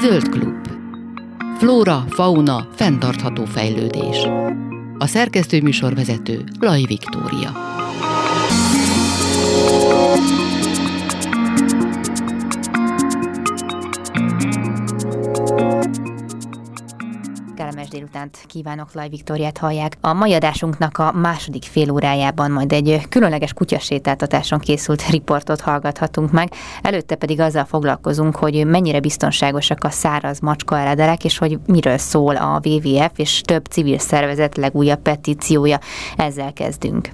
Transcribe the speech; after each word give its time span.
Zöld 0.00 0.28
klub. 0.28 0.68
Flóra, 1.58 2.04
fauna, 2.08 2.68
fenntartható 2.74 3.44
fejlődés. 3.44 4.26
A 4.98 5.06
szerkesztő 5.06 5.62
műsorvezető 5.62 6.44
Laj 6.60 6.82
Viktória. 6.86 7.69
Délutánt 18.00 18.44
kívánok, 18.46 18.92
Laj 18.92 19.08
Viktoriát 19.08 19.58
hallják. 19.58 19.96
A 20.00 20.12
mai 20.12 20.32
adásunknak 20.34 20.98
a 20.98 21.12
második 21.12 21.62
fél 21.62 21.90
órájában 21.90 22.50
majd 22.50 22.72
egy 22.72 23.00
különleges 23.08 23.52
kutyasétáltatáson 23.52 24.58
készült 24.58 25.06
riportot 25.06 25.60
hallgathatunk 25.60 26.32
meg. 26.32 26.52
Előtte 26.82 27.14
pedig 27.14 27.40
azzal 27.40 27.64
foglalkozunk, 27.64 28.36
hogy 28.36 28.66
mennyire 28.66 29.00
biztonságosak 29.00 29.84
a 29.84 29.90
száraz 29.90 30.40
macska 30.40 30.78
eredelek, 30.78 31.24
és 31.24 31.38
hogy 31.38 31.58
miről 31.66 31.98
szól 31.98 32.36
a 32.36 32.60
WWF 32.64 33.12
és 33.16 33.40
több 33.40 33.64
civil 33.64 33.98
szervezet 33.98 34.56
legújabb 34.56 35.02
petíciója. 35.02 35.78
Ezzel 36.16 36.52
kezdünk. 36.52 37.08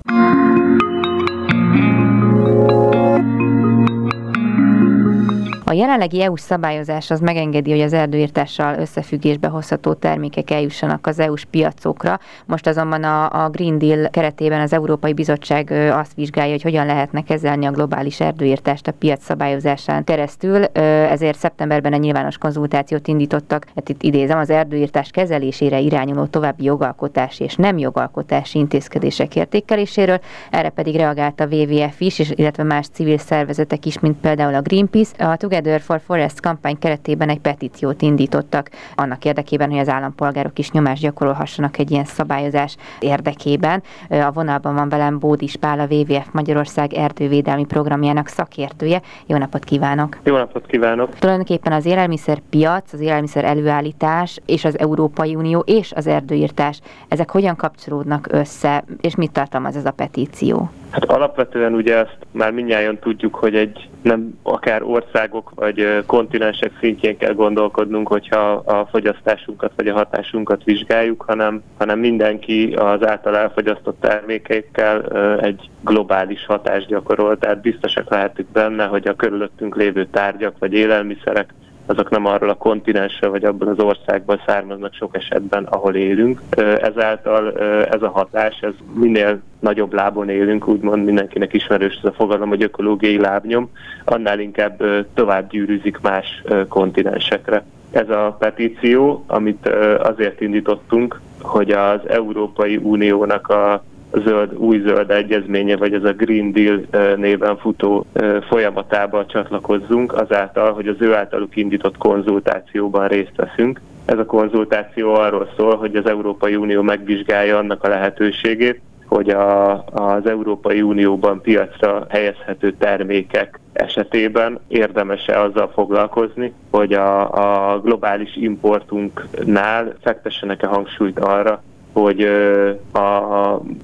A 5.69 5.73
jelenlegi 5.73 6.23
EU-s 6.23 6.41
szabályozás 6.41 7.11
az 7.11 7.21
megengedi, 7.21 7.71
hogy 7.71 7.81
az 7.81 7.93
erdőírtással 7.93 8.79
összefüggésbe 8.79 9.49
hozható 9.49 9.93
termékek 9.93 10.51
eljussanak 10.51 11.07
az 11.07 11.19
EU-s 11.19 11.45
piacokra. 11.45 12.19
Most 12.45 12.67
azonban 12.67 13.05
a, 13.05 13.45
a 13.45 13.49
Green 13.49 13.79
Deal 13.79 14.09
keretében 14.11 14.61
az 14.61 14.73
Európai 14.73 15.13
Bizottság 15.13 15.71
azt 15.71 16.15
vizsgálja, 16.15 16.51
hogy 16.51 16.63
hogyan 16.63 16.87
lehetne 16.87 17.23
kezelni 17.23 17.67
a 17.67 17.71
globális 17.71 18.21
erdőírtást 18.21 18.87
a 18.87 18.93
piac 18.93 19.25
szabályozásán 19.25 20.05
keresztül. 20.05 20.65
Ezért 20.65 21.39
szeptemberben 21.39 21.93
egy 21.93 22.01
nyilvános 22.01 22.39
konzultációt 22.39 23.09
indítottak, 23.09 23.67
hát 23.75 23.89
itt 23.89 24.03
idézem, 24.03 24.39
az 24.39 24.51
erdőírtás 24.51 25.11
kezelésére 25.11 25.79
irányuló 25.79 26.25
további 26.27 26.65
jogalkotási 26.65 27.45
és 27.45 27.55
nem 27.55 27.79
jogalkotási 27.79 28.59
intézkedések 28.59 29.37
értékeléséről. 29.37 30.21
Erre 30.51 30.69
pedig 30.69 30.97
reagált 30.97 31.41
a 31.41 31.47
WWF 31.51 32.01
is, 32.01 32.19
illetve 32.19 32.63
más 32.63 32.87
civil 32.93 33.19
szervezetek 33.19 33.87
is, 33.87 33.99
mint 33.99 34.21
például 34.21 34.55
a 34.55 34.61
Greenpeace. 34.61 35.25
A 35.25 35.37
Together 35.57 35.81
for 35.81 36.01
Forest 36.07 36.41
kampány 36.41 36.79
keretében 36.79 37.29
egy 37.29 37.39
petíciót 37.39 38.03
indítottak 38.03 38.71
annak 38.95 39.25
érdekében, 39.25 39.71
hogy 39.71 39.79
az 39.79 39.89
állampolgárok 39.89 40.59
is 40.59 40.71
nyomást 40.71 41.03
gyakorolhassanak 41.03 41.79
egy 41.79 41.91
ilyen 41.91 42.05
szabályozás 42.05 42.77
érdekében. 43.01 43.83
A 44.09 44.33
vonalban 44.33 44.75
van 44.75 44.89
velem 44.89 45.19
Bódis 45.19 45.57
Pál, 45.57 45.81
a 45.81 45.87
WWF 45.91 46.27
Magyarország 46.33 46.93
erdővédelmi 46.93 47.65
programjának 47.65 48.27
szakértője. 48.27 49.01
Jó 49.27 49.37
napot 49.37 49.65
kívánok! 49.65 50.19
Jó 50.23 50.37
napot 50.37 50.67
kívánok! 50.67 51.19
Tulajdonképpen 51.19 51.73
az 51.73 51.87
élelmiszerpiac, 51.87 52.93
az 52.93 53.01
élelmiszer 53.01 53.45
előállítás 53.45 54.41
és 54.47 54.65
az 54.65 54.79
Európai 54.79 55.35
Unió 55.35 55.61
és 55.67 55.93
az 55.93 56.07
erdőírtás, 56.07 56.81
ezek 57.09 57.31
hogyan 57.31 57.57
kapcsolódnak 57.57 58.27
össze, 58.31 58.85
és 59.01 59.15
mit 59.15 59.33
tartalmaz 59.33 59.77
ez 59.77 59.87
a 59.87 59.91
petíció? 59.91 60.71
Hát 60.91 61.05
alapvetően 61.05 61.75
ugye 61.75 61.97
ezt 61.97 62.19
már 62.31 62.53
mindjárt 62.53 63.01
tudjuk, 63.01 63.35
hogy 63.35 63.55
egy 63.55 63.89
nem 64.07 64.39
akár 64.43 64.83
országok 64.83 65.53
vagy 65.55 66.03
kontinensek 66.07 66.73
szintjén 66.81 67.17
kell 67.17 67.35
gondolkodnunk, 67.35 68.09
hogyha 68.09 68.53
a 68.53 68.87
fogyasztásunkat 68.91 69.73
vagy 69.77 69.89
a 69.89 69.95
hatásunkat 69.95 70.65
vizsgáljuk, 70.65 71.23
hanem, 71.23 71.63
hanem 71.79 71.99
mindenki 71.99 72.73
az 72.73 73.07
által 73.07 73.37
elfogyasztott 73.37 74.01
termékeikkel 74.01 75.03
egy 75.41 75.71
globális 75.81 76.47
hatást 76.47 76.87
gyakorol, 76.87 77.39
tehát 77.39 77.61
biztosak 77.61 78.11
lehetünk 78.11 78.49
benne, 78.49 78.85
hogy 78.85 79.09
a 79.09 79.15
körülöttünk 79.17 79.77
lévő 79.77 80.07
tárgyak 80.07 80.59
vagy 80.59 80.73
élelmiszerek 80.73 81.55
azok 81.87 82.11
nem 82.11 82.27
arról 82.27 82.49
a 82.49 82.55
kontinensről 82.55 83.31
vagy 83.31 83.45
abban 83.45 83.69
az 83.69 83.79
országban 83.79 84.41
származnak 84.47 84.95
sok 84.95 85.17
esetben, 85.17 85.65
ahol 85.65 85.95
élünk. 85.95 86.41
Ezáltal 86.81 87.59
ez 87.85 88.03
a 88.03 88.11
hatás, 88.11 88.59
ez 88.61 88.73
minél 88.95 89.41
nagyobb 89.61 89.93
lábon 89.93 90.29
élünk, 90.29 90.69
úgymond 90.69 91.05
mindenkinek 91.05 91.53
ismerős 91.53 91.95
ez 92.03 92.05
a 92.05 92.13
fogalom, 92.13 92.49
hogy 92.49 92.63
ökológiai 92.63 93.19
lábnyom, 93.19 93.71
annál 94.05 94.41
inkább 94.41 94.83
tovább 95.15 95.51
gyűrűzik 95.51 95.99
más 96.01 96.43
kontinensekre. 96.69 97.65
Ez 97.91 98.11
a 98.11 98.37
petíció, 98.39 99.25
amit 99.27 99.69
azért 99.99 100.41
indítottunk, 100.41 101.21
hogy 101.41 101.71
az 101.71 102.01
Európai 102.09 102.77
Uniónak 102.77 103.49
a 103.49 103.83
zöld, 104.13 104.55
új 104.55 104.79
zöld 104.79 105.11
egyezménye, 105.11 105.77
vagy 105.77 105.93
ez 105.93 106.05
a 106.05 106.13
Green 106.13 106.53
Deal 106.53 107.17
néven 107.17 107.57
futó 107.57 108.07
folyamatába 108.49 109.27
csatlakozzunk, 109.27 110.13
azáltal, 110.13 110.73
hogy 110.73 110.89
az 110.89 110.97
ő 110.99 111.15
általuk 111.15 111.57
indított 111.57 111.97
konzultációban 111.97 113.09
részt 113.09 113.37
veszünk. 113.37 113.81
Ez 114.05 114.19
a 114.19 114.27
konzultáció 114.27 115.15
arról 115.15 115.49
szól, 115.57 115.77
hogy 115.77 115.97
az 115.97 116.07
Európai 116.07 116.57
Unió 116.57 116.83
megvizsgálja 116.83 117.59
annak 117.59 117.85
a 117.85 117.89
lehetőségét, 117.89 118.81
hogy 119.07 119.29
a, 119.29 119.85
az 119.85 120.27
Európai 120.27 120.83
Unióban 120.83 121.41
piacra 121.41 122.07
helyezhető 122.09 122.73
termékek 122.73 123.61
esetében 123.73 124.59
érdemes-e 124.69 125.41
azzal 125.41 125.71
foglalkozni, 125.75 126.53
hogy 126.71 126.93
a, 126.93 127.73
a 127.73 127.81
globális 127.81 128.37
importunknál 128.37 129.95
fektessenek-e 130.03 130.67
hangsúlyt 130.67 131.19
arra, 131.19 131.63
hogy 131.93 132.31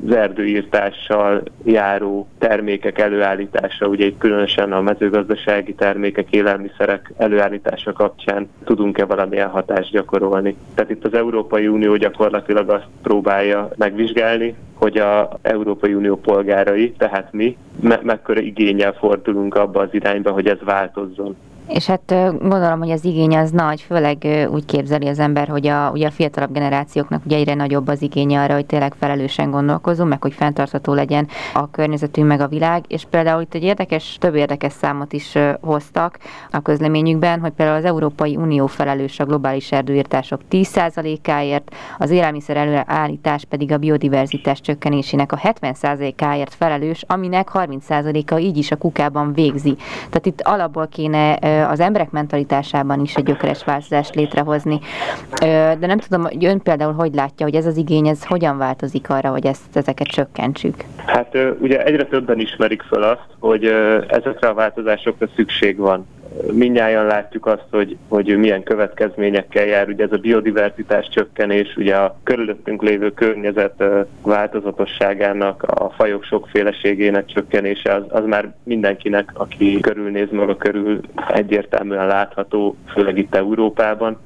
az 0.07 0.15
erdőírtással 0.15 1.43
járó 1.65 2.29
termékek 2.39 2.99
előállítása, 2.99 3.87
ugye 3.87 4.07
itt 4.07 4.19
különösen 4.19 4.73
a 4.73 4.81
mezőgazdasági 4.81 5.75
termékek, 5.75 6.31
élelmiszerek 6.31 7.13
előállítása 7.17 7.93
kapcsán 7.93 8.49
tudunk-e 8.65 9.05
valamilyen 9.05 9.49
hatást 9.49 9.91
gyakorolni. 9.91 10.57
Tehát 10.75 10.91
itt 10.91 11.05
az 11.05 11.15
Európai 11.15 11.69
Unió 11.69 11.97
gyakorlatilag 11.97 12.71
azt 12.71 12.87
próbálja 13.03 13.69
megvizsgálni, 13.77 14.55
hogy 14.75 14.99
a 14.99 15.39
Európai 15.43 15.95
Unió 15.95 16.17
polgárai, 16.17 16.93
tehát 16.93 17.33
mi, 17.33 17.57
me- 17.81 18.03
mekkora 18.03 18.41
igényel 18.41 18.93
fordulunk 18.93 19.55
abba 19.55 19.81
az 19.81 19.89
irányba, 19.95 20.31
hogy 20.31 20.47
ez 20.47 20.59
változzon. 20.65 21.37
És 21.73 21.87
hát 21.87 22.15
gondolom, 22.39 22.79
hogy 22.79 22.91
az 22.91 23.05
igény 23.05 23.37
az 23.37 23.51
nagy, 23.51 23.81
főleg 23.81 24.49
úgy 24.51 24.65
képzeli 24.65 25.07
az 25.07 25.19
ember, 25.19 25.49
hogy 25.49 25.67
a, 25.67 25.91
ugye 25.91 26.07
a 26.07 26.11
fiatalabb 26.11 26.53
generációknak 26.53 27.25
ugye 27.25 27.37
egyre 27.37 27.55
nagyobb 27.55 27.89
az 27.89 28.03
igénye 28.03 28.41
arra, 28.43 28.55
hogy 28.55 28.67
tényleg 28.67 28.95
felelősen 28.99 29.51
gondolkozunk, 29.51 30.09
meg 30.09 30.23
hogy 30.23 30.33
fenntartható 30.33 30.95
legyen 30.95 31.29
a 31.55 31.71
környezetünk, 31.71 32.27
meg 32.27 32.41
a 32.41 32.49
világ. 32.49 32.85
És 32.89 33.05
például 33.11 33.43
itt 33.43 33.55
egy 33.55 33.63
érdekes, 33.63 34.17
több 34.21 34.35
érdekes 34.35 34.73
számot 34.73 35.13
is 35.13 35.39
hoztak 35.61 36.19
a 36.51 36.61
közleményükben, 36.61 37.41
hogy 37.41 37.51
például 37.51 37.79
az 37.79 37.85
Európai 37.85 38.37
Unió 38.37 38.67
felelős 38.67 39.21
a 39.21 39.25
globális 39.25 39.73
erdőírtások 39.73 40.41
10%-áért, 40.51 41.75
az 41.99 42.11
élelmiszer 42.11 42.57
előállítás 42.57 43.45
pedig 43.45 43.73
a 43.73 43.79
biodiverzitás 43.79 44.61
csökkenésének 44.61 45.33
a 45.33 45.37
70%-áért 45.37 46.55
felelős, 46.55 47.05
aminek 47.07 47.51
30%-a 47.55 48.39
így 48.39 48.57
is 48.57 48.71
a 48.71 48.77
kukában 48.77 49.33
végzi. 49.33 49.77
Tehát 49.97 50.27
itt 50.27 50.41
alapból 50.41 50.89
kéne 50.89 51.39
az 51.69 51.81
emberek 51.81 52.11
mentalitásában 52.11 53.01
is 53.01 53.15
egy 53.15 53.25
gyökeres 53.25 53.65
változást 53.65 54.15
létrehozni. 54.15 54.81
De 55.79 55.87
nem 55.87 55.99
tudom, 55.99 56.23
hogy 56.23 56.45
ön 56.45 56.61
például 56.61 56.93
hogy 56.93 57.15
látja, 57.15 57.47
hogy 57.47 57.55
ez 57.55 57.67
az 57.67 57.77
igény, 57.77 58.09
ez 58.09 58.25
hogyan 58.25 58.59
változik 58.59 59.11
arra, 59.11 59.31
hogy 59.31 59.47
ezt, 59.47 59.77
ezeket 59.77 60.07
csökkentsük? 60.07 60.75
Hát 61.07 61.37
ugye 61.61 61.85
egyre 61.85 62.05
többen 62.05 62.39
ismerik 62.39 62.83
fel 62.83 63.03
azt, 63.03 63.27
hogy 63.39 63.65
ezekre 64.09 64.49
a 64.49 64.55
változásokra 64.55 65.29
szükség 65.37 65.77
van 65.77 66.07
mindnyáján 66.53 67.07
látjuk 67.07 67.47
azt, 67.47 67.67
hogy, 67.71 67.97
hogy 68.09 68.37
milyen 68.39 68.63
következményekkel 68.63 69.65
jár. 69.65 69.89
Ugye 69.89 70.05
ez 70.05 70.13
a 70.13 70.17
biodiverzitás 70.17 71.09
csökkenés, 71.09 71.77
ugye 71.77 71.97
a 71.97 72.19
körülöttünk 72.23 72.83
lévő 72.83 73.11
környezet 73.11 73.85
változatosságának, 74.23 75.63
a 75.63 75.91
fajok 75.91 76.25
sokféleségének 76.25 77.27
csökkenése, 77.27 77.95
az, 77.95 78.05
az 78.09 78.25
már 78.27 78.55
mindenkinek, 78.63 79.31
aki 79.35 79.81
körülnéz 79.81 80.31
maga 80.31 80.57
körül 80.57 81.01
egyértelműen 81.29 82.07
látható, 82.07 82.77
főleg 82.93 83.19
itt 83.19 83.35
Európában. 83.35 84.19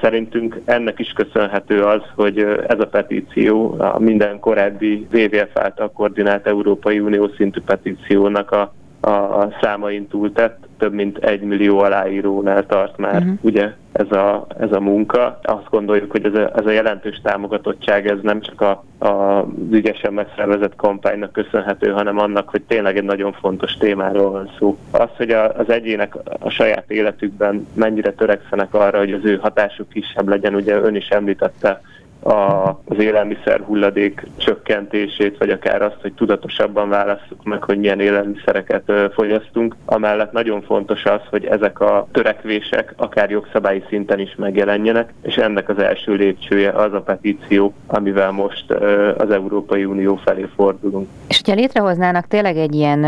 Szerintünk 0.00 0.60
ennek 0.64 0.98
is 0.98 1.12
köszönhető 1.12 1.82
az, 1.82 2.02
hogy 2.14 2.38
ez 2.66 2.80
a 2.80 2.86
petíció 2.86 3.74
a 3.78 3.98
minden 3.98 4.38
korábbi 4.40 5.06
WWF 5.12 5.56
által 5.56 5.90
koordinált 5.92 6.46
Európai 6.46 7.00
Unió 7.00 7.28
szintű 7.36 7.60
petíciónak 7.60 8.50
a 8.50 8.74
a 9.06 9.48
számain 9.60 10.08
túltett, 10.08 10.66
több 10.78 10.92
mint 10.92 11.18
egy 11.18 11.40
millió 11.40 11.78
aláírónál 11.78 12.66
tart 12.66 12.96
már 12.96 13.20
uh-huh. 13.20 13.38
ugye 13.40 13.72
ez 13.92 14.10
a, 14.12 14.46
ez 14.60 14.72
a 14.72 14.80
munka. 14.80 15.38
Azt 15.42 15.70
gondoljuk, 15.70 16.10
hogy 16.10 16.24
ez 16.24 16.34
a, 16.34 16.50
ez 16.56 16.66
a 16.66 16.70
jelentős 16.70 17.20
támogatottság 17.22 18.08
ez 18.08 18.18
nem 18.22 18.40
csak 18.40 18.60
a, 18.60 18.84
a, 19.06 19.44
ügyesen 19.70 20.12
megszervezett 20.12 20.76
kampánynak 20.76 21.32
köszönhető, 21.32 21.90
hanem 21.90 22.18
annak, 22.18 22.48
hogy 22.48 22.62
tényleg 22.62 22.96
egy 22.96 23.04
nagyon 23.04 23.32
fontos 23.32 23.72
témáról 23.72 24.30
van 24.30 24.50
szó. 24.58 24.78
Az, 24.90 25.08
hogy 25.16 25.30
a, 25.30 25.56
az 25.56 25.70
egyének 25.70 26.14
a 26.40 26.50
saját 26.50 26.90
életükben 26.90 27.66
mennyire 27.74 28.12
törekszenek 28.12 28.74
arra, 28.74 28.98
hogy 28.98 29.12
az 29.12 29.24
ő 29.24 29.36
hatásuk 29.36 29.88
kisebb 29.88 30.28
legyen, 30.28 30.54
ugye 30.54 30.74
ön 30.74 30.94
is 30.94 31.08
említette 31.08 31.80
az 32.26 32.98
élelmiszer 32.98 33.60
hulladék 33.60 34.26
csökkentését, 34.36 35.38
vagy 35.38 35.50
akár 35.50 35.82
azt, 35.82 35.98
hogy 36.00 36.12
tudatosabban 36.12 36.88
válasszuk 36.88 37.44
meg, 37.44 37.62
hogy 37.62 37.78
milyen 37.78 38.00
élelmiszereket 38.00 38.92
fogyasztunk. 39.14 39.76
Amellett 39.84 40.32
nagyon 40.32 40.62
fontos 40.62 41.04
az, 41.04 41.20
hogy 41.30 41.44
ezek 41.44 41.80
a 41.80 42.08
törekvések 42.12 42.94
akár 42.96 43.30
jogszabályi 43.30 43.82
szinten 43.88 44.18
is 44.18 44.34
megjelenjenek, 44.36 45.12
és 45.22 45.34
ennek 45.34 45.68
az 45.68 45.78
első 45.78 46.14
lépcsője 46.14 46.70
az 46.70 46.92
a 46.92 47.00
petíció, 47.00 47.74
amivel 47.86 48.30
most 48.30 48.70
az 49.16 49.30
Európai 49.30 49.84
Unió 49.84 50.16
felé 50.16 50.46
fordulunk. 50.54 51.08
És 51.28 51.40
hogyha 51.44 51.60
létrehoznának 51.60 52.26
tényleg 52.26 52.56
egy 52.56 52.74
ilyen 52.74 52.98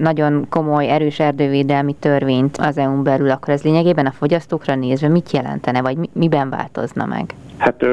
nagyon 0.00 0.46
komoly, 0.48 0.88
erős 0.90 1.20
erdővédelmi 1.20 1.94
törvényt 2.00 2.56
az 2.56 2.78
EU-n 2.78 3.02
belül, 3.02 3.30
akkor 3.30 3.54
ez 3.54 3.62
lényegében 3.62 4.06
a 4.06 4.10
fogyasztókra 4.10 4.74
nézve 4.74 5.08
mit 5.08 5.30
jelentene, 5.30 5.82
vagy 5.82 5.96
miben 6.12 6.50
változna 6.50 7.04
meg? 7.04 7.34
Hát 7.56 7.84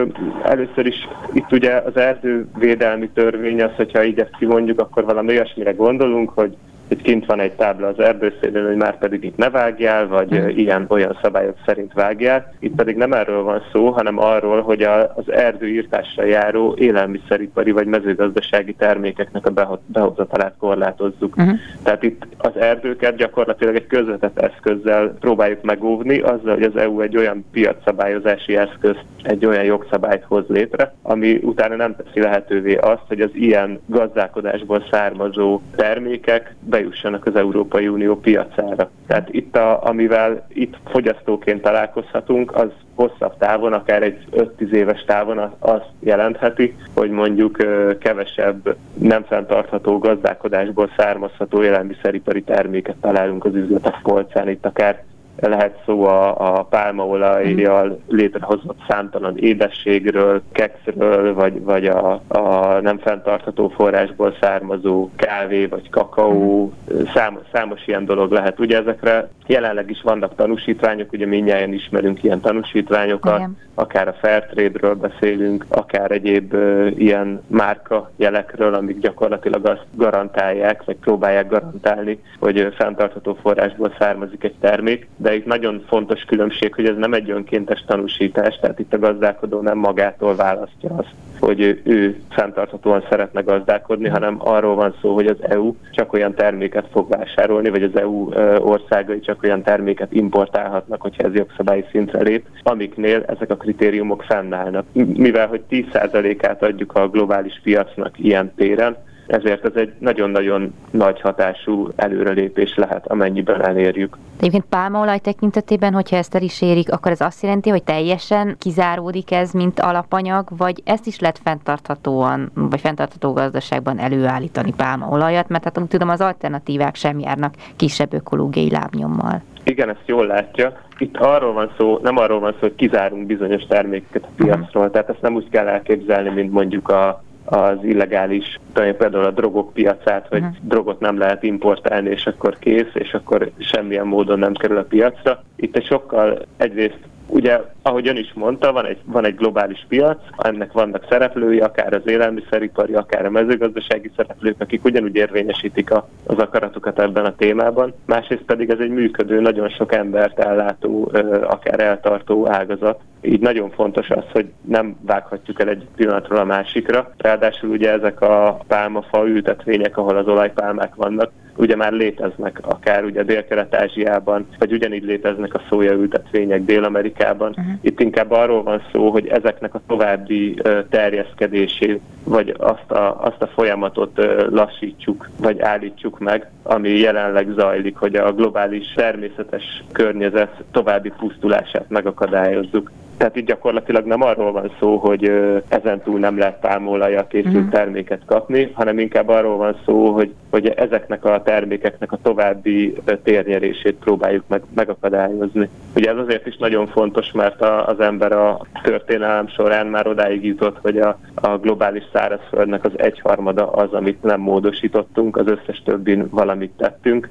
először 0.44 0.73
is 0.78 1.08
itt 1.34 1.52
ugye 1.52 1.74
az 1.76 1.98
erdővédelmi 1.98 3.10
törvény 3.10 3.62
az, 3.62 3.72
hogyha 3.76 4.04
így 4.04 4.20
ezt 4.20 4.38
kimondjuk, 4.38 4.80
akkor 4.80 5.06
valami 5.06 5.30
olyasmire 5.30 5.72
gondolunk, 5.72 6.30
hogy 6.30 6.58
hogy 6.94 7.02
kint 7.02 7.26
van 7.26 7.40
egy 7.40 7.52
tábla 7.52 7.88
az 7.88 8.00
erdőszélén, 8.00 8.66
hogy 8.66 8.76
már 8.76 8.98
pedig 8.98 9.24
itt 9.24 9.38
ne 9.38 9.50
vágjál, 9.50 10.08
vagy 10.08 10.34
mm. 10.36 10.48
ilyen-olyan 10.48 11.18
szabályok 11.22 11.56
szerint 11.66 11.94
vágjál. 11.94 12.54
Itt 12.60 12.76
pedig 12.76 12.96
nem 12.96 13.14
erről 13.14 13.44
van 13.44 13.62
szó, 13.72 13.90
hanem 13.90 14.20
arról, 14.20 14.62
hogy 14.62 14.82
a, 14.82 15.14
az 15.16 15.32
erdőírtásra 15.32 16.24
járó 16.24 16.76
élelmiszeripari 16.78 17.72
vagy 17.72 17.88
mezőgazdasági 17.88 18.74
termékeknek 18.74 19.46
a 19.46 19.78
behozatalát 19.86 20.56
korlátozzuk. 20.58 21.42
Mm. 21.42 21.50
Tehát 21.84 22.04
itt 22.04 22.26
az 22.38 22.58
erdőket 22.58 23.16
gyakorlatilag 23.16 23.76
egy 23.76 23.88
közvetett 23.88 24.40
eszközzel 24.40 25.14
próbáljuk 25.20 25.62
megóvni, 25.62 26.20
azzal, 26.20 26.54
hogy 26.54 26.64
az 26.64 26.76
EU 26.76 27.02
egy 27.02 27.18
olyan 27.18 27.46
piacszabályozási 27.52 28.58
eszközt, 28.58 29.06
egy 29.24 29.46
olyan 29.46 29.64
jogszabályt 29.64 30.24
hoz 30.28 30.44
létre, 30.48 30.94
ami 31.02 31.40
utána 31.42 31.76
nem 31.76 31.96
teszi 31.96 32.20
lehetővé 32.20 32.76
azt, 32.76 33.04
hogy 33.08 33.22
az 33.22 33.30
ilyen 33.34 33.80
gazdálkodásból 33.86 34.84
származó 34.92 35.62
termékek 35.76 36.56
bejussanak 36.84 37.26
az 37.26 37.36
Európai 37.36 37.88
Unió 37.88 38.20
piacára. 38.20 38.90
Tehát 39.08 39.30
itt, 39.32 39.56
a, 39.56 39.84
amivel 39.84 40.46
itt 40.48 40.78
fogyasztóként 40.86 41.62
találkozhatunk, 41.62 42.56
az 42.56 42.70
hosszabb 42.96 43.38
távon, 43.38 43.74
akár 43.74 44.04
egy 44.04 44.18
5-10 44.32 44.72
éves 44.72 45.04
távon 45.04 45.56
azt 45.60 45.90
jelentheti, 46.00 46.76
hogy 46.96 47.10
mondjuk 47.10 47.58
kevesebb 48.00 48.76
nem 48.94 49.24
fenntartható 49.24 49.98
gazdálkodásból 49.98 50.90
származható 50.98 51.64
élelmiszeripari 51.64 52.42
terméket 52.42 52.96
találunk 53.02 53.46
az 53.46 53.56
üzletek 53.56 54.00
polcán, 54.02 54.50
itt 54.50 54.66
akár 54.66 55.04
lehet 55.40 55.82
szó 55.86 56.06
a, 56.06 56.58
a 56.58 56.64
pálmaolajjal 56.64 58.00
létrehozott 58.08 58.80
számtalan 58.88 59.38
édességről, 59.38 60.42
kekszről, 60.52 61.34
vagy, 61.34 61.62
vagy 61.62 61.86
a, 61.86 62.22
a 62.28 62.80
nem 62.82 62.98
fenntartható 62.98 63.68
forrásból 63.68 64.36
származó 64.42 65.10
kávé 65.16 65.66
vagy 65.66 65.90
kakaó, 65.90 66.74
számos, 67.14 67.42
számos 67.54 67.88
ilyen 67.88 68.06
dolog 68.06 68.32
lehet. 68.32 68.60
Ugye 68.60 68.78
ezekre 68.78 69.30
jelenleg 69.48 69.90
is 69.90 70.02
vannak 70.02 70.36
tanúsítványok, 70.36 71.12
ugye 71.12 71.26
mindjárt 71.26 71.74
ismerünk 71.74 72.24
ilyen 72.24 72.40
tanúsítványokat, 72.40 73.38
Igen. 73.38 73.58
akár 73.74 74.08
a 74.08 74.14
Fairtrade-ről 74.14 74.96
beszélünk, 74.96 75.66
akár 75.70 76.12
egyéb 76.12 76.54
uh, 76.54 76.92
ilyen 76.96 77.42
márka 77.48 78.12
jelekről, 78.16 78.74
amik 78.74 79.00
gyakorlatilag 79.00 79.66
azt 79.66 79.86
garantálják, 79.96 80.84
vagy 80.84 80.96
próbálják 80.96 81.50
garantálni, 81.50 82.20
hogy 82.40 82.74
fenntartható 82.78 83.38
forrásból 83.42 83.96
származik 84.00 84.44
egy 84.44 84.56
termék, 84.60 85.08
de 85.24 85.36
itt 85.36 85.46
nagyon 85.46 85.84
fontos 85.88 86.22
különbség, 86.24 86.74
hogy 86.74 86.86
ez 86.86 86.96
nem 86.98 87.14
egy 87.14 87.30
önkéntes 87.30 87.84
tanúsítás, 87.88 88.60
tehát 88.62 88.80
itt 88.80 88.94
a 88.94 89.00
gazdálkodó 89.00 89.62
nem 89.62 89.78
magától 89.78 90.36
választja 90.36 90.90
azt, 90.98 91.14
hogy 91.40 91.60
ő, 91.60 91.82
ő 91.84 92.22
fenntarthatóan 92.30 93.06
szeretne 93.10 93.42
gazdálkodni, 93.42 94.10
hanem 94.10 94.36
arról 94.38 94.76
van 94.76 94.96
szó, 95.02 95.14
hogy 95.14 95.26
az 95.26 95.38
EU 95.42 95.76
csak 95.92 96.14
olyan 96.14 96.34
terméket 96.34 96.88
fog 96.92 97.10
vásárolni, 97.10 97.70
vagy 97.70 97.84
az 97.84 97.96
EU 97.96 98.30
országai 98.60 99.20
csak 99.20 99.44
olyan 99.44 99.64
terméket 99.64 100.14
importálhatnak, 100.14 101.02
hogyha 101.02 101.24
ez 101.24 101.34
jogszabályi 101.34 101.86
szintre 101.92 102.22
lép, 102.22 102.46
amiknél 102.64 103.24
ezek 103.28 103.50
a 103.50 103.58
kritériumok 103.58 104.24
fennállnak. 104.24 104.86
Mivel, 104.94 105.48
hogy 105.48 105.62
10%-át 105.70 106.64
adjuk 106.64 106.96
a 106.96 107.10
globális 107.10 107.60
piacnak 107.64 108.20
ilyen 108.20 108.54
téren, 108.56 108.98
ezért 109.28 109.66
ez 109.66 109.76
egy 109.76 109.94
nagyon-nagyon 110.00 110.74
nagy 110.92 111.22
hatású 111.22 111.88
előrelépés 111.96 112.76
lehet, 112.76 113.08
amennyiben 113.08 113.66
elérjük. 113.66 114.18
Egyébként 114.38 114.66
pálmaolaj 114.70 115.20
tekintetében, 115.20 115.94
hogyha 115.94 116.16
ezt 116.16 116.36
el 116.36 116.42
is 116.42 116.62
érik, 116.62 116.92
akkor 116.92 117.12
ez 117.12 117.22
azt 117.22 117.44
jelenti, 117.44 117.70
hogy 117.70 117.84
teljesen 117.84 118.56
kizáródik 118.60 119.32
ez, 119.32 119.52
mint 119.52 119.80
alapanyag, 119.80 120.48
vagy 120.58 120.82
ezt 120.86 121.08
is 121.08 121.20
lehet 121.20 121.40
fenntarthatóan, 121.44 122.52
vagy 122.54 122.80
fenntartható 122.80 123.34
gazdaságban 123.34 124.00
előállítani 124.00 124.74
pálmaolajat, 124.78 125.50
mert 125.50 125.64
hát 125.64 125.80
tudom, 125.88 126.10
az 126.10 126.22
alternatívák 126.22 126.96
sem 126.96 127.20
járnak 127.20 127.54
kisebb 127.76 128.14
ökológiai 128.14 128.70
lábnyommal. 128.70 129.42
Igen, 129.64 129.90
ezt 129.90 130.04
jól 130.06 130.26
látja. 130.26 130.82
Itt 130.98 131.18
arról 131.18 131.54
van 131.54 131.72
szó, 131.78 132.00
nem 132.04 132.18
arról 132.18 132.40
van 132.40 132.52
szó, 132.52 132.58
hogy 132.60 132.76
kizárunk 132.76 133.26
bizonyos 133.26 133.64
termékeket 133.64 134.24
a 134.24 134.30
piacról, 134.36 134.92
tehát 134.92 135.10
ezt 135.10 135.22
nem 135.22 135.36
úgy 135.36 135.50
kell 135.50 135.68
elképzelni, 135.68 136.30
mint 136.30 136.52
mondjuk 136.52 136.90
a 136.90 137.24
az 137.46 137.78
illegális, 137.84 138.60
például 138.74 139.24
a 139.24 139.32
drogok 139.32 139.74
piacát, 139.74 140.28
hogy 140.28 140.42
uh-huh. 140.42 140.56
drogot 140.62 141.00
nem 141.00 141.18
lehet 141.18 141.44
importálni, 141.44 142.10
és 142.10 142.26
akkor 142.26 142.58
kész, 142.60 142.92
és 142.94 143.14
akkor 143.14 143.52
semmilyen 143.58 144.08
módon 144.08 144.40
nem 144.40 144.54
kerül 144.54 144.78
a 144.78 144.84
piacra. 144.84 145.44
Itt 145.56 145.76
egy 145.76 145.86
sokkal 145.86 146.46
egyrészt 146.58 147.00
Ugye, 147.28 147.62
ahogy 147.84 148.08
ön 148.08 148.18
is 148.18 148.34
mondta, 148.34 148.72
van 148.72 148.86
egy, 148.86 148.98
van 149.06 149.26
egy 149.26 149.36
globális 149.36 149.86
piac, 149.88 150.18
ennek 150.38 150.72
vannak 150.72 151.06
szereplői, 151.10 151.60
akár 151.60 151.94
az 151.94 152.02
élelmiszeripari, 152.06 152.94
akár 152.94 153.26
a 153.26 153.30
mezőgazdasági 153.30 154.12
szereplők, 154.16 154.56
akik 154.60 154.84
ugyanúgy 154.84 155.16
érvényesítik 155.16 155.92
a, 155.92 156.08
az 156.26 156.38
akaratukat 156.38 157.00
ebben 157.00 157.26
a 157.26 157.36
témában. 157.36 157.94
Másrészt 158.06 158.44
pedig 158.44 158.70
ez 158.70 158.80
egy 158.80 158.90
működő, 158.90 159.40
nagyon 159.40 159.70
sok 159.70 159.94
embert 159.94 160.40
ellátó, 160.40 161.12
akár 161.44 161.80
eltartó 161.80 162.48
ágazat. 162.50 163.00
Így 163.22 163.40
nagyon 163.40 163.70
fontos 163.70 164.10
az, 164.10 164.24
hogy 164.32 164.46
nem 164.62 164.96
vághatjuk 165.02 165.60
el 165.60 165.70
egy 165.70 165.88
pillanatról 165.96 166.40
a 166.40 166.44
másikra. 166.44 167.14
Ráadásul 167.18 167.70
ugye 167.70 167.92
ezek 167.92 168.22
a 168.22 168.60
pálmafa 168.68 169.28
ültetvények, 169.28 169.98
ahol 169.98 170.18
az 170.18 170.28
olajpálmák 170.28 170.96
vannak, 170.96 171.32
ugye 171.56 171.76
már 171.76 171.92
léteznek, 171.92 172.60
akár 172.62 173.04
ugye 173.04 173.24
Dél-Kelet-Ázsiában, 173.24 174.48
vagy 174.60 174.72
ugyanígy 174.72 175.04
léteznek 175.04 175.54
a 175.54 175.62
szójaültetvények 175.70 176.64
Dél-Amerikában. 176.64 177.50
Uh-huh. 177.50 177.73
Itt 177.82 178.00
inkább 178.00 178.32
arról 178.32 178.64
van 178.64 178.82
szó, 178.92 179.10
hogy 179.10 179.28
ezeknek 179.28 179.74
a 179.74 179.82
további 179.88 180.62
terjeszkedését, 180.90 182.02
vagy 182.24 182.56
azt 182.58 182.92
a, 182.92 183.24
azt 183.24 183.42
a 183.42 183.48
folyamatot 183.48 184.22
lassítsuk, 184.50 185.30
vagy 185.38 185.60
állítsuk 185.60 186.20
meg, 186.20 186.50
ami 186.64 186.90
jelenleg 186.90 187.48
zajlik, 187.56 187.96
hogy 187.98 188.16
a 188.16 188.34
globális 188.34 188.94
természetes 188.96 189.84
környezet 189.92 190.64
további 190.72 191.12
pusztulását 191.18 191.90
megakadályozzuk. 191.90 192.92
Tehát 193.24 193.38
itt 193.38 193.48
gyakorlatilag 193.48 194.06
nem 194.06 194.22
arról 194.22 194.52
van 194.52 194.72
szó, 194.80 194.98
hogy 194.98 195.32
ezen 195.68 196.02
túl 196.02 196.20
nem 196.20 196.38
lehet 196.38 196.60
pálmolajjal 196.60 197.28
készült 197.28 197.56
uh-huh. 197.56 197.72
terméket 197.72 198.22
kapni, 198.26 198.72
hanem 198.74 199.00
inkább 199.00 199.30
arról 199.30 199.58
van 199.58 199.76
szó, 199.86 200.12
hogy, 200.12 200.34
hogy 200.50 200.68
ezeknek 200.68 201.26
a 201.26 201.42
termékeknek 201.42 202.12
a 202.12 202.20
további 202.24 202.96
térnyerését 203.24 203.96
próbáljuk 203.96 204.44
meg, 204.48 204.62
megakadályozni. 204.76 205.70
Ugye 205.96 206.12
ez 206.12 206.18
azért 206.18 206.48
is 206.48 206.58
nagyon 206.58 206.88
fontos, 206.88 207.32
mert 207.32 207.62
a, 207.62 207.88
az 207.88 208.00
ember 208.00 208.32
a 208.32 208.66
történelem 208.84 209.48
során 209.48 209.88
már 209.88 210.08
odáig 210.08 210.46
jutott, 210.46 210.78
hogy 210.82 210.98
a, 210.98 211.18
a 211.36 211.58
globális 211.58 212.04
szárazföldnek 212.14 212.86
az 212.86 212.92
egyharmada 212.96 213.72
az, 213.72 213.94
amit 213.94 214.24
nem 214.24 214.40
módosítottunk, 214.40 215.38
az 215.38 215.48
összes 215.48 215.82
többin 215.86 216.28
valamit 216.30 216.72
tettünk. 216.78 217.30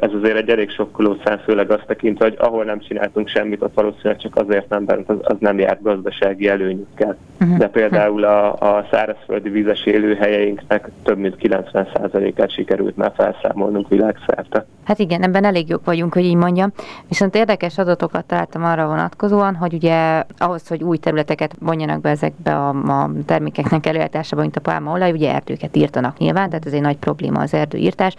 Ez 0.00 0.10
azért 0.12 0.36
egy 0.36 0.48
elég 0.48 0.70
sokkoló 0.70 1.16
szám, 1.24 1.38
főleg 1.38 1.70
azt 1.70 1.86
tekintve, 1.86 2.24
hogy 2.24 2.36
ahol 2.38 2.64
nem 2.64 2.80
csináltunk 2.80 3.28
semmit, 3.28 3.62
ott 3.62 3.74
valószínűleg 3.74 4.18
csak 4.18 4.36
azért 4.36 4.68
nem, 4.68 4.82
mert 4.82 5.08
az, 5.08 5.16
az 5.22 5.36
nem 5.38 5.58
járt 5.58 5.82
gazdasági 5.82 6.48
előnyükkel. 6.48 7.16
Uh-huh. 7.40 7.58
De 7.58 7.68
például 7.68 8.24
a, 8.24 8.52
a 8.52 8.86
szárazföldi 8.90 9.48
vízes 9.48 9.84
élőhelyeinknek 9.84 10.88
több 11.02 11.18
mint 11.18 11.36
90%-át 11.42 12.50
sikerült 12.50 12.96
már 12.96 13.12
felszámolnunk 13.16 13.88
világszerte. 13.88 14.66
Hát 14.84 14.98
igen, 14.98 15.22
ebben 15.22 15.44
elég 15.44 15.68
jók 15.68 15.84
vagyunk, 15.84 16.14
hogy 16.14 16.24
így 16.24 16.34
mondjam. 16.34 16.72
Viszont 17.08 17.34
érdekes 17.34 17.78
adatokat 17.78 18.24
találtam 18.24 18.64
arra 18.64 18.86
vonatkozóan, 18.86 19.54
hogy 19.54 19.72
ugye 19.72 20.22
ahhoz, 20.38 20.68
hogy 20.68 20.82
új 20.82 20.96
területeket 20.96 21.54
vonjanak 21.58 22.00
be 22.00 22.08
ezekbe 22.10 22.56
a, 22.56 22.68
a 22.68 23.10
termékeknek 23.26 23.86
előállításába, 23.86 24.42
mint 24.42 24.56
a 24.56 24.60
pálmaolaj, 24.60 25.10
ugye 25.10 25.34
erdőket 25.34 25.76
írtanak 25.76 26.18
nyilván, 26.18 26.48
tehát 26.48 26.66
ez 26.66 26.72
egy 26.72 26.80
nagy 26.80 26.96
probléma 26.96 27.40
az 27.40 27.54
erdőírtás, 27.54 28.14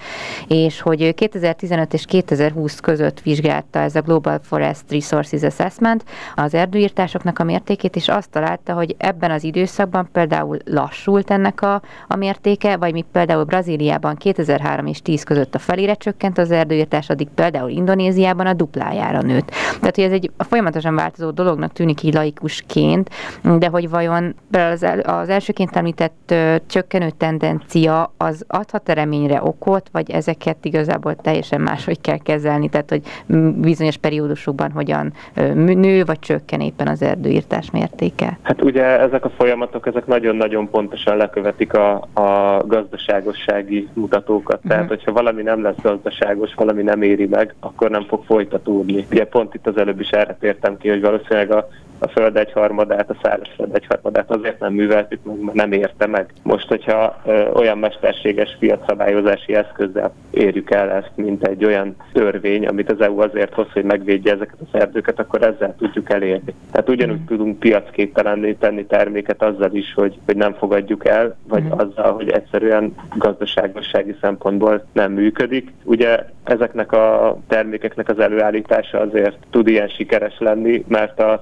és 0.47 0.81
hogy 0.81 1.13
2015 1.13 1.93
és 1.93 2.05
2020 2.05 2.79
között 2.79 3.19
vizsgálta 3.19 3.79
ez 3.79 3.95
a 3.95 4.01
Global 4.01 4.39
Forest 4.43 4.91
Resources 4.91 5.43
Assessment 5.43 6.03
az 6.35 6.53
erdő 6.53 6.79
erdőírtásoknak 6.81 7.39
a 7.39 7.43
mértékét, 7.43 7.95
és 7.95 8.07
azt 8.07 8.29
találta, 8.29 8.73
hogy 8.73 8.95
ebben 8.97 9.31
az 9.31 9.43
időszakban 9.43 10.09
például 10.11 10.57
lassult 10.65 11.31
ennek 11.31 11.61
a, 11.61 11.81
a 12.07 12.15
mértéke, 12.15 12.77
vagy 12.77 12.93
mi 12.93 13.05
például 13.11 13.43
Brazíliában 13.43 14.15
2003 14.15 14.85
és 14.85 15.01
10 15.01 15.23
között 15.23 15.55
a 15.55 15.59
felére 15.59 15.93
csökkent 15.93 16.37
az 16.37 16.51
erdőírtás, 16.51 17.09
addig 17.09 17.27
például 17.35 17.69
Indonéziában 17.69 18.45
a 18.45 18.53
duplájára 18.53 19.21
nőtt. 19.21 19.49
Tehát, 19.79 19.95
hogy 19.95 20.03
ez 20.03 20.11
egy 20.11 20.31
folyamatosan 20.37 20.95
változó 20.95 21.31
dolognak 21.31 21.73
tűnik 21.73 22.03
így 22.03 22.13
laikusként, 22.13 23.09
de 23.57 23.67
hogy 23.67 23.89
vajon 23.89 24.35
az, 24.51 24.83
el, 24.83 24.99
az 24.99 25.29
elsőként 25.29 25.75
említett 25.75 26.31
ö, 26.31 26.55
csökkenő 26.67 27.09
tendencia 27.09 28.13
az 28.17 28.45
adhat 28.47 28.89
-e 28.89 28.93
reményre 28.93 29.43
okot, 29.43 29.89
vagy 29.91 30.11
ezeket 30.11 30.65
igazából 30.65 31.15
teljesen 31.15 31.61
máshogy 31.61 32.01
kell 32.01 32.17
kezelni, 32.17 32.69
tehát 32.69 32.89
hogy 32.89 33.01
bizonyos 33.55 33.97
periódusokban 33.97 34.71
hogyan 34.71 35.13
nő 35.55 36.03
vagy 36.05 36.19
csökken 36.19 36.61
éppen 36.71 36.87
az 36.87 37.01
erdőírtás 37.01 37.71
mértéke? 37.71 38.37
Hát 38.41 38.63
ugye 38.63 38.83
ezek 38.83 39.25
a 39.25 39.29
folyamatok, 39.29 39.87
ezek 39.87 40.05
nagyon-nagyon 40.05 40.69
pontosan 40.69 41.17
lekövetik 41.17 41.73
a, 41.73 41.93
a 42.13 42.61
gazdaságossági 42.65 43.87
mutatókat. 43.93 44.55
Uh-huh. 44.55 44.71
Tehát, 44.71 44.87
hogyha 44.87 45.11
valami 45.11 45.41
nem 45.41 45.61
lesz 45.61 45.81
gazdaságos, 45.81 46.53
valami 46.53 46.81
nem 46.83 47.01
éri 47.01 47.25
meg, 47.25 47.55
akkor 47.59 47.89
nem 47.89 48.03
fog 48.03 48.23
folytatódni. 48.25 49.05
Ugye 49.11 49.25
pont 49.25 49.53
itt 49.53 49.67
az 49.67 49.77
előbb 49.77 49.99
is 49.99 50.09
erre 50.09 50.37
tértem 50.39 50.77
ki, 50.77 50.89
hogy 50.89 51.01
valószínűleg 51.01 51.51
a 51.51 51.67
a 52.01 52.07
föld 52.07 52.37
egyharmadát, 52.37 53.09
a 53.09 53.15
szárazföld 53.23 53.75
egyharmadát 53.75 54.31
azért 54.31 54.59
nem 54.59 54.73
műveltük 54.73 55.23
meg, 55.23 55.39
mert 55.39 55.57
nem 55.57 55.71
érte 55.71 56.07
meg. 56.07 56.33
Most, 56.43 56.67
hogyha 56.67 57.21
ö, 57.25 57.49
olyan 57.51 57.77
mesterséges 57.77 58.55
piacszabályozási 58.59 59.55
eszközzel 59.55 60.13
érjük 60.31 60.71
el 60.71 60.89
ezt, 60.89 61.11
mint 61.15 61.47
egy 61.47 61.65
olyan 61.65 61.95
törvény, 62.13 62.67
amit 62.67 62.91
az 62.91 63.01
EU 63.01 63.19
azért 63.19 63.53
hoz, 63.53 63.71
hogy 63.73 63.83
megvédje 63.83 64.33
ezeket 64.33 64.57
az 64.59 64.79
erdőket, 64.79 65.19
akkor 65.19 65.41
ezzel 65.41 65.75
tudjuk 65.77 66.09
elérni. 66.09 66.53
Tehát 66.71 66.89
ugyanúgy 66.89 67.19
mm. 67.19 67.25
tudunk 67.25 67.59
piacképtelenné 67.59 68.53
tenni 68.53 68.85
terméket 68.85 69.41
azzal 69.43 69.73
is, 69.73 69.93
hogy, 69.93 70.19
hogy 70.25 70.35
nem 70.35 70.53
fogadjuk 70.53 71.05
el, 71.07 71.35
vagy 71.47 71.63
mm. 71.63 71.71
azzal, 71.71 72.13
hogy 72.13 72.29
egyszerűen 72.29 72.95
gazdaságossági 73.15 74.15
szempontból 74.21 74.85
nem 74.91 75.11
működik. 75.11 75.71
Ugye 75.83 76.25
ezeknek 76.43 76.91
a 76.91 77.37
termékeknek 77.47 78.09
az 78.09 78.19
előállítása 78.19 78.99
azért 78.99 79.37
tud 79.49 79.67
ilyen 79.67 79.87
sikeres 79.87 80.35
lenni, 80.39 80.85
mert 80.87 81.19
a 81.19 81.41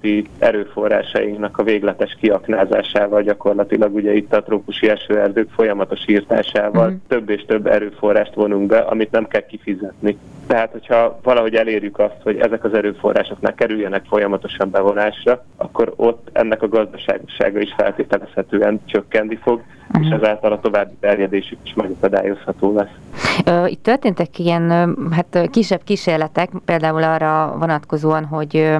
természeti 0.00 0.30
erőforrásainknak 0.38 1.58
a 1.58 1.62
végletes 1.62 2.16
kiaknázásával 2.20 3.22
gyakorlatilag 3.22 3.94
ugye 3.94 4.14
itt 4.14 4.34
a 4.34 4.42
trópusi 4.42 4.88
esőerdők 4.88 5.48
folyamatos 5.50 6.00
írtásával 6.06 6.90
mm. 6.90 6.94
több 7.08 7.30
és 7.30 7.44
több 7.46 7.66
erőforrást 7.66 8.34
vonunk 8.34 8.66
be, 8.66 8.78
amit 8.78 9.10
nem 9.10 9.28
kell 9.28 9.46
kifizetni. 9.46 10.18
Tehát, 10.46 10.72
hogyha 10.72 11.18
valahogy 11.22 11.54
elérjük 11.54 11.98
azt, 11.98 12.16
hogy 12.22 12.38
ezek 12.40 12.64
az 12.64 12.74
erőforrásoknak 12.74 13.56
kerüljenek 13.56 14.04
folyamatosan 14.04 14.70
bevonásra, 14.70 15.44
akkor 15.56 15.92
ott 15.96 16.28
ennek 16.32 16.62
a 16.62 16.68
gazdaságossága 16.68 17.60
is 17.60 17.74
feltételezhetően 17.76 18.80
csökkenni 18.84 19.36
fog, 19.36 19.60
uh-huh. 19.88 20.06
és 20.06 20.12
ezáltal 20.12 20.52
a 20.52 20.60
további 20.60 20.94
terjedésük 21.00 21.58
is 21.64 21.74
megakadályozható 21.74 22.74
lesz. 22.74 22.96
Itt 23.66 23.82
történtek 23.82 24.38
ilyen 24.38 24.96
hát 25.10 25.48
kisebb 25.50 25.80
kísérletek, 25.84 26.50
például 26.64 27.02
arra 27.02 27.56
vonatkozóan, 27.58 28.24
hogy, 28.24 28.76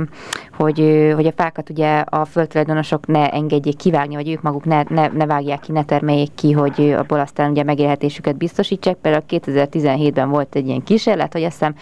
hogy, 0.57 0.81
hogy 1.15 1.27
a 1.27 1.33
fákat 1.37 1.71
ugye 1.71 1.99
a 1.99 2.25
földtulajdonosok 2.25 3.07
ne 3.07 3.31
engedjék 3.31 3.77
kivágni, 3.77 4.15
vagy 4.15 4.31
ők 4.31 4.43
maguk 4.43 4.65
ne, 4.65 4.83
ne, 4.89 5.07
ne 5.09 5.27
vágják 5.27 5.61
ki, 5.61 5.73
ne 5.73 5.85
termeljék 5.85 6.35
ki, 6.35 6.53
hogy 6.53 6.95
abból 6.99 7.21
aztán 7.21 7.51
ugye 7.51 7.63
megélhetésüket 7.63 8.37
biztosítsák. 8.37 8.97
Például 8.97 9.25
2017-ben 9.29 10.31
volt 10.31 10.55
egy 10.55 10.67
ilyen 10.67 10.83
kísérlet, 10.83 11.33
hogy 11.33 11.45
azt 11.45 11.53
hiszem 11.53 11.75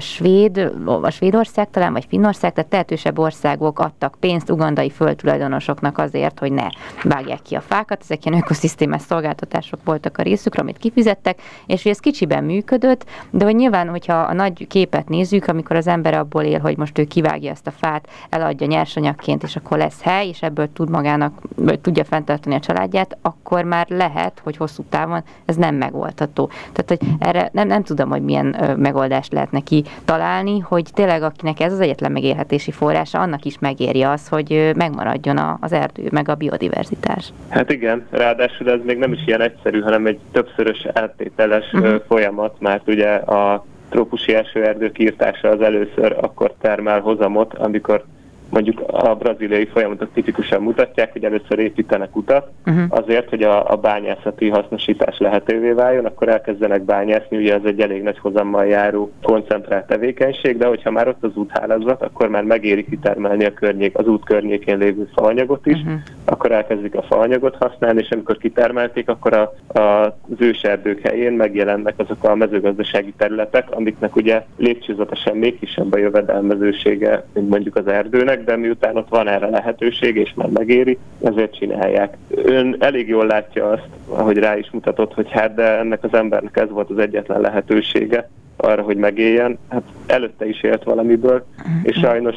Svéd, 0.00 0.72
a 1.02 1.10
Svédország 1.10 1.70
talán, 1.70 1.92
vagy 1.92 2.06
Finnország, 2.08 2.52
tehát 2.52 2.70
tehetősebb 2.70 3.18
országok 3.18 3.78
adtak 3.78 4.16
pénzt 4.20 4.50
ugandai 4.50 4.90
földtulajdonosoknak 4.90 5.98
azért, 5.98 6.38
hogy 6.38 6.52
ne 6.52 6.66
vágják 7.02 7.42
ki 7.42 7.54
a 7.54 7.60
fákat. 7.60 8.00
Ezek 8.00 8.24
ilyen 8.24 8.38
ökoszisztémás 8.38 9.02
szolgáltatások 9.02 9.80
voltak 9.84 10.18
a 10.18 10.22
részükre, 10.22 10.62
amit 10.62 10.78
kifizettek, 10.78 11.40
és 11.66 11.82
hogy 11.82 11.92
ez 11.92 11.98
kicsiben 11.98 12.44
működött, 12.44 13.04
de 13.30 13.44
hogy 13.44 13.54
nyilván, 13.54 13.88
hogyha 13.88 14.14
a 14.14 14.32
nagy 14.32 14.66
képet 14.66 15.08
nézzük, 15.08 15.46
amikor 15.46 15.76
az 15.76 15.86
ember 15.86 16.14
abból 16.14 16.42
él, 16.42 16.60
hogy 16.60 16.76
most 16.76 16.98
ő 16.98 17.04
kivágja 17.04 17.50
ezt 17.50 17.66
a 17.66 17.70
fát, 17.70 18.08
eladja 18.48 18.66
nyersanyagként, 18.66 19.42
és 19.42 19.56
akkor 19.56 19.78
lesz 19.78 20.02
hely, 20.02 20.28
és 20.28 20.42
ebből 20.42 20.72
tud 20.72 20.90
magának, 20.90 21.40
vagy 21.56 21.80
tudja 21.80 22.04
fenntartani 22.04 22.54
a 22.54 22.60
családját, 22.60 23.16
akkor 23.22 23.64
már 23.64 23.86
lehet, 23.88 24.40
hogy 24.44 24.56
hosszú 24.56 24.84
távon 24.88 25.22
ez 25.44 25.56
nem 25.56 25.74
megoldható. 25.74 26.50
Tehát, 26.72 26.86
hogy 26.86 26.98
erre 27.18 27.48
nem, 27.52 27.66
nem 27.66 27.82
tudom, 27.82 28.08
hogy 28.08 28.22
milyen 28.22 28.56
ö, 28.62 28.74
megoldást 28.74 29.32
lehet 29.32 29.50
neki 29.50 29.84
találni, 30.04 30.58
hogy 30.58 30.90
tényleg 30.94 31.22
akinek 31.22 31.60
ez 31.60 31.72
az 31.72 31.80
egyetlen 31.80 32.12
megélhetési 32.12 32.70
forrása, 32.70 33.20
annak 33.20 33.44
is 33.44 33.58
megéri 33.58 34.02
az, 34.02 34.28
hogy 34.28 34.70
megmaradjon 34.76 35.36
a, 35.36 35.58
az 35.60 35.72
erdő, 35.72 36.08
meg 36.10 36.28
a 36.28 36.34
biodiverzitás. 36.34 37.32
Hát 37.48 37.70
igen, 37.70 38.06
ráadásul 38.10 38.70
ez 38.70 38.80
még 38.84 38.98
nem 38.98 39.12
is 39.12 39.26
ilyen 39.26 39.40
egyszerű, 39.40 39.80
hanem 39.80 40.06
egy 40.06 40.18
többszörös 40.32 40.86
áttételes 40.92 41.72
uh-huh. 41.72 42.02
folyamat, 42.06 42.56
mert 42.58 42.88
ugye 42.88 43.14
a 43.14 43.64
trópusi 43.88 44.34
esőerdők 44.34 44.98
írtása 44.98 45.48
az 45.48 45.60
először 45.60 46.16
akkor 46.20 46.54
termel 46.60 47.00
hozamot, 47.00 47.54
amikor 47.54 48.04
mondjuk 48.50 48.82
a 48.86 49.14
braziliai 49.14 49.66
folyamatok 49.66 50.12
tipikusan 50.12 50.62
mutatják, 50.62 51.12
hogy 51.12 51.24
először 51.24 51.58
építenek 51.58 52.16
utat, 52.16 52.50
uh-huh. 52.66 52.84
azért, 52.88 53.28
hogy 53.28 53.42
a, 53.42 53.70
a 53.70 53.76
bányászati 53.76 54.48
hasznosítás 54.48 55.18
lehetővé 55.18 55.70
váljon, 55.70 56.04
akkor 56.04 56.28
elkezdenek 56.28 56.82
bányászni, 56.82 57.36
ugye 57.36 57.54
ez 57.54 57.64
egy 57.64 57.80
elég 57.80 58.02
nagy 58.02 58.18
hozammal 58.18 58.66
járó 58.66 59.12
koncentrált 59.22 59.86
tevékenység, 59.86 60.56
de 60.56 60.66
hogyha 60.66 60.90
már 60.90 61.08
ott 61.08 61.24
az 61.24 61.36
úthálózat, 61.36 62.02
akkor 62.02 62.28
már 62.28 62.42
megéri 62.42 62.84
kitermelni 62.84 63.44
a 63.44 63.54
környék, 63.54 63.98
az 63.98 64.06
út 64.06 64.24
környékén 64.24 64.78
lévő 64.78 65.08
faanyagot 65.14 65.66
is, 65.66 65.80
uh-huh. 65.80 66.00
akkor 66.24 66.52
elkezdik 66.52 66.94
a 66.94 67.02
faanyagot 67.02 67.56
használni, 67.56 68.00
és 68.00 68.10
amikor 68.10 68.36
kitermelték, 68.36 69.08
akkor 69.08 69.32
a, 69.32 69.78
a, 69.78 70.04
az 70.30 70.36
őserdők 70.38 71.00
helyén 71.00 71.32
megjelennek 71.32 71.94
azok 71.96 72.24
a 72.24 72.34
mezőgazdasági 72.34 73.12
területek, 73.16 73.70
amiknek 73.70 74.16
ugye 74.16 74.44
lépcsőzetesen 74.56 75.36
még 75.36 75.58
kisebb 75.58 75.92
a 75.92 75.98
jövedelmezősége, 75.98 77.24
mint 77.32 77.48
mondjuk 77.48 77.76
az 77.76 77.86
erdőnek, 77.86 78.37
de 78.44 78.56
miután 78.56 78.96
ott 78.96 79.08
van 79.08 79.28
erre 79.28 79.48
lehetőség, 79.48 80.16
és 80.16 80.32
már 80.34 80.48
megéri, 80.48 80.98
ezért 81.22 81.56
csinálják. 81.56 82.16
Ön 82.28 82.76
elég 82.78 83.08
jól 83.08 83.26
látja 83.26 83.70
azt, 83.70 83.88
ahogy 84.08 84.36
rá 84.36 84.56
is 84.56 84.70
mutatott, 84.70 85.14
hogy 85.14 85.30
hát 85.30 85.54
de 85.54 85.78
ennek 85.78 86.04
az 86.04 86.14
embernek 86.14 86.56
ez 86.56 86.70
volt 86.70 86.90
az 86.90 86.98
egyetlen 86.98 87.40
lehetősége 87.40 88.28
arra, 88.60 88.82
hogy 88.82 88.96
megéljen. 88.96 89.58
Hát 89.68 89.82
előtte 90.06 90.48
is 90.48 90.62
élt 90.62 90.84
valamiből, 90.84 91.44
és 91.82 91.98
sajnos 91.98 92.36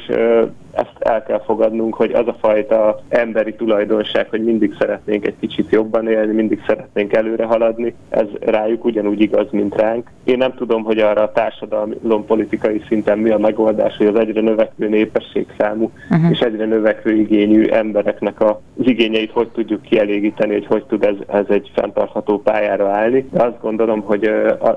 ezt 0.72 0.96
el 1.00 1.24
kell 1.24 1.42
fogadnunk, 1.46 1.96
hogy 1.96 2.12
az 2.12 2.28
a 2.28 2.38
fajta 2.40 3.02
emberi 3.10 3.54
tulajdonság, 3.54 4.30
hogy 4.30 4.44
mindig 4.44 4.76
szeretnénk 4.80 5.26
egy 5.26 5.36
kicsit 5.40 5.72
jobban 5.72 6.08
élni, 6.08 6.34
mindig 6.34 6.64
szeretnénk 6.68 7.14
előre 7.14 7.46
haladni, 7.46 7.96
ez 8.10 8.28
rájuk 8.40 8.86
ugyanúgy 8.86 9.22
igaz, 9.22 9.48
mint 9.52 9.76
ránk. 9.76 10.10
Én 10.24 10.38
nem 10.38 10.54
tudom, 10.54 10.84
hogy 10.84 11.00
arra 11.00 11.22
a 11.22 11.32
társadalom 11.32 12.26
politikai 12.26 12.82
szinten 12.88 13.20
mi 13.20 13.30
a 13.30 13.38
megoldás, 13.38 13.98
hogy 13.98 14.08
az 14.08 14.16
egyre 14.16 14.42
növekvő 14.42 14.90
népességszámú 14.90 15.92
uh-huh. 16.10 16.32
és 16.32 16.40
egyre 16.40 16.66
növekvő 16.66 17.12
igényű 17.16 17.66
embereknek 17.66 18.42
az 18.42 18.56
igényeit 18.78 19.32
hogy 19.32 19.48
tudjuk 19.48 19.82
kielégíteni, 19.82 20.54
hogy 20.54 20.66
hogy 20.66 20.84
tud 20.84 21.04
ez, 21.04 21.16
ez 21.28 21.46
egy 21.48 21.72
fenntartható 21.76 22.42
pályára 22.42 22.90
állni. 22.90 23.28
De 23.32 23.44
azt 23.44 23.62
gondolom, 23.62 24.02
hogy 24.02 24.32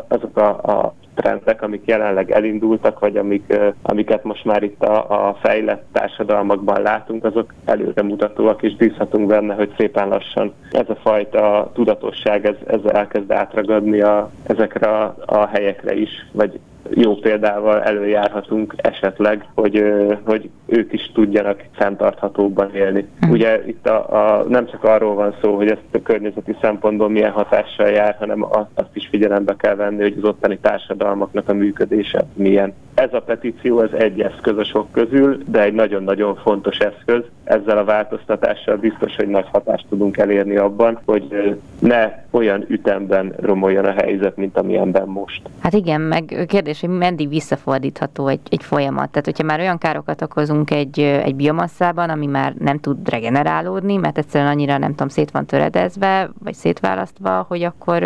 azok 0.09 0.37
a, 0.37 0.49
a 0.49 0.95
trendek, 1.15 1.63
amik 1.63 1.83
jelenleg 1.87 2.31
elindultak, 2.31 2.99
vagy 2.99 3.17
amik, 3.17 3.55
amiket 3.83 4.25
most 4.25 4.45
már 4.45 4.63
itt 4.63 4.83
a, 4.83 5.29
a 5.29 5.35
fejlett 5.35 5.85
társadalmakban 5.93 6.83
látunk, 6.83 7.25
azok 7.25 7.55
előremutatóak, 7.65 8.63
és 8.63 8.77
bízhatunk 8.77 9.27
benne, 9.27 9.55
hogy 9.55 9.75
szépen 9.77 10.09
lassan 10.09 10.53
ez 10.71 10.89
a 10.89 10.95
fajta 10.95 11.71
tudatosság, 11.75 12.47
ez, 12.47 12.57
ez 12.67 12.81
elkezd 12.93 13.31
átragadni 13.31 14.01
a, 14.01 14.31
ezekre 14.47 14.87
a, 14.87 15.15
a 15.27 15.47
helyekre 15.47 15.95
is, 15.95 16.27
vagy 16.33 16.61
jó 16.91 17.15
példával 17.15 17.83
előjárhatunk 17.83 18.75
esetleg, 18.77 19.47
hogy, 19.55 19.85
hogy 20.25 20.51
ők 20.67 20.93
is 20.93 21.11
tudjanak 21.15 21.65
fenntarthatóbban 21.73 22.75
élni. 22.75 23.07
Mm. 23.27 23.31
Ugye 23.31 23.63
itt 23.67 23.87
a, 23.87 24.39
a, 24.39 24.45
nem 24.49 24.67
csak 24.67 24.85
arról 24.85 25.15
van 25.15 25.35
szó, 25.43 25.57
hogy 25.57 25.71
ezt 25.71 25.83
a 25.93 26.03
környezeti 26.03 26.57
szempontból 26.61 27.09
milyen 27.09 27.31
hatással 27.31 27.89
jár, 27.89 28.17
hanem 28.19 28.47
azt 28.75 28.91
is 28.93 29.09
figyelembe 29.11 29.57
kell 29.57 29.75
venni, 29.75 30.03
hogy 30.03 30.15
az 30.17 30.29
ottani 30.29 30.59
társadalmaknak 30.59 31.49
a 31.49 31.55
működése 31.55 32.25
milyen. 32.35 32.75
Ez 32.95 33.13
a 33.13 33.21
petíció 33.21 33.81
ez 33.81 33.93
egy 33.93 34.21
eszköz 34.21 34.59
a 34.59 34.65
sok 34.65 34.93
közül, 34.93 35.39
de 35.47 35.63
egy 35.63 35.73
nagyon-nagyon 35.73 36.37
fontos 36.37 36.79
eszköz. 36.79 37.23
Ezzel 37.45 37.79
a 37.79 37.85
változtatással 37.85 38.77
biztos, 38.77 39.17
hogy 39.17 39.29
nagy 39.29 39.47
hatást 39.53 39.87
tudunk 39.89 40.17
elérni 40.17 40.57
abban, 40.57 41.01
hogy 41.05 41.57
ne 41.79 42.25
olyan 42.31 42.65
ütemben 42.69 43.35
romoljon 43.41 43.85
a 43.85 43.93
helyzet, 43.93 44.37
mint 44.37 44.57
amilyenben 44.57 45.09
most. 45.09 45.43
Hát 45.61 45.73
igen, 45.73 46.01
meg 46.01 46.45
kérdés, 46.49 46.74
hogy 46.81 46.89
meddig 46.89 47.29
visszafordítható 47.29 48.27
egy, 48.27 48.41
egy 48.51 48.63
folyamat. 48.63 49.11
Tehát, 49.11 49.25
hogyha 49.25 49.45
már 49.45 49.61
olyan 49.61 49.79
károkat 49.79 50.23
okozunk 50.23 50.71
egy, 50.71 51.01
egy 51.01 51.35
biomasszában, 51.35 52.11
ami 52.11 52.27
már 52.27 52.55
nem 52.59 52.79
tud 52.79 53.09
regenerálódni, 53.09 53.97
mert 53.97 54.19
egyszerűen 54.19 54.51
annyira 54.51 54.79
nem 54.79 54.91
tudom, 54.91 55.09
szét 55.09 55.31
van 55.31 55.47
töredezve, 55.47 56.31
vagy 56.43 56.55
szétválasztva, 56.55 57.45
hogy 57.49 57.63
akkor, 57.63 58.03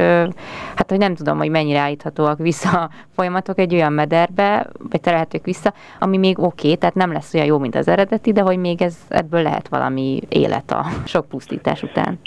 hát 0.74 0.86
hogy 0.88 0.98
nem 0.98 1.14
tudom, 1.14 1.38
hogy 1.38 1.50
mennyire 1.50 1.78
állíthatóak 1.78 2.38
vissza 2.38 2.80
a 2.80 2.90
folyamatok 3.14 3.58
egy 3.58 3.74
olyan 3.74 3.92
mederbe, 3.92 4.66
vagy 4.90 5.00
terelhetők 5.00 5.44
vissza, 5.44 5.72
ami 5.98 6.16
még 6.16 6.38
oké, 6.38 6.66
okay, 6.66 6.76
tehát 6.76 6.94
nem 6.94 7.12
lesz 7.12 7.34
olyan 7.34 7.46
jó, 7.46 7.58
mint 7.58 7.74
az 7.74 7.88
eredeti, 7.88 8.32
de 8.32 8.40
hogy 8.40 8.58
még 8.58 8.82
ez 8.82 8.96
ebből 9.08 9.42
lehet 9.42 9.68
valami 9.68 10.20
élet 10.28 10.70
a 10.70 10.86
sok 11.04 11.28
pusztítás 11.28 11.82
után. 11.82 12.18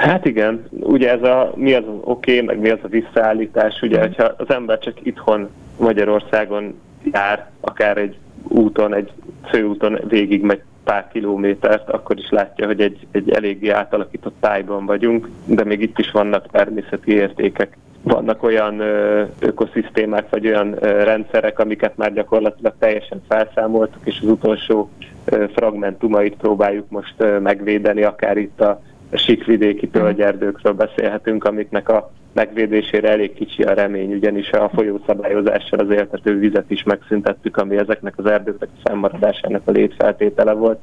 Hát 0.00 0.24
igen, 0.24 0.68
ugye 0.70 1.10
ez 1.10 1.22
a 1.22 1.52
mi 1.54 1.74
az 1.74 1.84
oké, 2.00 2.32
okay, 2.34 2.46
meg 2.46 2.58
mi 2.58 2.70
az 2.70 2.78
a 2.82 2.88
visszaállítás, 2.88 3.82
ugye, 3.82 3.98
mm. 3.98 4.00
hogyha 4.00 4.34
az 4.36 4.50
ember 4.50 4.78
csak 4.78 4.94
itthon 5.02 5.48
Magyarországon 5.78 6.80
jár, 7.12 7.50
akár 7.60 7.96
egy 7.96 8.16
úton, 8.48 8.94
egy 8.94 9.12
főúton 9.50 9.98
végig 10.08 10.42
megy 10.42 10.62
pár 10.84 11.08
kilométert, 11.12 11.90
akkor 11.90 12.18
is 12.18 12.30
látja, 12.30 12.66
hogy 12.66 12.80
egy, 12.80 13.06
egy 13.10 13.30
eléggé 13.30 13.68
átalakított 13.68 14.34
tájban 14.40 14.86
vagyunk, 14.86 15.28
de 15.44 15.64
még 15.64 15.80
itt 15.80 15.98
is 15.98 16.10
vannak 16.10 16.50
természeti 16.50 17.12
értékek. 17.12 17.76
Vannak 18.02 18.42
olyan 18.42 18.80
ö, 18.80 19.22
ökoszisztémák, 19.38 20.30
vagy 20.30 20.46
olyan 20.46 20.84
ö, 20.84 21.04
rendszerek, 21.04 21.58
amiket 21.58 21.96
már 21.96 22.12
gyakorlatilag 22.12 22.74
teljesen 22.78 23.22
felszámoltuk, 23.28 24.00
és 24.04 24.18
az 24.22 24.28
utolsó 24.28 24.90
ö, 25.24 25.44
fragmentumait 25.54 26.36
próbáljuk 26.36 26.90
most 26.90 27.14
ö, 27.16 27.38
megvédeni, 27.38 28.02
akár 28.02 28.36
itt 28.36 28.60
a 28.60 28.82
síkvidéki 29.12 29.88
tölgyerdőkről 29.88 30.72
beszélhetünk, 30.72 31.44
amiknek 31.44 31.88
a 31.88 32.10
megvédésére 32.32 33.10
elég 33.10 33.34
kicsi 33.34 33.62
a 33.62 33.74
remény, 33.74 34.12
ugyanis 34.12 34.50
a 34.50 34.70
folyószabályozással 34.74 35.78
az 35.78 35.90
éltető 35.90 36.38
vizet 36.38 36.70
is 36.70 36.82
megszüntettük, 36.82 37.56
ami 37.56 37.76
ezeknek 37.76 38.14
az 38.16 38.26
erdőknek 38.26 38.68
a 38.76 38.88
fennmaradásának 38.88 39.62
a 39.64 39.70
létfeltétele 39.70 40.52
volt. 40.52 40.78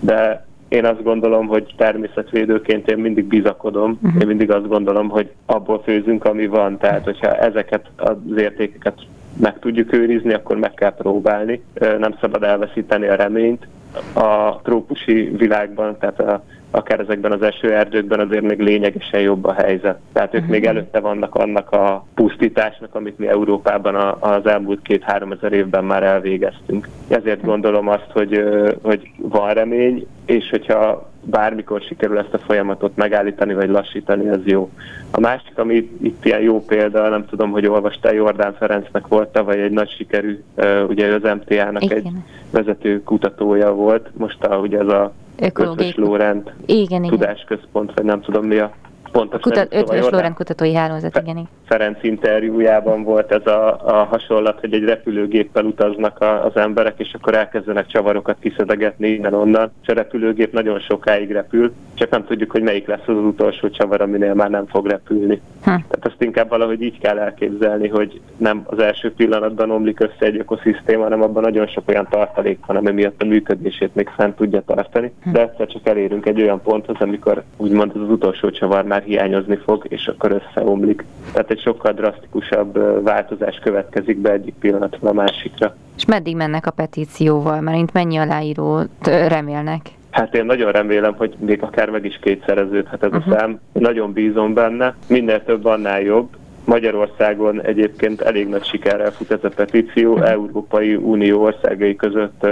De 0.00 0.46
én 0.68 0.84
azt 0.84 1.02
gondolom, 1.02 1.46
hogy 1.46 1.74
természetvédőként 1.76 2.90
én 2.90 2.98
mindig 2.98 3.24
bizakodom, 3.24 3.98
uh-huh. 4.02 4.20
én 4.20 4.26
mindig 4.26 4.50
azt 4.50 4.68
gondolom, 4.68 5.08
hogy 5.08 5.30
abból 5.46 5.82
főzünk, 5.82 6.24
ami 6.24 6.46
van, 6.46 6.78
tehát 6.78 7.04
hogyha 7.04 7.36
ezeket 7.36 7.86
az 7.96 8.16
értékeket 8.36 8.94
meg 9.36 9.58
tudjuk 9.58 9.92
őrizni, 9.92 10.32
akkor 10.32 10.56
meg 10.56 10.74
kell 10.74 10.94
próbálni. 10.94 11.62
Nem 11.74 12.16
szabad 12.20 12.42
elveszíteni 12.42 13.06
a 13.06 13.14
reményt. 13.14 13.66
A 14.14 14.60
trópusi 14.62 15.32
világban, 15.36 15.96
tehát 15.98 16.20
a 16.20 16.44
akár 16.70 17.00
ezekben 17.00 17.32
az 17.32 17.42
esőerdőkben 17.42 18.20
azért 18.20 18.42
még 18.42 18.60
lényegesen 18.60 19.20
jobb 19.20 19.44
a 19.44 19.52
helyzet. 19.52 19.98
Tehát 20.12 20.34
ők 20.34 20.40
uh-huh. 20.40 20.56
még 20.56 20.64
előtte 20.64 21.00
vannak 21.00 21.34
annak 21.34 21.72
a 21.72 22.06
pusztításnak, 22.14 22.94
amit 22.94 23.18
mi 23.18 23.28
Európában 23.28 23.94
az 24.20 24.46
elmúlt 24.46 24.82
két-három 24.82 25.32
ezer 25.32 25.52
évben 25.52 25.84
már 25.84 26.02
elvégeztünk. 26.02 26.88
Ezért 27.08 27.44
gondolom 27.44 27.88
azt, 27.88 28.10
hogy, 28.12 28.44
hogy 28.82 29.10
van 29.16 29.54
remény, 29.54 30.06
és 30.24 30.50
hogyha 30.50 31.09
bármikor 31.22 31.80
sikerül 31.80 32.18
ezt 32.18 32.34
a 32.34 32.38
folyamatot 32.38 32.96
megállítani 32.96 33.54
vagy 33.54 33.68
lassítani, 33.68 34.28
az 34.28 34.40
jó. 34.44 34.70
A 35.10 35.20
másik, 35.20 35.58
ami 35.58 35.90
itt 36.02 36.24
ilyen 36.24 36.40
jó 36.40 36.64
példa, 36.64 37.08
nem 37.08 37.26
tudom, 37.26 37.50
hogy 37.50 37.66
olvastál, 37.66 38.14
Jordán 38.14 38.54
Ferencnek 38.54 39.06
volt, 39.06 39.40
vagy 39.44 39.58
egy 39.58 39.70
nagy 39.70 39.90
sikerű, 39.90 40.42
ugye 40.88 41.14
az 41.14 41.22
MTA-nak 41.22 41.90
egy 41.90 42.08
vezető 42.50 43.02
kutatója 43.02 43.72
volt, 43.74 44.10
most 44.16 44.44
a, 44.44 44.56
ugye 44.56 44.78
ez 44.78 44.88
a 44.88 45.12
Ökológiai... 45.38 45.92
Lórend 45.96 46.52
igen, 46.66 47.04
igen. 47.04 47.18
tudásközpont, 47.18 47.92
vagy 47.94 48.04
nem 48.04 48.20
tudom 48.20 48.46
mi 48.46 48.58
a 48.58 48.72
pontos 49.12 49.40
Kutat, 49.40 49.74
szóval 49.74 50.10
Lórend 50.10 50.34
kutatói 50.34 50.74
hálózat, 50.74 51.16
igen, 51.16 51.36
igen. 51.36 51.48
Ferenc 51.64 51.98
interjújában 52.02 53.02
volt 53.02 53.32
ez 53.32 53.46
a, 53.46 53.80
a 53.84 54.04
hasonlat, 54.04 54.60
hogy 54.60 54.74
egy 54.74 54.84
repülőgéppel 54.84 55.64
utaznak 55.64 56.20
a, 56.20 56.44
az 56.44 56.56
emberek, 56.56 56.94
és 56.96 57.14
akkor 57.14 57.34
elkezdenek 57.34 57.86
csavarokat 57.86 58.36
kiszedegetni 58.40 59.08
innen-onnan, 59.08 59.72
és 59.82 59.88
a 59.88 59.92
repülőgép 59.92 60.52
nagyon 60.52 60.80
sokáig 60.80 61.30
repül, 61.30 61.72
csak 61.94 62.10
nem 62.10 62.24
tudjuk, 62.24 62.50
hogy 62.50 62.62
melyik 62.62 62.86
lesz 62.86 63.06
az, 63.06 63.16
az 63.16 63.24
utolsó 63.24 63.70
csavar, 63.70 64.00
aminél 64.00 64.34
már 64.34 64.50
nem 64.50 64.66
fog 64.66 64.86
repülni. 64.86 65.40
Hm. 65.64 65.64
Tehát 65.64 66.00
ezt 66.06 66.22
inkább 66.22 66.48
valahogy 66.48 66.82
így 66.82 66.98
kell 66.98 67.18
elképzelni, 67.18 67.88
hogy 67.88 68.20
nem 68.36 68.62
az 68.66 68.78
első 68.78 69.12
pillanatban 69.12 69.70
omlik 69.70 70.00
össze 70.00 70.26
egy 70.26 70.38
ökoszisztéma, 70.38 71.02
hanem 71.02 71.22
abban 71.22 71.42
nagyon 71.42 71.66
sok 71.66 71.88
olyan 71.88 72.06
tartalék 72.10 72.58
van, 72.66 72.76
ami 72.76 72.90
miatt 72.90 73.22
a 73.22 73.26
működését 73.26 73.94
még 73.94 74.08
fent 74.08 74.36
tudja 74.36 74.62
tartani. 74.66 75.12
Hm. 75.22 75.32
De 75.32 75.40
egyszer 75.40 75.66
csak 75.66 75.88
elérünk 75.88 76.26
egy 76.26 76.42
olyan 76.42 76.60
ponthoz, 76.62 76.96
amikor 76.98 77.42
úgymond 77.56 77.92
az 77.94 78.10
utolsó 78.10 78.50
csavar 78.50 78.84
már 78.84 78.99
hiányozni 79.00 79.56
fog, 79.56 79.86
és 79.88 80.06
akkor 80.06 80.42
összeomlik. 80.42 81.04
Tehát 81.32 81.50
egy 81.50 81.60
sokkal 81.60 81.92
drasztikusabb 81.92 83.02
változás 83.04 83.58
következik 83.62 84.18
be 84.18 84.32
egyik 84.32 84.54
pillanatról 84.60 85.10
a 85.10 85.14
másikra. 85.14 85.76
És 85.96 86.04
meddig 86.04 86.36
mennek 86.36 86.66
a 86.66 86.70
petícióval? 86.70 87.60
Mert 87.60 87.76
mint 87.76 87.92
mennyi 87.92 88.16
aláírót 88.16 89.06
remélnek? 89.06 89.90
Hát 90.10 90.34
én 90.34 90.44
nagyon 90.44 90.72
remélem, 90.72 91.14
hogy 91.14 91.34
még 91.38 91.62
akár 91.62 91.90
meg 91.90 92.04
is 92.04 92.18
kétszereződhet 92.22 93.02
ez 93.02 93.12
uh-huh. 93.12 93.34
a 93.34 93.38
szám. 93.38 93.60
Nagyon 93.72 94.12
bízom 94.12 94.54
benne. 94.54 94.94
Minél 95.08 95.44
több, 95.44 95.64
annál 95.64 96.00
jobb. 96.00 96.28
Magyarországon 96.64 97.62
egyébként 97.62 98.20
elég 98.20 98.48
nagy 98.48 98.64
sikerrel 98.64 99.10
fut 99.10 99.30
ez 99.30 99.44
a 99.44 99.48
petíció. 99.48 100.22
Európai 100.22 100.94
Unió 100.94 101.42
országai 101.42 101.96
között 101.96 102.46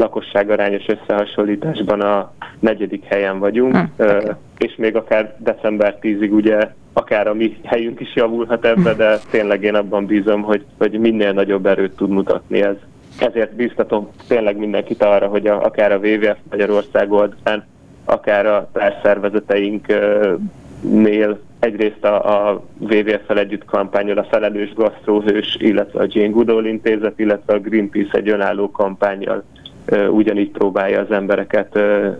lakosságarányos 0.00 0.86
összehasonlításban 0.86 2.00
a 2.00 2.32
negyedik 2.58 3.04
helyen 3.04 3.38
vagyunk, 3.38 3.74
uh-huh. 3.74 3.88
uh, 3.98 4.34
és 4.58 4.74
még 4.76 4.96
akár 4.96 5.34
december 5.38 5.98
10-ig 6.02 6.30
ugye 6.30 6.68
akár 6.92 7.26
a 7.26 7.34
mi 7.34 7.56
helyünk 7.64 8.00
is 8.00 8.14
javulhat 8.14 8.64
ebbe, 8.64 8.94
de 8.94 9.18
tényleg 9.30 9.62
én 9.62 9.74
abban 9.74 10.06
bízom, 10.06 10.42
hogy, 10.42 10.64
hogy 10.78 10.98
minél 10.98 11.32
nagyobb 11.32 11.66
erőt 11.66 11.96
tud 11.96 12.10
mutatni 12.10 12.62
ez. 12.62 12.76
Ezért 13.18 13.54
bíztatom 13.54 14.08
tényleg 14.28 14.56
mindenkit 14.56 15.02
arra, 15.02 15.26
hogy 15.26 15.46
a, 15.46 15.64
akár 15.64 15.92
a 15.92 15.98
WWF 15.98 16.36
Magyarország 16.50 17.12
oldalán, 17.12 17.66
akár 18.04 18.46
a 18.46 18.68
társszervezeteinknél 18.72 21.38
egyrészt 21.58 22.04
a, 22.04 22.48
a 22.48 22.62
WWF-fel 22.78 23.38
együtt 23.38 23.64
kampányol 23.64 24.18
a 24.18 24.26
Felelős 24.30 24.74
Gasztróhős, 24.74 25.56
illetve 25.58 26.02
a 26.02 26.06
Jane 26.08 26.28
Goodall 26.28 26.64
intézet, 26.64 27.18
illetve 27.18 27.54
a 27.54 27.60
Greenpeace 27.60 28.18
egy 28.18 28.28
önálló 28.28 28.70
kampányjal 28.70 29.44
ugyanígy 30.10 30.50
próbálja 30.50 31.00
az 31.00 31.10
embereket 31.10 31.78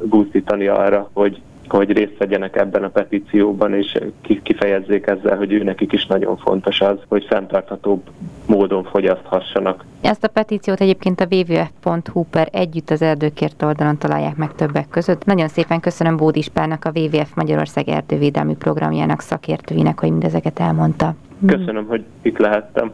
buzdítani 0.08 0.66
arra, 0.66 1.10
hogy 1.12 1.40
hogy 1.70 1.92
részt 1.92 2.18
vegyenek 2.18 2.56
ebben 2.56 2.84
a 2.84 2.88
petícióban, 2.88 3.74
és 3.74 3.98
kifejezzék 4.42 5.06
ezzel, 5.06 5.36
hogy 5.36 5.52
ő 5.52 5.62
nekik 5.62 5.92
is 5.92 6.06
nagyon 6.06 6.36
fontos 6.36 6.80
az, 6.80 6.96
hogy 7.08 7.24
fenntarthatóbb 7.24 8.02
módon 8.46 8.84
fogyaszthassanak. 8.84 9.84
Ezt 10.00 10.24
a 10.24 10.28
petíciót 10.28 10.80
egyébként 10.80 11.20
a 11.20 11.26
www.hu 11.30 12.24
per 12.30 12.48
együtt 12.52 12.90
az 12.90 13.02
erdőkért 13.02 13.62
oldalon 13.62 13.98
találják 13.98 14.36
meg 14.36 14.54
többek 14.54 14.88
között. 14.88 15.24
Nagyon 15.24 15.48
szépen 15.48 15.80
köszönöm 15.80 16.16
Bódis 16.16 16.48
Párnak, 16.48 16.84
a 16.84 16.92
WWF 16.94 17.34
Magyarország 17.34 17.88
erdővédelmi 17.88 18.56
programjának 18.56 19.20
szakértőinek, 19.20 20.00
hogy 20.00 20.10
mindezeket 20.10 20.60
elmondta. 20.60 21.14
Köszönöm, 21.46 21.86
hogy 21.86 22.04
itt 22.22 22.38
lehettem. 22.38 22.92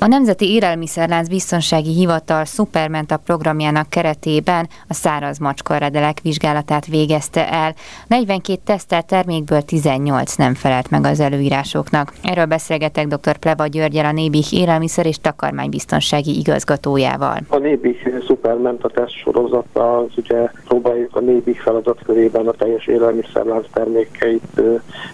A 0.00 0.06
Nemzeti 0.06 0.52
Élelmiszerlánc 0.52 1.28
Biztonsági 1.28 1.92
Hivatal 1.92 2.44
Supermenta 2.44 3.16
programjának 3.16 3.88
keretében 3.88 4.68
a 4.88 4.94
száraz 4.94 5.38
macskaredelek 5.38 6.20
vizsgálatát 6.22 6.86
végezte 6.86 7.52
el. 7.52 7.74
42 8.06 8.60
tesztelt 8.64 9.06
termékből 9.06 9.62
18 9.62 10.34
nem 10.34 10.54
felelt 10.54 10.90
meg 10.90 11.04
az 11.04 11.20
előírásoknak. 11.20 12.12
Erről 12.22 12.44
beszélgetek 12.44 13.06
dr. 13.06 13.36
Pleva 13.36 13.66
Györgyel, 13.66 14.04
a 14.04 14.12
Nébih 14.12 14.52
élelmiszer 14.52 15.06
és 15.06 15.18
takarmánybiztonsági 15.18 16.38
igazgatójával. 16.38 17.38
A 17.48 17.58
Nébih 17.58 17.98
Supermenta 18.26 18.88
teszt 18.88 19.16
sorozata, 19.16 19.98
az 19.98 20.10
ugye 20.16 20.50
próbáljuk 20.68 21.16
a 21.16 21.20
Nébih 21.20 21.56
feladatkörében 21.56 22.46
a 22.46 22.52
teljes 22.52 22.86
élelmiszerlánc 22.86 23.66
termékeit 23.72 24.60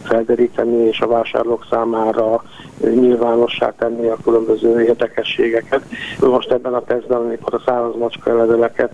felderíteni 0.03 0.77
és 0.77 1.01
a 1.01 1.07
vásárlók 1.07 1.67
számára 1.71 2.43
nyilvánossá 2.81 3.73
tenni 3.79 4.07
a 4.07 4.19
különböző 4.25 4.74
érdekességeket. 4.81 5.85
Most 6.21 6.51
ebben 6.51 6.75
a 6.75 6.85
tesztben, 6.85 7.19
amikor 7.19 7.55
a 7.55 7.63
száraz 7.67 7.97
macska 7.97 8.31
eledeleket 8.31 8.93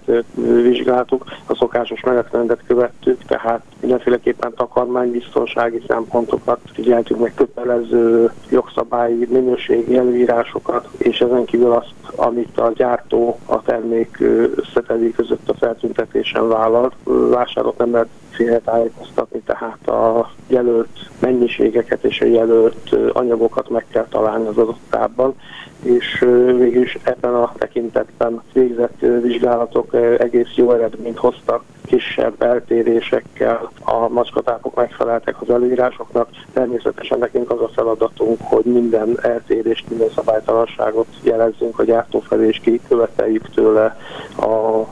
vizsgáltuk, 0.63 1.25
a 1.47 1.55
szokásos 1.55 2.01
menetrendet 2.01 2.61
követtük, 2.67 3.25
tehát 3.25 3.63
mindenféleképpen 3.81 4.55
takarmánybiztonsági 4.55 5.83
szempontokat 5.89 6.59
figyeltük 6.73 7.19
meg 7.19 7.33
kötelező 7.35 8.31
jogszabályi 8.51 9.27
minőségi 9.31 9.97
előírásokat, 9.97 10.89
és 10.99 11.21
ezen 11.21 11.45
kívül 11.45 11.73
azt, 11.73 11.95
amit 12.17 12.59
a 12.59 12.73
gyártó 12.75 13.39
a 13.47 13.63
termék 13.63 14.21
összetevői 14.55 15.13
között 15.13 15.49
a 15.49 15.55
feltüntetésen 15.55 16.49
vállalt, 16.49 16.95
vásárlót 17.31 17.79
nem 17.79 17.93
lehet 17.93 18.09
félre 18.31 18.59
tájékoztatni, 18.59 19.41
tehát 19.41 19.89
a 19.89 20.31
jelölt 20.47 21.11
mennyiségeket 21.19 22.05
és 22.05 22.21
a 22.21 22.25
jelölt 22.25 22.97
anyagokat 23.13 23.71
meg 23.71 23.87
kell 23.89 24.07
találni 24.11 24.47
az 24.47 24.59
adott 24.59 24.81
tárban, 24.91 25.35
és 25.83 26.19
végülis 26.59 26.99
ebben 27.03 27.35
a 27.35 27.53
tekintetben 27.59 28.43
végzett 28.53 29.01
vizsgálatok 29.23 29.95
egész 30.19 30.55
jó 30.55 30.73
eredményt 30.73 31.19
hoztak, 31.19 31.63
kisebb 31.91 32.43
eltérésekkel 32.43 33.71
a 33.85 34.09
macskatápok 34.09 34.75
megfeleltek 34.75 35.41
az 35.41 35.51
előírásoknak. 35.51 36.29
Természetesen 36.53 37.19
nekünk 37.19 37.51
az 37.51 37.61
a 37.61 37.71
feladatunk, 37.75 38.39
hogy 38.43 38.65
minden 38.65 39.19
eltérést, 39.23 39.89
minden 39.89 40.09
szabálytalanságot 40.15 41.07
jelezzünk 41.23 41.79
a 41.79 41.85
gyártó 41.85 42.21
felé, 42.21 42.47
és 42.47 42.61
kiköveteljük 42.61 43.51
tőle 43.55 43.97
a 44.37 44.85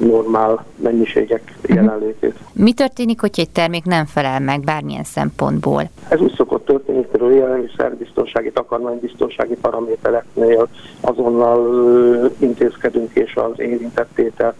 normál 0.00 0.64
mennyiségek 0.76 1.54
jelenlétét. 1.66 2.34
Mi 2.52 2.72
történik, 2.72 3.20
hogyha 3.20 3.42
egy 3.42 3.50
termék 3.50 3.84
nem 3.84 4.04
felel 4.04 4.40
meg 4.40 4.60
bármilyen 4.60 5.04
szempontból? 5.04 5.82
Ez 6.08 6.20
úgy 6.20 6.34
szokott 6.36 6.64
történni, 6.64 6.83
például 7.02 7.32
élelmiszerbiztonsági, 7.32 8.50
takarmánybiztonsági 8.50 9.54
paramétereknél 9.54 10.68
azonnal 11.00 12.30
intézkedünk, 12.38 13.14
és 13.14 13.36
az 13.36 13.60
érintettétet 13.60 14.54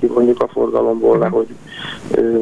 kivonjuk 0.00 0.42
a 0.42 0.48
forgalomból 0.48 1.18
le, 1.18 1.26
hogy 1.26 1.46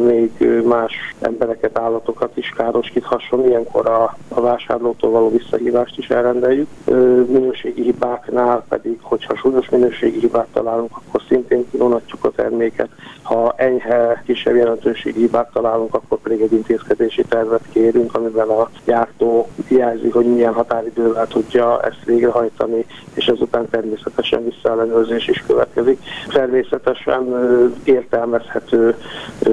még 0.06 0.30
más 0.64 1.14
embereket, 1.20 1.78
állatokat 1.78 2.36
is 2.36 2.52
károsíthasson. 2.56 3.46
Ilyenkor 3.46 3.88
a, 3.88 4.16
a 4.28 4.40
vásárlótól 4.40 5.10
való 5.10 5.30
visszahívást 5.30 5.98
is 5.98 6.10
elrendeljük. 6.10 6.68
Minőségi 7.28 7.82
hibáknál 7.82 8.64
pedig, 8.68 8.98
hogyha 9.02 9.36
súlyos 9.36 9.68
minőségi 9.68 10.18
hibát 10.18 10.46
találunk, 10.52 10.90
akkor 10.96 11.22
szintén 11.28 11.70
kivonatjuk 11.70 12.24
a 12.24 12.30
terméket. 12.30 12.88
Ha 13.22 13.54
enyhe, 13.56 14.22
kisebb 14.26 14.56
jelentőségi 14.56 15.20
hibát 15.20 15.52
találunk, 15.52 15.94
akkor 15.94 16.18
pedig 16.18 16.40
egy 16.40 16.52
intézkedési 16.52 17.24
tervet 17.28 17.64
kérünk, 17.72 18.14
amiben 18.14 18.48
a 18.48 18.70
gyártó 18.84 19.35
jelzi, 19.68 20.08
hogy 20.10 20.26
milyen 20.26 20.52
határidővel 20.52 21.26
tudja 21.26 21.82
ezt 21.82 22.04
végrehajtani, 22.04 22.86
és 23.14 23.26
ezután 23.26 23.68
természetesen 23.70 24.44
visszaellenőrzés 24.44 25.28
is 25.28 25.44
következik. 25.46 25.98
Természetesen 26.28 27.24
értelmezhető 27.84 28.96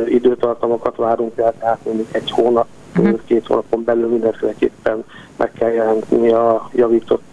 időtartamokat 0.07 0.95
várunk 0.95 1.37
el, 1.37 1.53
tehát 1.59 1.79
mondjuk 1.85 2.07
egy 2.11 2.31
hónap, 2.31 2.67
uh-huh. 2.97 3.19
két 3.25 3.47
hónapon 3.47 3.83
belül 3.83 4.07
mindenféleképpen 4.07 5.03
meg 5.37 5.51
kell 5.51 5.71
jelentni 5.71 6.31
a 6.31 6.69
javított 6.73 7.32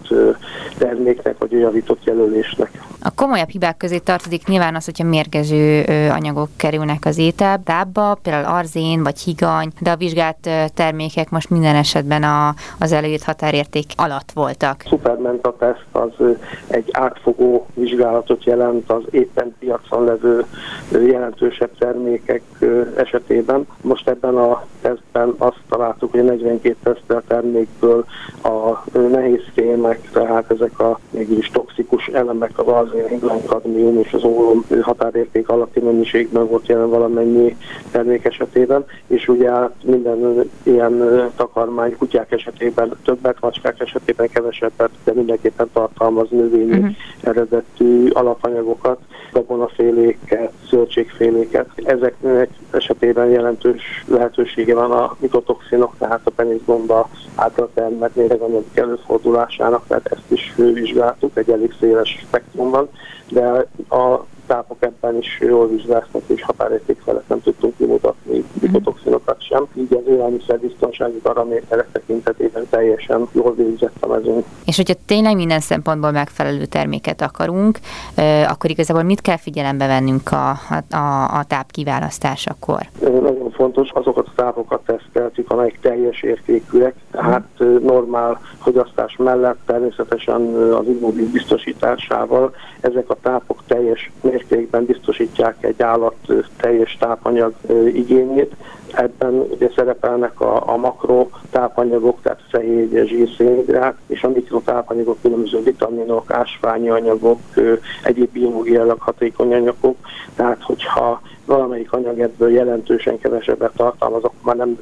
terméknek, 0.78 1.38
vagy 1.38 1.54
a 1.54 1.58
javított 1.58 2.04
jelölésnek. 2.04 2.70
A 3.02 3.14
komolyabb 3.14 3.48
hibák 3.48 3.76
közé 3.76 3.98
tartozik 3.98 4.46
nyilván 4.46 4.74
az, 4.74 4.84
hogyha 4.84 5.04
mérgező 5.04 5.84
anyagok 6.10 6.48
kerülnek 6.56 7.04
az 7.04 7.18
ételbe, 7.18 7.86
például 8.22 8.56
arzén 8.56 9.02
vagy 9.02 9.18
higany, 9.20 9.70
de 9.80 9.90
a 9.90 9.96
vizsgált 9.96 10.48
termékek 10.74 11.30
most 11.30 11.50
minden 11.50 11.74
esetben 11.74 12.22
a, 12.22 12.54
az 12.78 12.92
előírt 12.92 13.22
határérték 13.22 13.84
alatt 13.96 14.32
voltak. 14.32 14.82
Supermenta 14.86 15.56
teszt 15.58 15.86
az 15.92 16.26
egy 16.66 16.88
átfogó 16.92 17.66
vizsgálatot 17.74 18.44
jelent 18.44 18.90
az 18.90 19.02
éppen 19.10 19.54
piacon 19.58 20.04
levő 20.04 20.44
jelentősebb 20.90 21.70
termékek 21.78 22.42
esetében. 22.96 23.66
Most 23.80 24.08
ebben 24.08 24.36
a 24.36 24.64
tesztben 24.80 25.34
azt 25.38 25.60
találtuk, 25.68 26.10
hogy 26.10 26.24
42 26.24 26.76
tesztel 26.82 27.22
termékből 27.26 28.04
a 28.42 28.90
nehéz 28.98 29.42
fémek, 29.54 29.99
tehát 30.12 30.50
ezek 30.50 30.78
a 30.78 30.98
mégis 31.10 31.50
toxikus 31.50 32.06
elemek, 32.06 32.58
az 32.58 32.66
arzén, 32.66 33.20
kadmium 33.46 33.98
és 33.98 34.12
az 34.12 34.24
ólom 34.24 34.64
határérték 34.80 35.48
alatti 35.48 35.80
mennyiségben 35.80 36.46
volt 36.46 36.66
jelen 36.66 36.90
valamennyi 36.90 37.56
termék 37.90 38.24
esetében, 38.24 38.84
és 39.06 39.28
ugye 39.28 39.50
hát 39.50 39.74
minden 39.84 40.50
ilyen 40.62 41.30
takarmány 41.36 41.96
kutyák 41.96 42.32
esetében 42.32 42.92
többet, 43.04 43.40
macskák 43.40 43.80
esetében 43.80 44.28
kevesebbet, 44.28 44.90
de 45.04 45.12
mindenképpen 45.12 45.70
tartalmaz 45.72 46.28
növényi 46.30 46.78
uh-huh. 46.78 46.94
eredetű 47.22 48.08
alapanyagokat, 48.08 48.98
gabonaféléket, 49.32 50.52
zöldségféléket. 50.68 51.68
Ezeknek 51.74 52.48
esetében 52.70 53.28
jelentős 53.28 54.04
lehetősége 54.06 54.74
van 54.74 54.90
a 54.90 55.16
mikotoxinok, 55.18 55.94
tehát 55.98 56.20
a 56.24 56.30
penészgomba 56.30 57.08
által 57.34 57.70
termett 57.74 58.14
méreganyag 58.14 58.64
előfordulásának, 58.74 59.86
tehát 59.90 60.12
ezt 60.12 60.30
is 60.30 60.52
vizsgáltuk 60.56 61.36
egy 61.36 61.50
elég 61.50 61.74
széles 61.80 62.18
spektrumban, 62.26 62.88
de 63.28 63.66
a 63.88 64.26
tápok 64.50 64.76
ebben 64.80 65.16
is 65.16 65.38
jól 65.40 65.68
vizsgáztak, 65.68 66.22
és 66.26 66.42
határérték 66.42 67.00
felett 67.04 67.28
nem 67.28 67.42
tudtunk 67.42 67.76
kimutatni 67.76 68.44
bikotoxinokat 68.60 69.42
sem. 69.42 69.66
Így 69.74 69.94
az 69.94 70.12
élelmiszerbiztonsági 70.12 71.18
paraméterek 71.22 71.88
tekintetében 71.92 72.66
teljesen 72.70 73.28
jól 73.32 73.54
végzett 73.54 73.96
a 74.00 74.06
mezőnk. 74.06 74.44
És 74.64 74.76
hogyha 74.76 74.94
tényleg 75.06 75.36
minden 75.36 75.60
szempontból 75.60 76.10
megfelelő 76.10 76.64
terméket 76.64 77.20
akarunk, 77.20 77.78
akkor 78.48 78.70
igazából 78.70 79.02
mit 79.02 79.20
kell 79.20 79.36
figyelembe 79.36 79.86
vennünk 79.86 80.32
a, 80.32 80.50
a, 80.96 81.38
a 81.38 81.44
táp 81.44 81.70
kiválasztásakor? 81.70 82.80
Nagyon 83.00 83.50
fontos, 83.50 83.90
azokat 83.92 84.26
a 84.26 84.32
tápokat 84.34 84.80
teszteltük, 84.84 85.50
amelyek 85.50 85.78
teljes 85.80 86.22
értékűek, 86.22 86.94
tehát 87.10 87.48
normál 87.82 88.40
fogyasztás 88.62 89.16
mellett 89.16 89.58
természetesen 89.66 90.40
az 90.54 90.86
immobil 90.86 91.30
biztosításával 91.32 92.54
ezek 92.80 93.10
a 93.10 93.16
tápok 93.22 93.62
teljes 93.66 94.10
mértékben 94.48 94.84
biztosítják 94.84 95.64
egy 95.64 95.82
állat 95.82 96.16
teljes 96.56 96.96
tápanyag 97.00 97.54
igényét. 97.92 98.54
Ebben 98.92 99.34
ugye 99.34 99.70
szerepelnek 99.76 100.40
a, 100.40 100.72
a 100.72 100.76
makro 100.76 101.28
tápanyagok, 101.50 102.18
tehát 102.22 102.42
fehérje, 102.50 103.04
zsírszénhidrát, 103.04 103.96
és 104.06 104.22
a 104.22 104.28
mikrotápanyagok, 104.28 105.20
különböző 105.22 105.62
vitaminok, 105.62 106.32
ásványi 106.32 106.88
anyagok, 106.88 107.40
egyéb 108.02 108.32
biológiailag 108.32 109.00
hatékony 109.00 109.54
anyagok. 109.54 109.96
Tehát, 110.34 110.62
hogyha 110.62 111.20
valamelyik 111.50 111.92
anyag 111.92 112.20
ebből 112.20 112.50
jelentősen 112.50 113.18
kevesebbet 113.18 113.72
tartalmaz, 113.76 114.24
akkor 114.24 114.40
már 114.42 114.56
nem 114.56 114.78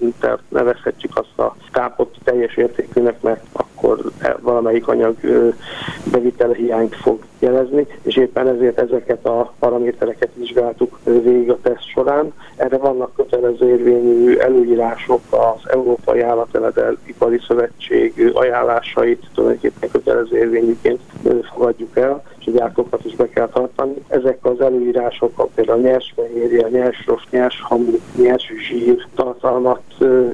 nevezhetjük 0.48 1.16
azt 1.16 1.38
a 1.38 1.56
tápot 1.72 2.14
teljes 2.24 2.56
értékűnek, 2.56 3.20
mert 3.20 3.44
akkor 3.52 4.00
e, 4.18 4.36
valamelyik 4.40 4.88
anyag 4.88 5.16
bevitele 6.10 6.54
hiányt 6.54 6.96
fog 6.96 7.22
jelezni, 7.38 7.86
és 8.02 8.16
éppen 8.16 8.48
ezért 8.48 8.78
ezeket 8.78 9.26
a 9.26 9.52
paramétereket 9.58 10.30
vizsgáltuk 10.34 10.98
végig 11.04 11.50
a 11.50 11.58
teszt 11.62 11.88
során. 11.88 12.32
Erre 12.56 12.76
vannak 12.76 13.14
kötelező 13.14 13.68
érvényű 13.68 14.36
előírások 14.36 15.20
az 15.30 15.70
Európai 15.70 16.20
Állateledel 16.20 16.96
Ipari 17.04 17.38
Szövetség 17.46 18.30
ajánlásait 18.34 19.26
tulajdonképpen 19.34 19.90
kötelező 19.90 20.38
érvényűként 20.38 21.00
fogadjuk 21.52 21.96
el, 21.96 22.22
a 22.48 22.58
gyártókat 22.58 23.04
is 23.04 23.14
be 23.14 23.28
kell 23.28 23.48
tartani. 23.48 23.94
Ezek 24.08 24.38
az 24.42 24.60
előírások 24.60 25.48
például 25.54 25.78
a 25.78 25.82
nyers 25.82 26.12
fehérje, 26.16 26.68
nyers 26.68 27.06
rost, 27.06 27.30
nyers 27.30 27.60
hamu, 27.62 27.98
nyers 28.16 28.52
zsír 28.68 29.06
tartalmat 29.14 29.82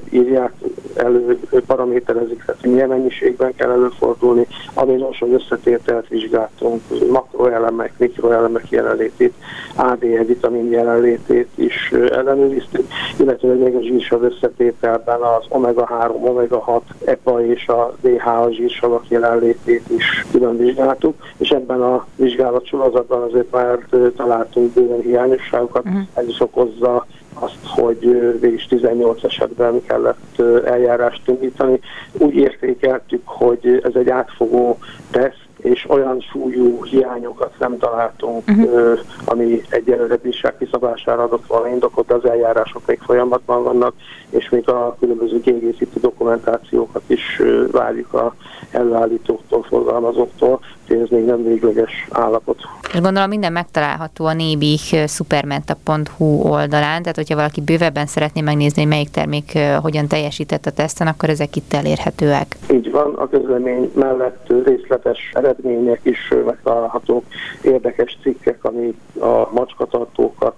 írják 0.09 0.51
elő, 0.95 1.39
paraméterezik, 1.67 2.43
tehát 2.45 2.65
milyen 2.65 2.87
mennyiségben 2.87 3.55
kell 3.55 3.69
előfordulni, 3.69 4.47
aminosav 4.73 5.33
összetételt 5.33 6.07
vizsgáltunk, 6.07 6.81
makroelemek, 7.11 7.93
mikroelemek 7.97 8.69
jelenlétét, 8.69 9.33
ADE 9.75 10.23
vitamin 10.23 10.71
jelenlétét 10.71 11.49
is 11.55 11.91
ellenőriztük, 11.91 12.87
illetve 13.19 13.53
még 13.53 13.75
a 13.75 13.81
zsírsav 13.81 14.23
összetételben 14.23 15.21
az 15.21 15.45
omega-3, 15.49 16.11
omega-6, 16.23 16.81
EPA 17.05 17.45
és 17.45 17.67
a 17.67 17.93
DHA 18.01 18.51
zsírsavak 18.51 19.07
jelenlétét 19.07 19.89
is 19.89 20.25
külön 20.31 20.57
vizsgáltuk, 20.57 21.15
és 21.37 21.49
ebben 21.49 21.81
a 21.81 22.04
vizsgálat 22.15 22.65
sorozatban 22.65 23.21
azért 23.21 23.51
már 23.51 23.79
találtunk 24.15 24.73
bőven 24.73 25.01
hiányosságokat, 25.01 25.85
uh-huh. 25.85 26.01
ez 26.13 26.27
is 26.27 26.39
okozza 26.39 27.05
azt, 27.33 27.57
hogy 27.65 27.99
végig 28.39 28.67
18 28.67 29.23
esetben 29.23 29.81
kellett 29.87 30.41
eljárást 30.65 31.21
indítani. 31.27 31.79
Úgy 32.11 32.35
értékeltük, 32.35 33.21
hogy 33.25 33.81
ez 33.83 33.95
egy 33.95 34.09
átfogó 34.09 34.77
teszt, 35.11 35.44
és 35.65 35.85
olyan 35.89 36.21
súlyú 36.31 36.83
hiányokat 36.83 37.53
nem 37.59 37.77
találtunk, 37.77 38.43
uh-huh. 38.47 38.99
ami 39.25 39.61
egyelőre 39.69 40.15
bírság 40.15 40.57
kiszabására 40.57 41.23
adott 41.23 41.45
volna 41.47 41.67
indokot, 41.67 42.07
de 42.07 42.13
az 42.13 42.25
eljárások 42.25 42.81
még 42.85 42.99
folyamatban 43.05 43.63
vannak, 43.63 43.93
és 44.29 44.49
még 44.49 44.69
a 44.69 44.95
különböző 44.99 45.41
kiegészítő 45.41 45.99
dokumentációkat 45.99 47.03
is 47.07 47.41
várjuk 47.71 48.13
a 48.13 48.35
előállítóktól, 48.71 49.63
forgalmazóktól, 49.63 50.59
hogy 50.87 50.97
ez 50.97 51.09
még 51.09 51.25
nem 51.25 51.43
végleges 51.43 52.07
állapot. 52.11 52.57
És 52.93 53.01
gondolom 53.01 53.29
minden 53.29 53.51
megtalálható 53.51 54.25
a 54.25 54.33
nébih 54.33 55.07
supermenta.hu 55.07 56.25
oldalán, 56.25 57.01
tehát 57.01 57.15
hogyha 57.15 57.35
valaki 57.35 57.61
bővebben 57.61 58.05
szeretné 58.05 58.41
megnézni, 58.41 58.81
hogy 58.81 58.91
melyik 58.91 59.09
termék 59.09 59.57
hogyan 59.81 60.07
teljesített 60.07 60.65
a 60.65 60.71
teszten, 60.71 61.07
akkor 61.07 61.29
ezek 61.29 61.55
itt 61.55 61.73
elérhetőek. 61.73 62.55
Így 62.71 62.84
van, 62.95 63.13
a 63.13 63.29
közlemény 63.29 63.91
mellett 63.95 64.53
részletes 64.65 65.31
eredmények 65.33 65.99
is 66.03 66.33
megtalálhatók, 66.45 67.23
érdekes 67.61 68.17
cikkek, 68.21 68.63
ami 68.63 68.95
a 69.19 69.47
macskatartókat 69.51 70.55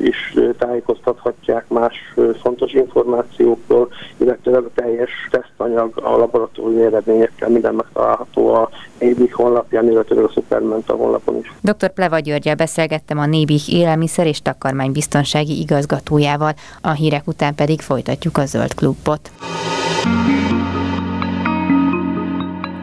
is 0.00 0.34
tájékoztathatják 0.58 1.68
más 1.68 2.14
fontos 2.42 2.72
információkról, 2.72 3.88
illetve 4.16 4.56
a 4.56 4.70
teljes 4.74 5.10
tesztanyag, 5.30 6.00
a 6.02 6.16
laboratóriumi 6.16 6.84
eredményekkel 6.84 7.48
minden 7.48 7.74
megtalálható 7.74 8.54
a 8.54 8.68
Nébih 8.98 9.32
honlapján, 9.32 9.90
illetve 9.90 10.22
a 10.22 10.28
Supermenta 10.28 10.94
honlapon 10.94 11.36
is. 11.36 11.52
Dr. 11.60 11.92
Pleva 11.92 12.18
Györgyel 12.18 12.54
beszélgettem 12.54 13.18
a 13.18 13.26
Nébih 13.26 13.74
élelmiszer 13.74 14.26
és 14.26 14.42
takarmánybiztonsági 14.42 15.60
igazgatójával, 15.60 16.52
a 16.80 16.90
hírek 16.90 17.26
után 17.26 17.54
pedig 17.54 17.80
folytatjuk 17.80 18.36
a 18.38 18.46
Zöld 18.46 18.74
Klubot. 18.74 19.30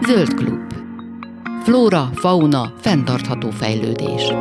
Zöld 0.07 0.33
Klub. 0.33 0.73
Flóra, 1.63 2.09
fauna, 2.15 2.73
fenntartható 2.79 3.49
fejlődés. 3.49 4.31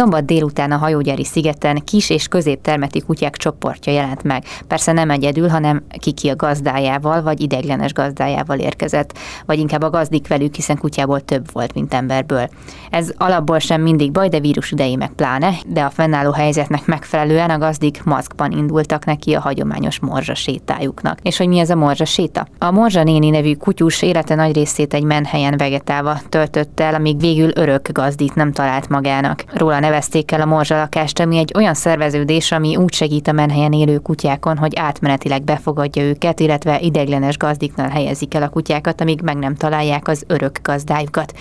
Szombat 0.00 0.24
délután 0.24 0.72
a 0.72 0.76
hajógyári 0.76 1.24
szigeten 1.24 1.84
kis 1.84 2.10
és 2.10 2.28
középtermeti 2.28 3.00
kutyák 3.00 3.36
csoportja 3.36 3.92
jelent 3.92 4.22
meg. 4.22 4.44
Persze 4.66 4.92
nem 4.92 5.10
egyedül, 5.10 5.48
hanem 5.48 5.82
kiki 5.98 6.28
a 6.28 6.36
gazdájával, 6.36 7.22
vagy 7.22 7.40
ideglenes 7.40 7.92
gazdájával 7.92 8.58
érkezett, 8.58 9.18
vagy 9.46 9.58
inkább 9.58 9.82
a 9.82 9.90
gazdik 9.90 10.28
velük, 10.28 10.54
hiszen 10.54 10.78
kutyából 10.78 11.20
több 11.20 11.52
volt, 11.52 11.74
mint 11.74 11.94
emberből. 11.94 12.48
Ez 12.90 13.12
alapból 13.16 13.58
sem 13.58 13.82
mindig 13.82 14.12
baj, 14.12 14.28
de 14.28 14.40
vírus 14.40 14.72
idején 14.72 14.98
meg 14.98 15.10
pláne, 15.10 15.54
de 15.66 15.82
a 15.82 15.90
fennálló 15.90 16.30
helyzetnek 16.30 16.86
megfelelően 16.86 17.50
a 17.50 17.58
gazdik 17.58 18.04
maszkban 18.04 18.50
indultak 18.50 19.04
neki 19.04 19.34
a 19.34 19.40
hagyományos 19.40 19.98
morzsa 19.98 20.34
sétájuknak. 20.34 21.18
És 21.22 21.36
hogy 21.36 21.48
mi 21.48 21.58
ez 21.58 21.70
a 21.70 21.76
morzsa 21.76 22.04
séta? 22.04 22.46
A 22.58 22.70
morzsa 22.70 23.02
néni 23.02 23.30
nevű 23.30 23.54
kutyus 23.54 24.02
élete 24.02 24.34
nagy 24.34 24.54
részét 24.54 24.94
egy 24.94 25.04
menhelyen 25.04 25.56
vegetálva 25.56 26.20
töltött 26.28 26.80
el, 26.80 26.94
amíg 26.94 27.20
végül 27.20 27.50
örök 27.54 27.92
gazdit 27.92 28.34
nem 28.34 28.52
talált 28.52 28.88
magának. 28.88 29.44
Róla 29.52 29.88
nevezték 29.90 30.32
el 30.32 30.40
a 30.40 30.44
morzsa 30.44 30.76
lakást, 30.76 31.20
ami 31.20 31.38
egy 31.38 31.52
olyan 31.56 31.74
szerveződés, 31.74 32.52
ami 32.52 32.76
úgy 32.76 32.92
segít 32.92 33.28
a 33.28 33.32
menhelyen 33.32 33.72
élő 33.72 33.98
kutyákon, 33.98 34.56
hogy 34.56 34.76
átmenetileg 34.76 35.42
befogadja 35.42 36.02
őket, 36.02 36.40
illetve 36.40 36.80
ideglenes 36.80 37.36
gazdiknál 37.36 37.88
helyezik 37.88 38.34
el 38.34 38.42
a 38.42 38.48
kutyákat, 38.48 39.00
amíg 39.00 39.20
meg 39.20 39.36
nem 39.36 39.54
találják 39.54 40.08
az 40.08 40.24
örök 40.26 40.58
gazdájukat. 40.62 41.32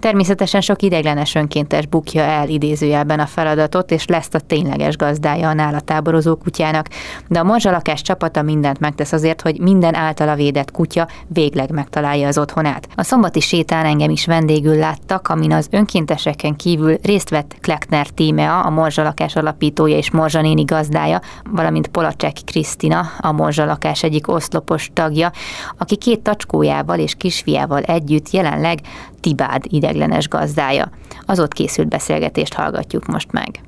Természetesen 0.00 0.60
sok 0.60 0.82
ideglenes 0.82 1.34
önkéntes 1.34 1.86
bukja 1.86 2.22
el 2.22 2.48
idézőjelben 2.48 3.20
a 3.20 3.26
feladatot, 3.26 3.90
és 3.90 4.06
lesz 4.06 4.28
a 4.32 4.40
tényleges 4.40 4.96
gazdája 4.96 5.48
a 5.48 5.54
nála 5.54 5.80
táborozó 5.80 6.36
kutyának, 6.36 6.88
de 7.28 7.38
a 7.38 7.44
morzsalakás 7.44 8.02
csapata 8.02 8.42
mindent 8.42 8.80
megtesz 8.80 9.12
azért, 9.12 9.40
hogy 9.40 9.60
minden 9.60 9.94
általa 9.94 10.34
védett 10.34 10.70
kutya 10.70 11.08
végleg 11.26 11.70
megtalálja 11.70 12.28
az 12.28 12.38
otthonát. 12.38 12.88
A 12.94 13.02
szombati 13.02 13.40
sétán 13.40 13.84
engem 13.84 14.10
is 14.10 14.26
vendégül 14.26 14.76
láttak, 14.76 15.28
amin 15.28 15.52
az 15.52 15.68
önkénteseken 15.70 16.56
kívül 16.56 16.96
részt 17.02 17.30
vett 17.30 17.56
Kleckner 17.60 17.95
Tímea, 18.04 18.60
a 18.60 18.70
morzsalakás 18.70 19.36
alapítója 19.36 19.96
és 19.96 20.10
morzsanéni 20.10 20.64
gazdája, 20.64 21.20
valamint 21.50 21.88
Polacek 21.88 22.36
Krisztina, 22.44 23.06
a 23.18 23.32
morzsalakás 23.32 24.02
egyik 24.02 24.28
oszlopos 24.28 24.90
tagja, 24.92 25.30
aki 25.78 25.96
két 25.96 26.20
tacskójával 26.20 26.98
és 26.98 27.14
kisfiával 27.14 27.82
együtt 27.82 28.30
jelenleg 28.30 28.78
Tibád 29.20 29.64
ideglenes 29.68 30.28
gazdája. 30.28 30.90
Az 31.26 31.40
ott 31.40 31.52
készült 31.52 31.88
beszélgetést 31.88 32.54
hallgatjuk 32.54 33.06
most 33.06 33.32
meg. 33.32 33.60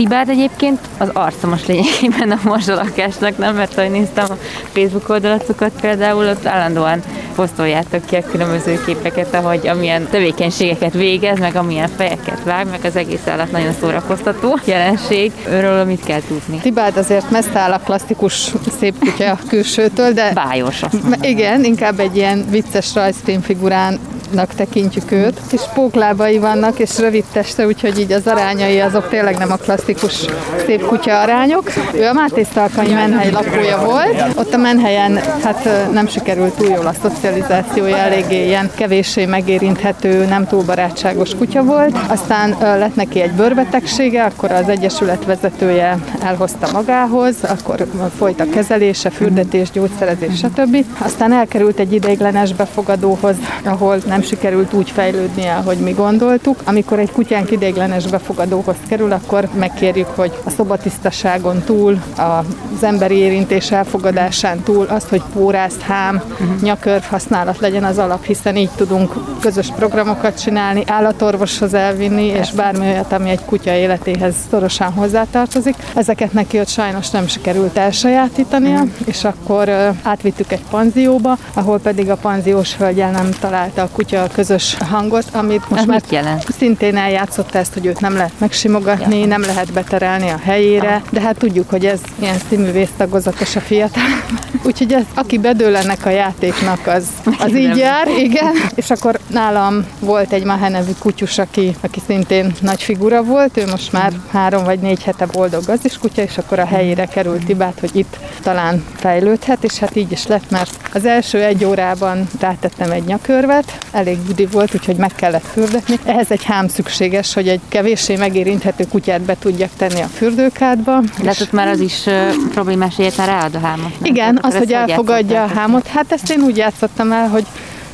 Tibád 0.00 0.28
egyébként 0.28 0.78
az 0.98 1.08
arca 1.12 1.46
most 1.46 1.66
lényegében 1.66 2.30
a 2.30 2.38
morzsalakásnak, 2.44 3.38
nem? 3.38 3.54
Mert 3.54 3.78
ahogy 3.78 3.90
néztem 3.90 4.24
a 4.28 4.36
Facebook 4.72 5.08
oldalatokat 5.08 5.72
például, 5.80 6.28
ott 6.28 6.46
állandóan 6.46 7.02
posztoljátok 7.34 8.06
ki 8.06 8.16
a 8.16 8.22
különböző 8.30 8.82
képeket, 8.86 9.34
ahogy 9.34 9.66
amilyen 9.66 10.08
tevékenységeket 10.10 10.92
végez, 10.92 11.38
meg 11.38 11.56
amilyen 11.56 11.88
fejeket 11.96 12.42
vág, 12.44 12.70
meg 12.70 12.80
az 12.84 12.96
egész 12.96 13.26
állat 13.26 13.50
nagyon 13.50 13.72
szórakoztató 13.80 14.58
jelenség. 14.64 15.32
Őről 15.48 15.84
mit 15.84 16.04
kell 16.04 16.20
tudni? 16.28 16.58
Tibád 16.58 16.96
azért 16.96 17.30
messze 17.30 17.58
áll 17.58 17.72
a 17.72 17.78
klasszikus 17.78 18.50
szép 18.78 18.98
kutya 18.98 19.38
külsőtől, 19.48 20.12
de... 20.12 20.32
Bájos, 20.32 20.82
azt 20.82 21.02
mondom. 21.02 21.22
Igen, 21.22 21.64
inkább 21.64 22.00
egy 22.00 22.16
ilyen 22.16 22.46
vicces 22.50 22.94
rajzfilmfigurán 22.94 23.98
nak 24.32 24.54
tekintjük 24.54 25.10
őt. 25.10 25.40
Kis 25.48 25.60
póklábai 25.74 26.38
vannak, 26.38 26.78
és 26.78 26.98
rövid 26.98 27.24
teste, 27.32 27.66
úgyhogy 27.66 27.98
így 27.98 28.12
az 28.12 28.26
arányai 28.26 28.80
azok 28.80 29.08
tényleg 29.08 29.36
nem 29.36 29.52
a 29.52 29.56
klasszikus 29.56 30.24
szép 30.66 30.86
kutya 30.86 31.20
arányok. 31.20 31.72
Ő 31.94 32.06
a 32.06 32.12
Máté 32.12 32.46
Szalkai 32.54 32.92
menhely 32.92 33.30
lakója 33.30 33.78
volt. 33.84 34.24
Ott 34.36 34.54
a 34.54 34.56
menhelyen 34.56 35.20
hát 35.42 35.68
nem 35.92 36.06
sikerült 36.06 36.54
túl 36.54 36.68
jól 36.68 36.86
a 36.86 36.94
szocializációja, 37.02 37.96
eléggé 37.96 38.46
ilyen 38.46 38.70
kevéssé 38.76 39.26
megérinthető, 39.26 40.24
nem 40.24 40.46
túl 40.46 40.62
barátságos 40.62 41.34
kutya 41.34 41.62
volt. 41.62 41.98
Aztán 42.08 42.56
lett 42.60 42.94
neki 42.94 43.20
egy 43.20 43.32
bőrbetegsége, 43.32 44.22
akkor 44.22 44.50
az 44.50 44.68
Egyesület 44.68 45.24
vezetője 45.24 45.98
elhozta 46.22 46.68
magához, 46.72 47.34
akkor 47.48 47.86
folyt 48.18 48.40
a 48.40 48.48
kezelése, 48.50 49.10
fürdetés, 49.10 49.70
gyógyszerezés, 49.70 50.36
stb. 50.38 50.84
Aztán 50.98 51.32
elkerült 51.32 51.78
egy 51.78 51.92
ideiglenes 51.92 52.52
befogadóhoz, 52.52 53.36
ahol 53.64 53.98
nem 54.06 54.19
nem 54.20 54.28
sikerült 54.28 54.72
úgy 54.72 54.90
fejlődnie, 54.90 55.54
ahogy 55.54 55.76
mi 55.76 55.92
gondoltuk. 55.92 56.60
Amikor 56.64 56.98
egy 56.98 57.12
kutyánk 57.12 57.50
idéglenes 57.50 58.06
befogadóhoz 58.06 58.76
kerül, 58.88 59.12
akkor 59.12 59.48
megkérjük, 59.58 60.06
hogy 60.06 60.32
a 60.44 60.50
szobatisztaságon 60.50 61.62
túl, 61.62 62.02
az 62.16 62.82
emberi 62.82 63.14
érintés 63.14 63.70
elfogadásán 63.70 64.62
túl 64.62 64.86
azt, 64.86 65.08
hogy 65.08 65.22
pórász, 65.32 65.78
hám, 65.78 66.22
uh-huh. 66.32 66.60
nyakörv 66.60 67.02
használat 67.02 67.58
legyen 67.58 67.84
az 67.84 67.98
alap, 67.98 68.24
hiszen 68.24 68.56
így 68.56 68.70
tudunk 68.76 69.14
közös 69.40 69.72
programokat 69.76 70.40
csinálni, 70.40 70.82
állatorvoshoz 70.86 71.74
elvinni, 71.74 72.24
és 72.24 72.50
bármi 72.50 72.86
olyat, 72.86 73.12
ami 73.12 73.30
egy 73.30 73.44
kutya 73.44 73.72
életéhez 73.72 74.34
szorosan 74.50 74.92
hozzátartozik. 74.92 75.74
Ezeket 75.94 76.32
neki 76.32 76.58
ott 76.58 76.68
sajnos 76.68 77.10
nem 77.10 77.26
sikerült 77.26 77.76
elsajátítania, 77.76 78.74
uh-huh. 78.74 78.90
és 79.04 79.24
akkor 79.24 79.68
átvittük 80.02 80.52
egy 80.52 80.64
panzióba, 80.70 81.38
ahol 81.54 81.78
pedig 81.78 82.10
a 82.10 82.16
panziós 82.16 82.76
hölgyel 82.76 83.10
nem 83.10 83.30
találta 83.40 83.82
a 83.82 83.88
kutya 83.92 84.09
a 84.16 84.26
közös 84.32 84.76
hangot, 84.88 85.24
amit 85.32 85.68
most 85.68 85.82
Ez 85.82 85.88
már 85.88 86.02
jelent? 86.10 86.44
szintén 86.58 86.96
eljátszott 86.96 87.54
ezt, 87.54 87.72
hogy 87.72 87.86
őt 87.86 88.00
nem 88.00 88.14
lehet 88.14 88.32
megsimogatni, 88.38 89.18
ja. 89.18 89.26
nem 89.26 89.40
lehet 89.40 89.72
beterelni 89.72 90.28
a 90.28 90.38
helyére, 90.42 90.88
Aha. 90.88 91.02
de 91.10 91.20
hát 91.20 91.36
tudjuk, 91.36 91.70
hogy 91.70 91.86
ez 91.86 92.00
ilyen 92.18 92.36
színművésztagozatos 92.48 93.56
a 93.56 93.60
fiatal. 93.60 94.02
Úgyhogy 94.66 94.92
ez, 94.92 95.04
aki 95.14 95.38
bedől 95.38 95.76
ennek 95.76 96.06
a 96.06 96.10
játéknak, 96.10 96.86
az, 96.86 97.06
az 97.38 97.56
így 97.56 97.76
jár, 97.76 98.08
igen. 98.08 98.54
És 98.74 98.90
akkor 98.90 99.18
nálam 99.26 99.86
volt 99.98 100.32
egy 100.32 100.44
Mahe 100.44 100.68
nevű 100.68 100.92
kutyus, 100.98 101.38
aki, 101.38 101.76
aki 101.80 102.00
szintén 102.06 102.52
nagy 102.60 102.82
figura 102.82 103.22
volt, 103.22 103.56
ő 103.56 103.66
most 103.70 103.92
már 103.92 104.12
három 104.32 104.64
vagy 104.64 104.78
négy 104.78 105.02
hete 105.02 105.26
boldog 105.26 105.62
kutya, 106.00 106.22
és 106.22 106.38
akkor 106.38 106.58
a 106.58 106.66
helyére 106.66 107.06
került 107.06 107.44
Tibát, 107.44 107.80
hogy 107.80 107.96
itt 107.96 108.16
talán 108.42 108.84
fejlődhet, 108.96 109.64
és 109.64 109.78
hát 109.78 109.96
így 109.96 110.12
is 110.12 110.26
lett, 110.26 110.50
mert 110.50 110.70
az 110.92 111.04
első 111.04 111.42
egy 111.42 111.64
órában 111.64 112.28
rátettem 112.40 112.90
egy 112.90 113.04
nyakörvet, 113.04 113.78
elég 114.00 114.18
budi 114.18 114.46
volt, 114.46 114.74
úgyhogy 114.74 114.96
meg 114.96 115.12
kellett 115.14 115.46
fürdetni. 115.52 115.98
Ehhez 116.04 116.30
egy 116.30 116.44
hám 116.44 116.68
szükséges, 116.68 117.34
hogy 117.34 117.48
egy 117.48 117.60
kevéssé 117.68 118.16
megérinthető 118.16 118.84
kutyát 118.88 119.20
be 119.20 119.36
tudjak 119.38 119.70
tenni 119.76 120.00
a 120.00 120.06
fürdőkádba. 120.06 121.02
De 121.22 121.34
ott 121.40 121.52
már 121.52 121.68
az 121.68 121.80
is 121.80 122.06
uh, 122.06 122.30
problémás, 122.50 122.96
hogy 122.96 123.12
már 123.16 123.28
ráad 123.28 123.54
a 123.54 123.58
hámot. 123.58 123.92
Igen, 124.02 124.38
az, 124.42 124.56
hogy 124.56 124.72
elfogadja 124.72 125.42
a 125.42 125.46
hámot. 125.46 125.86
Hát 125.86 126.12
ezt 126.12 126.30
én 126.30 126.40
úgy 126.40 126.56
játszottam 126.56 127.12
el, 127.12 127.28
hogy 127.28 127.46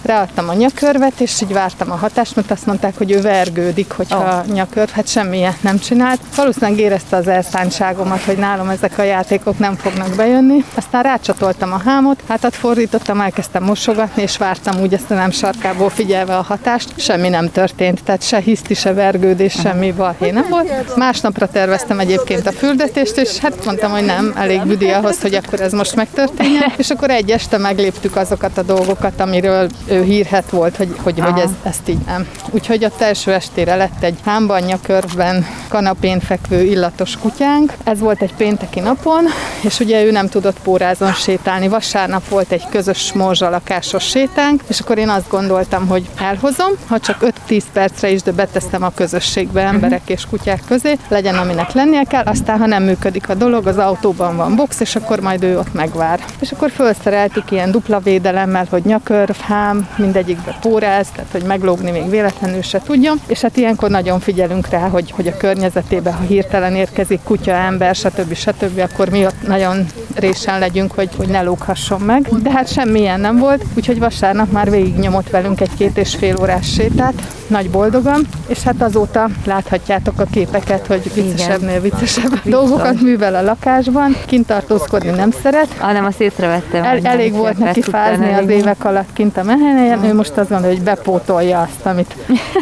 ráadtam 0.02 0.48
a 0.48 0.54
nyakörvet, 0.54 1.20
és 1.20 1.40
így 1.40 1.52
vártam 1.52 1.90
a 1.90 1.96
hatást, 1.96 2.36
mert 2.36 2.50
azt 2.50 2.66
mondták, 2.66 2.96
hogy 2.98 3.10
ő 3.10 3.20
vergődik, 3.20 3.92
hogyha 3.92 4.44
oh. 4.46 4.52
nyakörv, 4.54 4.90
hát 4.90 5.08
semmilyet 5.08 5.62
nem 5.62 5.78
csinált. 5.78 6.20
Valószínűleg 6.36 6.78
érezte 6.80 7.16
az 7.16 7.28
elszántságomat, 7.28 8.22
hogy 8.22 8.36
nálam 8.36 8.68
ezek 8.68 8.98
a 8.98 9.02
játékok 9.02 9.58
nem 9.58 9.74
fognak 9.74 10.14
bejönni. 10.16 10.64
Aztán 10.74 11.02
rácsatoltam 11.02 11.72
a 11.72 11.80
hámot, 11.84 12.22
hátat 12.28 12.54
fordítottam, 12.54 13.20
elkezdtem 13.20 13.62
mosogatni, 13.62 14.22
és 14.22 14.36
vártam 14.36 14.80
úgy 14.80 14.92
ezt 14.92 15.10
a 15.10 15.14
nem 15.14 15.30
sarkából 15.30 15.90
figyelve 15.90 16.36
a 16.36 16.42
hatást. 16.42 16.92
Semmi 16.96 17.28
nem 17.28 17.50
történt, 17.50 18.04
tehát 18.04 18.22
se 18.22 18.38
hiszti, 18.38 18.74
se 18.74 18.92
vergődés, 18.92 19.52
semmi 19.52 19.92
balhé 19.92 20.30
nem 20.30 20.46
volt. 20.50 20.96
Másnapra 20.96 21.48
terveztem 21.48 21.98
egyébként 21.98 22.46
a 22.46 22.52
fürdetést, 22.52 23.16
és 23.16 23.38
hát 23.38 23.64
mondtam, 23.64 23.90
hogy 23.90 24.04
nem, 24.04 24.32
elég 24.36 24.62
büdi 24.62 24.90
ahhoz, 24.90 25.20
hogy 25.20 25.34
akkor 25.34 25.60
ez 25.60 25.72
most 25.72 25.94
megtörténjen. 25.94 26.72
És 26.76 26.90
akkor 26.90 27.10
egy 27.10 27.30
este 27.30 27.58
megléptük 27.58 28.16
azokat 28.16 28.58
a 28.58 28.62
dolgokat, 28.62 29.20
amiről 29.20 29.68
ő 29.88 30.02
hírhet 30.02 30.50
volt, 30.50 30.76
hogy, 30.76 30.96
hogy, 31.02 31.20
hogy 31.20 31.38
ez, 31.38 31.50
ezt 31.62 31.88
így 31.88 32.04
nem. 32.06 32.28
Úgyhogy 32.50 32.84
a 32.84 32.90
első 32.98 33.32
estére 33.32 33.76
lett 33.76 34.02
egy 34.02 34.18
hámban, 34.24 34.62
nyakörben, 34.62 35.46
kanapén 35.68 36.20
fekvő 36.20 36.62
illatos 36.62 37.16
kutyánk. 37.16 37.72
Ez 37.84 37.98
volt 37.98 38.22
egy 38.22 38.34
pénteki 38.34 38.80
napon, 38.80 39.24
és 39.60 39.80
ugye 39.80 40.04
ő 40.04 40.10
nem 40.10 40.28
tudott 40.28 40.58
pórázon 40.58 41.12
sétálni. 41.12 41.68
Vasárnap 41.68 42.28
volt 42.28 42.52
egy 42.52 42.68
közös 42.70 43.12
morzsalakásos 43.12 44.04
sétánk, 44.04 44.62
és 44.66 44.80
akkor 44.80 44.98
én 44.98 45.08
azt 45.08 45.28
gondoltam, 45.28 45.86
hogy 45.86 46.08
elhozom, 46.20 46.72
ha 46.86 47.00
csak 47.00 47.32
5-10 47.48 47.62
percre 47.72 48.10
is, 48.10 48.22
de 48.22 48.32
beteszem 48.32 48.82
a 48.82 48.92
közösségbe 48.94 49.62
emberek 49.62 50.02
és 50.06 50.26
kutyák 50.30 50.62
közé, 50.66 50.98
legyen 51.08 51.34
aminek 51.34 51.72
lennie 51.72 52.02
kell, 52.02 52.24
aztán 52.24 52.58
ha 52.58 52.66
nem 52.66 52.82
működik 52.82 53.28
a 53.28 53.34
dolog, 53.34 53.66
az 53.66 53.78
autóban 53.78 54.36
van 54.36 54.56
box, 54.56 54.80
és 54.80 54.96
akkor 54.96 55.20
majd 55.20 55.42
ő 55.42 55.58
ott 55.58 55.74
megvár. 55.74 56.24
És 56.40 56.52
akkor 56.52 56.70
felszereltük 56.70 57.50
ilyen 57.50 57.70
dupla 57.70 57.98
védelemmel, 57.98 58.66
hogy 58.70 58.84
nyakörv, 58.84 59.36
hám, 59.40 59.75
mindegyikbe 59.96 60.56
póráz, 60.60 61.08
tehát 61.14 61.30
hogy 61.32 61.42
meglógni 61.42 61.90
még 61.90 62.10
véletlenül 62.10 62.62
se 62.62 62.80
tudjon, 62.84 63.20
és 63.26 63.40
hát 63.40 63.56
ilyenkor 63.56 63.90
nagyon 63.90 64.20
figyelünk 64.20 64.68
rá, 64.68 64.88
hogy, 64.88 65.10
hogy 65.10 65.26
a 65.26 65.36
környezetébe, 65.36 66.12
ha 66.12 66.22
hirtelen 66.22 66.74
érkezik 66.74 67.20
kutya, 67.22 67.52
ember, 67.52 67.94
stb. 67.94 68.34
stb., 68.34 68.78
akkor 68.78 69.08
mi 69.08 69.26
ott 69.26 69.46
nagyon 69.46 69.86
résen 70.14 70.58
legyünk, 70.58 70.92
hogy, 70.92 71.08
hogy 71.16 71.28
ne 71.28 71.42
lóghasson 71.42 72.00
meg. 72.00 72.28
De 72.42 72.50
hát 72.50 72.72
semmilyen 72.72 73.20
nem 73.20 73.36
volt, 73.38 73.64
úgyhogy 73.74 73.98
vasárnap 73.98 74.50
már 74.52 74.70
végignyomott 74.70 75.30
velünk 75.30 75.60
egy 75.60 75.74
két 75.78 75.96
és 75.96 76.14
fél 76.14 76.36
órás 76.40 76.72
sétát, 76.72 77.14
nagy 77.46 77.70
boldogan, 77.70 78.26
és 78.46 78.62
hát 78.62 78.82
azóta 78.82 79.28
láthatjátok 79.44 80.20
a 80.20 80.24
képeket, 80.30 80.86
hogy 80.86 81.14
viccesebbnél 81.14 81.80
viccesebb 81.80 82.40
dolgokat 82.44 83.00
művel 83.00 83.34
a 83.34 83.42
lakásban, 83.42 84.16
kint 84.26 84.46
tartózkodni 84.46 85.10
nem 85.10 85.30
szeret. 85.30 85.68
Hanem 85.78 86.04
azt 86.04 86.20
észrevettem. 86.20 86.84
El, 86.84 86.98
elég 87.02 87.32
volt 87.32 87.58
neki 87.58 87.82
fázni 87.82 88.32
az 88.32 88.48
évek 88.48 88.84
alatt 88.84 89.12
kint 89.12 89.36
a 89.36 89.42
mehenhelyen, 89.66 90.04
ő 90.04 90.14
most 90.14 90.36
azon, 90.36 90.64
hogy 90.64 90.82
bepótolja 90.82 91.60
azt, 91.60 91.86
amit 91.86 92.16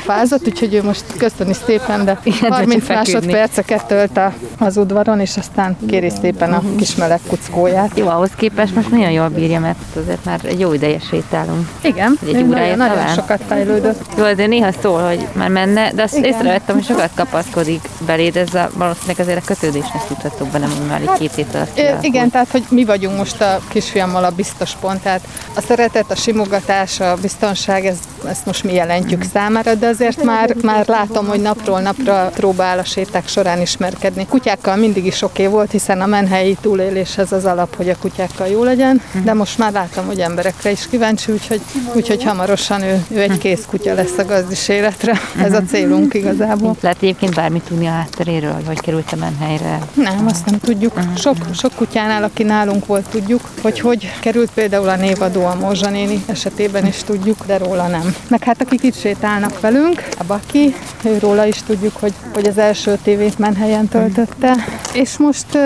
fázott, 0.07 0.47
úgyhogy 0.47 0.75
ő 0.75 0.83
most 0.83 1.05
köszöni 1.19 1.53
szépen, 1.67 2.05
de 2.05 2.19
30 2.49 2.89
másodperceket 2.89 3.87
tölt 3.87 4.21
az 4.59 4.77
udvaron, 4.77 5.21
és 5.21 5.37
aztán 5.37 5.77
kéri 5.89 6.11
szépen 6.21 6.53
a 6.53 6.63
kis 6.77 6.95
meleg 6.95 7.21
kuckóját. 7.29 7.91
Jó, 7.99 8.09
ahhoz 8.09 8.31
képest 8.37 8.75
most 8.75 8.91
nagyon 8.91 9.11
jól 9.11 9.29
bírja, 9.29 9.61
mert 9.61 9.79
azért 10.03 10.25
már 10.25 10.41
egy 10.45 10.61
jó 10.61 10.73
ideje 10.73 10.99
sétálunk. 11.11 11.69
Igen, 11.81 12.19
egy 12.27 12.49
nagyon, 12.49 12.77
nagyon 12.77 13.09
sokat 13.09 13.41
fejlődött. 13.47 14.01
Jó, 14.17 14.33
de 14.33 14.47
néha 14.47 14.73
szól, 14.83 15.03
hogy 15.03 15.27
már 15.33 15.49
menne, 15.49 15.93
de 15.93 16.03
azt 16.03 16.17
Igen. 16.17 16.33
észrevettem, 16.33 16.75
hogy 16.75 16.85
sokat 16.85 17.11
kapaszkodik 17.15 17.89
beléd, 18.07 18.37
ez 18.37 18.55
a, 18.55 18.71
valószínűleg 18.75 19.19
azért 19.19 19.39
a 19.39 19.45
kötődésnek 19.47 20.07
tudható 20.07 20.45
be, 20.53 20.59
nem 20.59 20.71
már 20.89 21.01
egy 21.01 21.19
két 21.19 21.35
hét 21.35 21.55
alatt. 21.55 21.81
Igen, 22.01 22.31
tehát 22.31 22.51
hogy 22.51 22.65
mi 22.69 22.85
vagyunk 22.85 23.17
most 23.17 23.41
a 23.41 23.61
kisfiammal 23.69 24.25
a 24.25 24.31
biztos 24.31 24.73
pont, 24.81 25.03
tehát 25.03 25.21
a 25.55 25.61
szeretet, 25.61 26.11
a 26.11 26.15
simogatás, 26.15 26.94
a 27.01 27.17
biztonság, 27.21 27.87
ez, 27.87 27.97
ezt 28.29 28.47
most 28.47 28.65
mi 28.65 28.73
jelentjük 28.73 29.25
mm. 29.25 29.29
számára, 29.33 29.75
de 29.75 29.87
azért 29.87 30.25
már, 30.25 30.55
már 30.63 30.87
látom, 30.87 31.27
hogy 31.27 31.41
napról 31.41 31.81
napra 31.81 32.31
próbál 32.35 32.79
a 32.79 32.85
séták 32.85 33.29
során 33.29 33.61
ismerkedni. 33.61 34.27
Kutyákkal 34.27 34.77
mindig 34.77 35.07
is 35.07 35.23
oké 35.23 35.47
volt, 35.47 35.71
hiszen 35.71 36.01
a 36.01 36.07
menhelyi 36.07 36.57
túléléshez 36.61 37.33
az 37.33 37.45
alap, 37.45 37.77
hogy 37.77 37.89
a 37.89 37.97
kutyákkal 38.01 38.47
jó 38.47 38.65
legyen, 38.65 39.01
de 39.25 39.33
most 39.33 39.59
már 39.59 39.73
látom, 39.73 40.07
hogy 40.07 40.21
emberekre 40.21 40.71
is 40.71 40.89
kíváncsi, 40.89 41.33
úgyhogy, 41.33 41.61
úgyhogy 41.95 42.25
hamarosan 42.25 42.83
ő, 42.83 43.05
ő 43.09 43.21
egy 43.21 43.39
kész 43.39 43.65
kutya 43.67 43.95
lesz 43.95 44.19
a 44.19 44.25
gazdis 44.25 44.69
életre. 44.69 45.21
Ez 45.43 45.53
a 45.53 45.63
célunk 45.63 46.15
igazából. 46.15 46.77
Lehet 46.81 47.03
egyébként 47.03 47.35
bármit 47.35 47.63
tudni 47.63 47.87
a 47.87 47.91
hátteréről, 47.91 48.53
hogy 48.53 48.67
hogy 48.67 48.81
került 48.81 49.13
a 49.13 49.17
menhelyre? 49.17 49.79
Nem, 49.95 50.27
azt 50.27 50.47
nem 50.47 50.59
tudjuk. 50.59 51.01
Sok, 51.17 51.37
sok 51.55 51.75
kutyánál, 51.75 52.23
aki 52.23 52.43
nálunk 52.43 52.87
volt, 52.87 53.09
tudjuk, 53.09 53.41
hogy 53.63 53.81
hogy 53.81 54.11
került 54.21 54.51
például 54.55 54.89
a 54.89 54.97
névadó 54.97 55.45
a 55.45 55.55
Morzsa 55.55 55.91
néni 55.91 56.25
esetében 56.27 56.84
is 56.87 57.03
tudjuk, 57.03 57.37
de 57.47 57.59
róla 57.59 57.87
nem. 57.87 58.15
Meg 58.29 58.43
hát 58.43 58.61
akik 58.61 58.83
itt 58.83 58.99
sétálnak 58.99 59.61
velünk, 59.61 60.09
a 60.19 60.25
Baki, 60.27 60.75
róla 61.21 61.47
is 61.47 61.63
tudjuk, 61.63 61.97
hogy, 61.97 62.13
hogy 62.35 62.47
az 62.47 62.59
első 62.59 62.99
tévét 63.03 63.39
menhelyen 63.39 63.89
töltötte. 63.89 64.55
És 64.93 65.17
most 65.17 65.47
uh, 65.55 65.61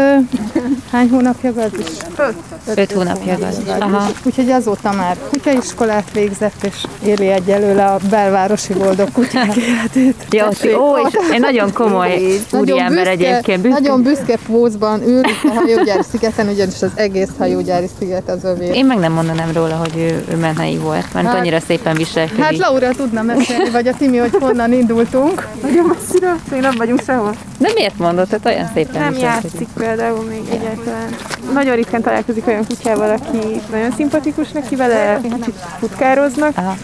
hány 0.91 1.09
hónapja 1.09 1.53
gazdi? 1.53 1.83
Öt. 2.17 2.35
Öt, 2.67 2.79
öt 2.79 2.93
hónapja 2.93 3.39
gazdi. 3.39 3.71
Aha. 3.71 4.11
Úgyhogy 4.25 4.51
azóta 4.51 4.93
már 4.93 5.17
kutyaiskolát 5.31 6.11
végzett, 6.13 6.65
és 6.65 6.85
éli 7.05 7.27
egyelőle 7.27 7.85
a 7.85 7.99
belvárosi 8.11 8.73
boldog 8.73 9.13
kutyák 9.13 9.57
életét. 9.57 10.15
Jó, 10.39 10.47
ó, 10.81 10.97
és 11.07 11.15
egy 11.33 11.41
nagyon 11.41 11.73
komoly 11.73 12.41
úriember 12.53 13.07
egyébként. 13.07 13.63
Büszke. 13.63 13.81
Nagyon 13.81 14.03
büszke 14.03 14.39
pózban 14.47 15.03
ül 15.03 15.21
a 15.25 15.61
hajógyári 15.61 16.03
szigeten, 16.11 16.49
ugyanis 16.49 16.83
az 16.83 16.91
egész 16.95 17.29
hajógyári 17.39 17.89
sziget 17.99 18.29
az 18.29 18.45
övé. 18.45 18.71
Én 18.75 18.87
meg 18.87 18.99
nem 18.99 19.13
mondanám 19.13 19.53
róla, 19.53 19.75
hogy 19.75 19.97
ő, 19.97 20.25
ő 20.31 20.37
menhelyi 20.37 20.77
volt, 20.77 21.08
mert 21.15 21.27
hát, 21.27 21.37
annyira 21.37 21.61
szépen 21.61 21.97
viselkedik. 21.97 22.43
Hát 22.43 22.57
Laura 22.57 22.91
tudna 22.91 23.23
mesélni, 23.23 23.71
vagy 23.71 23.89
a 23.89 23.95
Timi, 23.95 24.17
hogy 24.17 24.37
honnan 24.41 24.73
indultunk. 24.73 25.47
Nagyon 25.63 25.85
messzire, 25.85 26.35
még 26.51 26.61
nem 26.61 26.75
vagyunk 26.77 27.03
sehol. 27.07 27.35
De 27.59 27.71
miért 27.75 27.99
mondod, 27.99 28.29
hogy 28.31 28.41
olyan 28.45 28.71
szépen 28.75 29.03
Nem 29.03 29.17
játszik 29.17 29.69
például 29.75 30.25
még 30.25 30.43
egyáltalán. 30.51 31.09
Nagyon 31.53 31.77
ritkán 31.77 32.03
találkozik 32.03 32.47
olyan 32.47 32.67
kutyával, 32.67 33.11
aki 33.11 33.61
nagyon 33.71 33.93
szimpatikus 33.97 34.51
neki 34.51 34.77
vele, 34.77 35.21
kicsit 35.23 35.55
futkároznak. 35.79 36.53
Aha. 36.57 36.77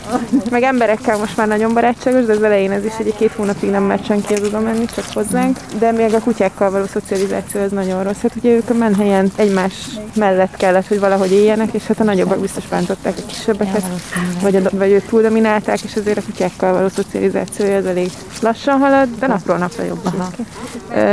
Meg 0.51 0.63
emberekkel 0.63 1.19
most 1.19 1.37
már 1.37 1.49
nagyon 1.49 1.75
barátságos, 1.75 2.25
de 2.25 2.33
az 2.33 2.43
elején 2.43 2.71
ez 2.71 2.85
is 2.85 2.93
egy-két 2.99 3.33
hónapig 3.37 3.71
nem 3.71 3.83
mert 3.83 4.05
senki 4.05 4.35
oda 4.45 4.61
menni, 4.61 4.85
csak 4.95 5.05
hozzánk. 5.15 5.59
De 5.79 5.93
még 5.93 6.15
a 6.15 6.21
kutyákkal 6.21 6.71
való 6.71 6.85
szocializáció 6.87 7.61
ez 7.61 7.71
nagyon 7.71 8.03
rossz. 8.03 8.21
Hát 8.23 8.37
ugye 8.37 8.51
ők 8.51 8.71
a 8.71 8.75
menhelyen 8.75 9.33
egymás 9.37 9.73
mellett 10.15 10.57
kellett, 10.57 10.87
hogy 10.87 11.01
valahogy 11.01 11.33
éljenek, 11.33 11.73
és 11.73 11.87
hát 11.87 12.01
a 12.01 12.05
nagyobbak 12.05 12.39
biztos 12.39 12.67
bántották 12.67 13.15
a 13.19 13.27
kisebbeket, 13.27 13.83
vagy, 14.43 14.57
a, 14.57 14.61
vagy 14.73 14.91
ők 14.91 15.05
túl 15.07 15.23
dominálták, 15.23 15.81
és 15.83 15.97
azért 15.97 16.19
a 16.19 16.23
kutyákkal 16.23 16.73
való 16.73 16.89
szocializációja 16.89 17.77
az 17.77 17.87
elég 17.87 18.11
lassan 18.43 18.79
halad, 18.79 19.09
de 19.19 19.27
napról 19.27 19.57
napra 19.57 19.85
jobb. 19.85 20.09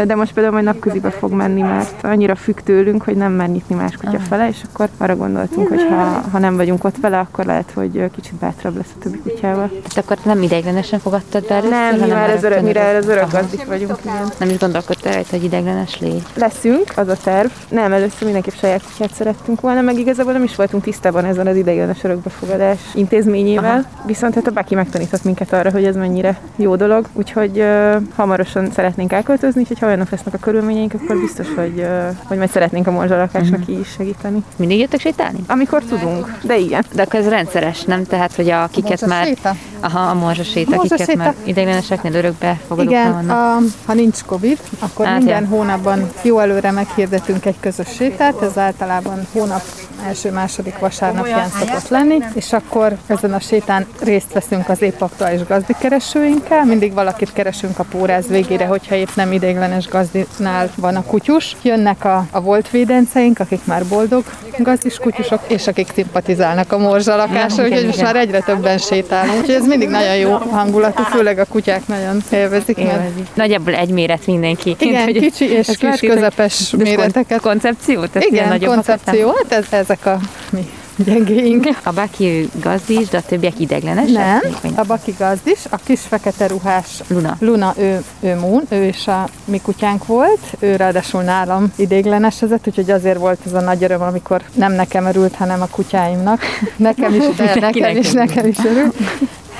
De 0.05 0.15
most 0.15 0.33
például 0.33 0.53
majd 0.53 0.65
napközibe 0.65 1.09
fog 1.09 1.31
menni, 1.31 1.61
mert 1.61 2.03
annyira 2.03 2.35
függ 2.35 2.59
tőlünk, 2.59 3.03
hogy 3.03 3.15
nem 3.15 3.31
mer 3.31 3.47
nyitni 3.47 3.75
más 3.75 3.95
kutya 3.95 4.19
fele, 4.19 4.47
és 4.47 4.57
akkor 4.71 4.89
arra 4.97 5.15
gondoltunk, 5.15 5.67
hogy 5.67 5.85
ha, 5.89 6.23
ha 6.31 6.39
nem 6.39 6.55
vagyunk 6.55 6.83
ott 6.83 6.97
vele, 7.01 7.19
akkor 7.19 7.45
lehet, 7.45 7.71
hogy 7.73 8.09
kicsit 8.15 8.33
bátrabb 8.33 8.75
lesz 8.75 8.91
a 8.95 9.03
többi 9.03 9.17
kutyával. 9.17 9.67
Tehát 9.67 9.97
akkor 9.97 10.17
nem 10.23 10.41
ideiglenesen 10.41 10.99
fogadtad 10.99 11.47
be 11.47 11.53
először, 11.53 11.71
Nem, 11.71 11.99
mi 11.99 12.07
már 12.07 12.29
az 12.29 12.43
örök, 12.43 12.61
mire 12.61 12.95
az 12.95 13.07
örök 13.07 13.31
gazdik 13.31 13.65
vagyunk. 13.65 13.97
Igen. 14.03 14.31
Nem 14.37 14.49
is 14.49 14.57
gondolkodtál 14.57 15.13
rajta, 15.13 15.29
hogy 15.29 15.43
ideiglenes 15.43 15.99
légy? 15.99 16.23
Leszünk, 16.35 16.93
az 16.95 17.07
a 17.07 17.15
terv. 17.23 17.49
Nem, 17.69 17.93
először 17.93 18.23
mindenképp 18.23 18.53
saját 18.53 18.83
kutyát 18.83 19.13
szerettünk 19.13 19.61
volna, 19.61 19.81
meg 19.81 19.99
igazából 19.99 20.33
nem 20.33 20.43
is 20.43 20.55
voltunk 20.55 20.83
tisztában 20.83 21.25
ezzel 21.25 21.47
az 21.47 21.55
ideiglenes 21.55 22.03
örökbefogadás 22.03 22.79
intézményével. 22.93 23.71
Aha. 23.71 24.05
Viszont 24.05 24.35
hát 24.35 24.47
a 24.47 24.51
Baki 24.51 24.75
megtanított 24.75 25.23
minket 25.23 25.53
arra, 25.53 25.71
hogy 25.71 25.85
ez 25.85 25.95
mennyire 25.95 26.39
jó 26.55 26.75
dolog, 26.75 27.05
úgyhogy 27.13 27.59
uh, 27.59 27.95
hamarosan 28.15 28.71
szeretnénk 28.71 29.11
elköltözni, 29.11 29.61
úgyhogy 29.61 29.79
ha 29.79 29.85
olyanok 29.85 30.09
lesznek 30.09 30.33
a 30.33 30.37
körülményeink, 30.37 30.93
akkor 30.93 31.19
biztos, 31.19 31.47
hogy, 31.55 31.73
uh, 31.77 32.15
hogy 32.23 32.37
majd 32.37 32.49
szeretnénk 32.49 32.87
a 32.87 32.91
morzsalakásnak 32.91 33.59
uh-huh. 33.59 33.79
is 33.79 33.87
segíteni. 33.87 34.43
Mindig 34.55 34.79
jöttek 34.79 34.99
sétálni? 34.99 35.39
Amikor 35.47 35.83
tudunk, 35.83 36.37
de 36.43 36.57
igen. 36.57 36.85
De 36.93 37.01
akkor 37.01 37.19
ez 37.19 37.27
rendszeres, 37.27 37.83
nem? 37.83 38.03
Tehát, 38.03 38.35
hogy 38.35 38.49
a 38.49 38.67
kiket 38.71 39.05
már... 39.05 39.25
Séta? 39.25 39.55
Aha, 39.79 40.09
a 40.09 40.13
morzsa 40.13 40.43
séta, 40.43 40.75
akiket 40.75 41.15
már 41.15 41.33
ideigleneseknél 41.43 42.13
örökbe 42.13 42.59
fogadók 42.67 42.91
Igen, 42.91 43.29
a, 43.29 43.57
ha 43.85 43.93
nincs 43.93 44.23
Covid, 44.23 44.59
akkor 44.79 45.05
hát, 45.05 45.17
minden 45.17 45.41
ja. 45.41 45.47
hónapban 45.47 46.09
jó 46.21 46.39
előre 46.39 46.71
meghirdetünk 46.71 47.45
egy 47.45 47.59
közös 47.59 47.87
sétát, 47.87 48.41
ez 48.41 48.57
általában 48.57 49.27
hónap 49.33 49.61
első-második 50.07 50.79
vasárnapján 50.79 51.49
szokott 51.49 51.87
lenni, 51.87 52.17
és 52.33 52.53
akkor 52.53 52.80
ezen 53.07 53.33
a 53.33 53.39
sétán 53.39 53.85
részt 54.01 54.33
veszünk 54.33 54.69
az 54.69 54.81
épp 54.81 55.01
aktuális 55.01 55.45
gazdikeresőinkkel, 55.47 56.65
mindig 56.65 56.93
valakit 56.93 57.33
keresünk 57.33 57.79
a 57.79 57.83
póráz 57.83 58.27
végére, 58.27 58.65
hogyha 58.65 58.95
épp 58.95 59.09
nem 59.15 59.31
ideiglenes 59.31 59.87
gazdinál 59.87 60.71
van 60.75 60.95
a 60.95 61.03
kutyus. 61.03 61.55
Jönnek 61.61 62.05
a, 62.05 62.25
a 62.31 62.41
volt 62.41 62.69
védenceink, 62.69 63.39
akik 63.39 63.65
már 63.65 63.85
boldog 63.85 64.23
gazdis 64.57 64.97
kutyusok, 64.97 65.39
és 65.47 65.67
akik 65.67 65.87
szimpatizálnak 65.93 66.71
a 66.71 66.77
morzsalakásra, 66.77 67.63
úgyhogy 67.63 67.85
most 67.85 68.01
már 68.01 68.15
egyre 68.15 68.39
többen 68.39 68.77
sétálunk, 68.77 69.37
úgyhogy 69.37 69.55
ez 69.55 69.67
mindig 69.67 69.89
nagyon 69.89 70.15
jó 70.15 70.31
hangulatú, 70.31 71.03
főleg 71.03 71.39
a 71.39 71.45
kutyák 71.45 71.87
nagyon 71.87 72.21
élvezik. 72.31 72.77
Mert... 72.77 73.33
Nagyjából 73.33 73.73
egy 73.73 73.89
méret 73.89 74.25
mindenki. 74.25 74.75
Igen, 74.79 75.03
hogy 75.03 75.19
kicsi 75.19 75.45
és 75.45 75.67
kis 75.77 75.99
közepes 75.99 76.73
méreteket. 76.77 77.41
Koncepció? 77.41 78.05
Tehát 78.05 78.27
Igen, 78.27 78.59
koncepció, 78.59 79.27
hát 79.27 79.51
ez, 79.51 79.65
ezek 79.69 80.05
a 80.05 80.19
mi 80.49 80.69
gyengéink. 81.03 81.67
A 81.83 81.91
Baki 81.91 82.49
gazdis, 82.61 83.07
de 83.07 83.17
a 83.17 83.21
többiek 83.21 83.59
ideglenes? 83.59 84.11
Nem, 84.11 84.41
a 84.75 84.83
Baki 84.83 85.15
gazdis, 85.17 85.59
a 85.69 85.75
kis 85.83 85.99
fekete 85.99 86.47
ruhás 86.47 87.01
Luna. 87.07 87.35
Luna, 87.39 87.73
ő, 87.77 88.03
ő 88.19 88.35
Moon, 88.35 88.63
ő 88.69 88.83
is 88.83 89.07
a 89.07 89.29
mi 89.45 89.59
kutyánk 89.59 90.05
volt, 90.05 90.39
ő 90.59 90.75
ráadásul 90.75 91.21
nálam 91.21 91.73
idéglenesezett, 91.75 92.67
úgyhogy 92.67 92.91
azért 92.91 93.17
volt 93.17 93.39
ez 93.45 93.53
a 93.53 93.61
nagy 93.61 93.83
öröm, 93.83 94.01
amikor 94.01 94.41
nem 94.53 94.73
nekem 94.73 95.05
örült, 95.05 95.35
hanem 95.35 95.61
a 95.61 95.67
kutyáimnak. 95.67 96.41
Nekem 96.75 97.13
is, 97.13 97.35
de 97.35 97.57
nekem 97.59 97.97
is, 97.97 98.11
nekem 98.11 98.47
is 98.47 98.57
örült. 98.65 98.95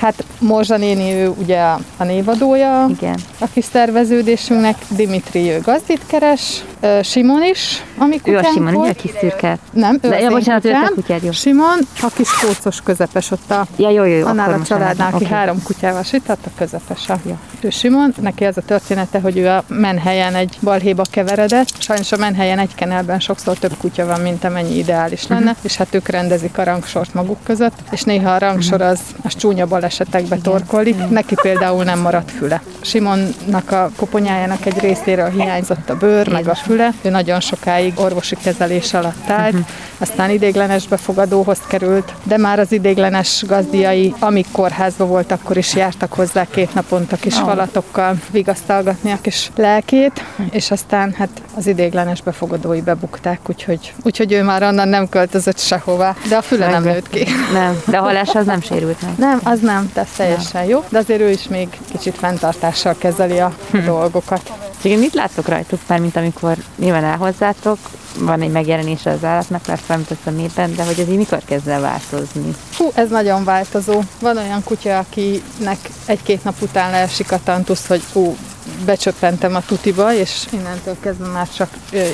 Hát 0.02 0.24
Morzsa 0.38 0.76
néni, 0.76 1.12
ő 1.12 1.28
ugye 1.28 1.60
a 1.96 2.04
névadója 2.04 2.86
Igen. 2.90 3.18
a 3.38 3.46
kis 3.52 3.64
szerveződésünknek, 3.64 4.76
Dimitri 4.88 5.50
ő 5.50 5.60
gazdit 5.60 6.06
keres, 6.06 6.64
Simon 7.02 7.42
is, 7.42 7.82
ami 7.98 8.20
kutyánk 8.20 8.44
Ő 8.44 8.48
a 8.48 8.52
Simon, 8.52 8.72
volt. 8.72 8.90
a 8.90 8.94
kis 8.94 9.10
szürke. 9.20 9.58
Nem, 9.72 9.98
ő 10.02 10.08
De, 10.08 10.16
az 10.16 10.22
ja, 10.22 10.30
bocsánat, 10.30 10.62
kutyám. 10.62 10.82
ő 10.82 10.94
kutyád, 10.94 11.22
jó. 11.22 11.30
Simon, 11.30 11.78
a 12.00 12.08
kis 12.14 12.28
kócos 12.40 12.80
közepes 12.80 13.30
ott 13.30 13.50
a, 13.50 13.66
ja, 13.76 13.90
jó, 13.90 14.04
jó, 14.04 14.26
annál 14.26 14.52
a 14.52 14.62
családnál, 14.62 15.06
aki 15.12 15.24
okay. 15.24 15.36
három 15.36 15.62
kutyával 15.62 16.02
sütött, 16.02 16.46
a 16.46 16.50
közepes 16.58 17.08
a. 17.08 17.18
Ja. 17.26 17.38
Ő 17.60 17.70
Simon, 17.70 18.14
neki 18.20 18.44
az 18.44 18.56
a 18.56 18.60
története, 18.60 19.20
hogy 19.20 19.38
ő 19.38 19.48
a 19.48 19.64
menhelyen 19.66 20.34
egy 20.34 20.58
balhéba 20.62 21.02
keveredett. 21.10 21.68
Sajnos 21.78 22.12
a 22.12 22.16
menhelyen 22.16 22.58
egy 22.58 22.74
kenelben 22.74 23.20
sokszor 23.20 23.58
több 23.58 23.76
kutya 23.80 24.06
van, 24.06 24.20
mint 24.20 24.44
amennyi 24.44 24.76
ideális 24.78 25.26
lenne, 25.26 25.50
uh-huh. 25.50 25.64
és 25.64 25.76
hát 25.76 25.94
ők 25.94 26.08
rendezik 26.08 26.58
a 26.58 26.64
rangsort 26.64 27.14
maguk 27.14 27.38
között, 27.42 27.78
és 27.90 28.02
néha 28.02 28.30
a 28.30 28.38
rangsor 28.38 28.80
az, 28.80 29.00
az 29.22 29.36
csúnya 29.36 29.66
balesetekbe 29.98 30.36
torkolik. 30.36 31.08
Neki 31.08 31.34
például 31.42 31.84
nem 31.84 31.98
maradt 31.98 32.30
füle. 32.30 32.62
Simonnak 32.80 33.70
a 33.70 33.90
koponyájának 33.96 34.66
egy 34.66 34.78
részéről 34.78 35.28
hiányzott 35.28 35.90
a 35.90 35.96
bőr, 35.96 36.28
meg 36.28 36.48
a 36.48 36.54
füle. 36.54 36.90
Ő 37.02 37.10
nagyon 37.10 37.40
sokáig 37.40 37.92
orvosi 37.96 38.36
kezelés 38.42 38.94
alatt 38.94 39.28
állt. 39.30 39.52
Uh-huh. 39.52 39.68
Aztán 40.02 40.30
idéglenes 40.30 40.86
befogadóhoz 40.86 41.58
került, 41.68 42.12
de 42.22 42.36
már 42.36 42.58
az 42.58 42.72
idéglenes 42.72 43.44
gazdiai, 43.46 44.14
amíg 44.18 44.46
kórházba 44.52 45.06
volt, 45.06 45.32
akkor 45.32 45.56
is 45.56 45.74
jártak 45.74 46.12
hozzá 46.12 46.46
két 46.50 46.74
naponta 46.74 47.16
kis 47.16 47.36
oh. 47.36 47.44
falatokkal 47.44 48.16
vigasztalgatni 48.30 49.10
a 49.10 49.18
kis 49.20 49.50
lelkét, 49.56 50.24
és 50.50 50.70
aztán 50.70 51.14
hát 51.18 51.42
az 51.54 51.66
idéglenes 51.66 52.22
befogadói 52.22 52.80
bebukták, 52.80 53.40
úgyhogy, 53.48 53.94
úgyhogy 54.02 54.32
ő 54.32 54.42
már 54.42 54.62
onnan 54.62 54.88
nem 54.88 55.08
költözött 55.08 55.58
sehová, 55.58 56.16
de 56.28 56.36
a 56.36 56.42
füle 56.42 56.70
nem 56.70 56.82
nőtt 56.82 57.08
ki. 57.08 57.26
Nem, 57.52 57.82
de 57.86 57.98
a 57.98 58.02
halás 58.02 58.34
az 58.34 58.46
nem 58.46 58.60
sérült 58.60 59.02
meg. 59.02 59.12
Nem, 59.16 59.40
az 59.44 59.60
nem, 59.60 59.90
de 59.94 60.06
teljesen 60.16 60.60
nem. 60.60 60.70
jó, 60.70 60.84
de 60.88 60.98
azért 60.98 61.20
ő 61.20 61.30
is 61.30 61.48
még 61.48 61.68
kicsit 61.90 62.14
fenntartással 62.14 62.94
kezeli 62.98 63.38
a 63.38 63.52
hm. 63.70 63.84
dolgokat. 63.84 64.52
Igen, 64.82 64.98
mit 64.98 65.14
láttok 65.14 65.48
rajtuk 65.48 65.80
már, 65.86 66.00
mint 66.00 66.16
amikor 66.16 66.56
nyilván 66.78 67.04
elhozzátok, 67.04 67.78
van 68.18 68.40
egy 68.40 68.50
megjelenése 68.50 69.10
az 69.10 69.24
állatnak, 69.24 69.66
már 69.66 69.98
a 70.24 70.30
népen, 70.30 70.74
de 70.74 70.84
hogy 70.84 70.98
ez 70.98 71.08
így 71.08 71.16
mikor 71.16 71.40
kezd 71.44 71.68
el 71.68 71.80
változni? 71.80 72.54
Hú, 72.76 72.90
ez 72.94 73.08
nagyon 73.08 73.44
változó. 73.44 74.02
Van 74.20 74.36
olyan 74.36 74.62
kutya, 74.64 74.98
akinek 74.98 75.78
egy-két 76.06 76.44
nap 76.44 76.54
után 76.60 76.90
leesik 76.90 77.32
a 77.32 77.40
tantusz, 77.44 77.86
hogy 77.86 78.02
ú, 78.12 78.36
becsöppentem 78.84 79.54
a 79.54 79.60
tutiba, 79.60 80.14
és 80.14 80.46
innentől 80.50 80.96
kezdve 81.00 81.26
már 81.26 81.48
csak 81.56 81.68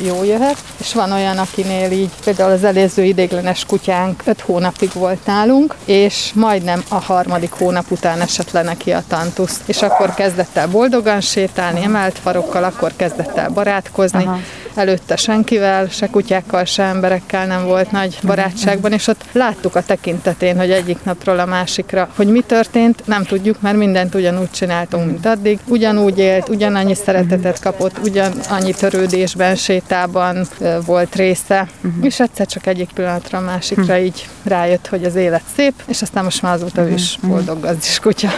jó 0.04 0.24
jöhet. 0.24 0.56
És 0.76 0.94
van 0.94 1.12
olyan, 1.12 1.38
akinél 1.38 1.90
így, 1.90 2.10
például 2.24 2.52
az 2.52 2.64
előző 2.64 3.04
idéglenes 3.04 3.64
kutyánk 3.64 4.22
5 4.24 4.40
hónapig 4.40 4.90
volt 4.92 5.26
nálunk, 5.26 5.74
és 5.84 6.30
majdnem 6.34 6.82
a 6.88 7.00
harmadik 7.00 7.52
hónap 7.52 7.90
után 7.90 8.20
esett 8.20 8.50
le 8.50 8.62
neki 8.62 8.92
a 8.92 9.02
tantusz. 9.08 9.60
És 9.66 9.82
akkor 9.82 10.14
kezdett 10.14 10.56
el 10.56 10.68
boldogan 10.68 11.20
sétálni, 11.20 11.82
emelt 11.82 12.18
farokkal, 12.18 12.64
akkor 12.64 12.92
kezdett 12.96 13.36
el 13.36 13.48
barátkozni. 13.48 14.24
Aha 14.24 14.38
előtte 14.74 15.16
senkivel, 15.16 15.88
se 15.88 16.06
kutyákkal, 16.06 16.64
se 16.64 16.82
emberekkel 16.82 17.46
nem 17.46 17.64
volt 17.64 17.90
nagy 17.90 18.18
barátságban, 18.22 18.92
és 18.92 19.06
ott 19.06 19.24
láttuk 19.32 19.74
a 19.74 19.82
tekintetén, 19.82 20.58
hogy 20.58 20.70
egyik 20.70 20.98
napról 21.02 21.38
a 21.38 21.46
másikra, 21.46 22.08
hogy 22.16 22.26
mi 22.26 22.40
történt, 22.40 23.02
nem 23.06 23.24
tudjuk, 23.24 23.60
mert 23.60 23.76
mindent 23.76 24.14
ugyanúgy 24.14 24.50
csináltunk, 24.50 25.06
mint 25.06 25.26
addig. 25.26 25.58
Ugyanúgy 25.66 26.18
élt, 26.18 26.48
ugyanannyi 26.48 26.94
szeretetet 26.94 27.60
kapott, 27.60 27.98
ugyanannyi 28.04 28.72
törődésben, 28.72 29.56
sétában 29.56 30.46
volt 30.86 31.14
része, 31.14 31.68
és 32.02 32.20
egyszer 32.20 32.46
csak 32.46 32.66
egyik 32.66 32.90
pillanatra 32.94 33.38
a 33.38 33.40
másikra 33.40 33.98
így 33.98 34.28
rájött, 34.42 34.86
hogy 34.86 35.04
az 35.04 35.14
élet 35.14 35.42
szép, 35.56 35.74
és 35.86 36.02
aztán 36.02 36.24
most 36.24 36.42
már 36.42 36.54
azóta 36.54 36.82
ő 36.82 36.92
is 36.92 37.18
boldog 37.22 37.60
gazdis 37.60 37.98
kutya. 37.98 38.28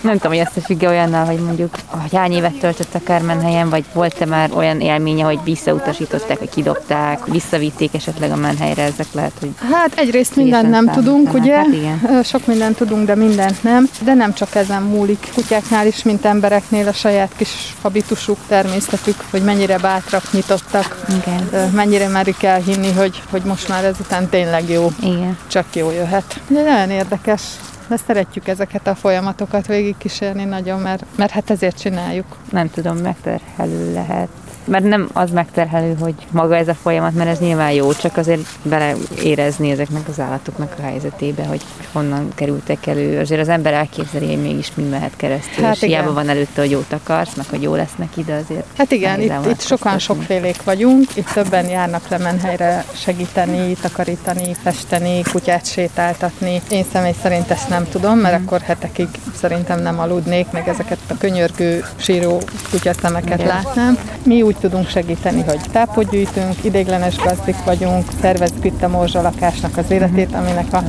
Nem 0.00 0.14
tudom, 0.14 0.32
hogy 0.32 0.46
ezt 0.46 0.64
függ 0.64 0.82
olyannal, 0.82 1.24
hogy 1.24 1.38
mondjuk, 1.38 1.74
hogy 1.86 2.14
hány 2.14 2.32
évet 2.32 2.58
töltött 2.58 2.94
a 2.94 3.00
Kármenhelyen, 3.04 3.68
vagy 3.68 3.84
volt-e 3.92 4.24
már 4.24 4.50
olyan 4.54 4.80
élménye, 4.80 5.24
hogy 5.24 5.38
vissza 5.44 5.70
visszautasították, 5.78 6.38
vagy 6.38 6.50
kidobták, 6.50 7.26
visszavitték 7.26 7.94
esetleg 7.94 8.30
a 8.30 8.36
menhelyre, 8.36 8.82
ezek 8.82 9.06
lehet, 9.12 9.32
hogy... 9.40 9.50
Hát 9.70 9.92
egyrészt 9.98 10.36
mindent 10.36 10.70
nem 10.70 10.86
tudunk, 10.86 11.34
ugye? 11.34 11.56
Hát 11.56 11.66
igen. 11.66 12.22
Sok 12.22 12.46
mindent 12.46 12.76
tudunk, 12.76 13.06
de 13.06 13.14
mindent 13.14 13.62
nem. 13.62 13.88
De 14.04 14.14
nem 14.14 14.34
csak 14.34 14.54
ezen 14.54 14.82
múlik. 14.82 15.30
Kutyáknál 15.34 15.86
is, 15.86 16.02
mint 16.02 16.24
embereknél 16.24 16.88
a 16.88 16.92
saját 16.92 17.32
kis 17.36 17.74
habitusuk, 17.82 18.38
természetük, 18.48 19.16
hogy 19.30 19.42
mennyire 19.42 19.78
bátrak, 19.78 20.32
nyitottak, 20.32 21.04
igen. 21.22 21.70
mennyire 21.74 22.08
merik 22.08 22.42
elhinni, 22.42 22.92
hogy, 22.92 23.22
hogy 23.30 23.42
most 23.42 23.68
már 23.68 23.84
ezután 23.84 24.28
tényleg 24.28 24.68
jó. 24.68 24.90
Igen. 25.00 25.38
Csak 25.46 25.66
jó 25.74 25.90
jöhet. 25.90 26.40
De 26.48 26.62
nagyon 26.62 26.90
érdekes 26.90 27.42
de 27.88 27.96
szeretjük 28.06 28.48
ezeket 28.48 28.86
a 28.86 28.94
folyamatokat 28.94 29.66
végigkísérni 29.66 30.44
nagyon, 30.44 30.80
mert, 30.80 31.04
mert 31.16 31.30
hát 31.30 31.50
ezért 31.50 31.80
csináljuk. 31.80 32.36
Nem 32.50 32.70
tudom, 32.70 32.96
megterhelő 32.96 33.92
lehet 33.92 34.28
mert 34.68 34.84
nem 34.84 35.08
az 35.12 35.30
megterhelő, 35.30 35.96
hogy 36.00 36.14
maga 36.30 36.56
ez 36.56 36.68
a 36.68 36.74
folyamat, 36.74 37.14
mert 37.14 37.30
ez 37.30 37.38
nyilván 37.38 37.72
jó, 37.72 37.92
csak 37.92 38.16
azért 38.16 38.40
beleérezni 38.62 39.70
ezeknek 39.70 40.08
az 40.08 40.20
állatoknak 40.20 40.74
a 40.78 40.82
helyzetébe, 40.82 41.44
hogy 41.44 41.62
honnan 41.92 42.28
kerültek 42.34 42.86
elő. 42.86 43.20
Azért 43.20 43.40
az 43.40 43.48
ember 43.48 43.72
elképzeli, 43.72 44.26
hogy 44.26 44.42
mégis 44.42 44.72
mind 44.74 44.90
mehet 44.90 45.12
keresztül, 45.16 45.64
hát 45.64 45.74
és 45.74 45.82
igen. 45.82 46.00
hiába 46.00 46.14
van 46.14 46.28
előtte, 46.28 46.60
hogy 46.60 46.70
jót 46.70 46.92
akarsz, 46.92 47.34
meg 47.34 47.46
hogy 47.50 47.62
jó 47.62 47.74
lesz 47.74 47.96
neki, 47.96 48.24
de 48.24 48.34
azért 48.34 48.66
Hát 48.76 48.90
igen, 48.90 49.20
itt, 49.20 49.46
itt 49.50 49.60
sokan 49.60 49.98
sokfélék 49.98 50.62
vagyunk, 50.62 51.16
itt 51.16 51.28
többen 51.28 51.68
járnak 51.68 52.08
lemenhelyre 52.08 52.84
segíteni, 52.94 53.72
takarítani, 53.80 54.54
festeni, 54.62 55.22
kutyát 55.22 55.66
sétáltatni. 55.66 56.62
Én 56.70 56.84
személy 56.92 57.14
szerint 57.22 57.50
ezt 57.50 57.68
nem 57.68 57.88
tudom, 57.88 58.18
mert 58.18 58.40
mm. 58.40 58.44
akkor 58.44 58.60
hetekig 58.60 59.08
szerintem 59.36 59.82
nem 59.82 60.00
aludnék, 60.00 60.50
meg 60.50 60.68
ezeket 60.68 60.98
a 61.08 61.14
könyörgő, 61.18 61.84
síró 61.96 62.40
kutyaszemeket 62.70 63.42
látnám. 63.42 63.98
Mi 64.22 64.42
úgy 64.42 64.56
tudunk 64.58 64.88
segíteni, 64.88 65.42
hogy 65.42 65.60
tápot 65.72 66.10
gyűjtünk, 66.10 66.64
idéglenes 66.64 67.16
gazdik 67.16 67.56
vagyunk, 67.64 68.04
szervezzük 68.20 68.64
itt 68.64 68.82
a 68.82 68.88
morzsalakásnak 68.88 69.76
az 69.76 69.90
életét, 69.90 70.34
aminek 70.34 70.72
a, 70.72 70.82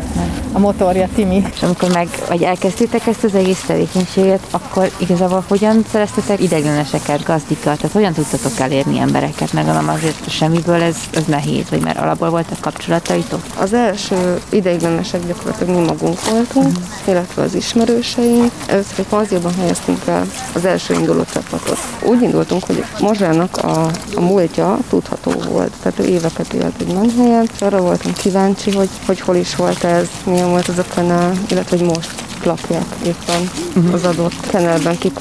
a 0.51 0.59
motorja 0.59 1.07
Timi. 1.15 1.43
És 1.53 1.61
amikor 1.61 1.91
meg, 1.93 2.07
vagy 2.27 2.43
elkezdtétek 2.43 3.07
ezt 3.07 3.23
az 3.23 3.35
egész 3.35 3.63
tevékenységet, 3.67 4.39
akkor 4.51 4.91
igazából 4.97 5.43
hogyan 5.47 5.85
szereztetek 5.91 6.41
idegleneseket, 6.41 7.23
gazdikat, 7.23 7.77
tehát 7.77 7.91
hogyan 7.91 8.13
tudtatok 8.13 8.59
elérni 8.59 8.99
embereket, 8.99 9.53
mert 9.53 9.65
gondolom 9.65 9.89
azért 9.89 10.29
semmiből 10.29 10.81
ez, 10.81 10.95
ez 11.13 11.23
nehéz, 11.25 11.69
vagy 11.69 11.81
mert 11.83 11.97
alapból 11.99 12.29
voltak 12.29 12.59
kapcsolataitok? 12.59 13.41
Az 13.59 13.73
első 13.73 14.41
ideiglenesek 14.49 15.27
gyakorlatilag 15.27 15.75
mi 15.75 15.85
magunk 15.85 16.29
voltunk, 16.29 16.67
uh-huh. 16.67 16.83
illetve 17.05 17.41
az 17.41 17.55
ismerőseink. 17.55 18.51
Először 18.67 18.99
egy 18.99 19.05
panzióban 19.05 19.53
helyeztünk 19.53 19.99
el 20.07 20.25
az 20.53 20.65
első 20.65 20.93
induló 20.93 21.23
csapatot. 21.33 21.77
Úgy 22.03 22.21
indultunk, 22.21 22.63
hogy 22.63 22.83
morzsának 22.99 23.57
a, 23.61 23.91
a 24.15 24.21
múltja 24.21 24.77
tudható 24.89 25.31
volt. 25.31 25.71
Tehát 25.81 25.99
ő 25.99 26.03
éveket 26.03 26.53
élt 26.53 26.81
egy 26.81 26.93
menhelyen, 26.93 27.49
és 27.53 27.61
arra 27.61 27.81
voltam 27.81 28.13
kíváncsi, 28.13 28.71
hogy, 28.71 28.89
hogy 29.05 29.19
hol 29.19 29.35
is 29.35 29.55
volt 29.55 29.83
ez, 29.83 30.07
milyen 30.25 30.49
volt 30.49 30.67
az 30.67 30.77
a 30.77 30.85
kanál, 30.93 31.33
illetve 31.49 31.77
hogy 31.77 31.85
most 31.85 32.28
lakják 32.45 32.85
éppen 33.03 33.49
uh-huh. 33.75 33.93
az 33.93 34.03
adott 34.03 34.47
kenelben 34.47 34.97
kik 34.97 35.17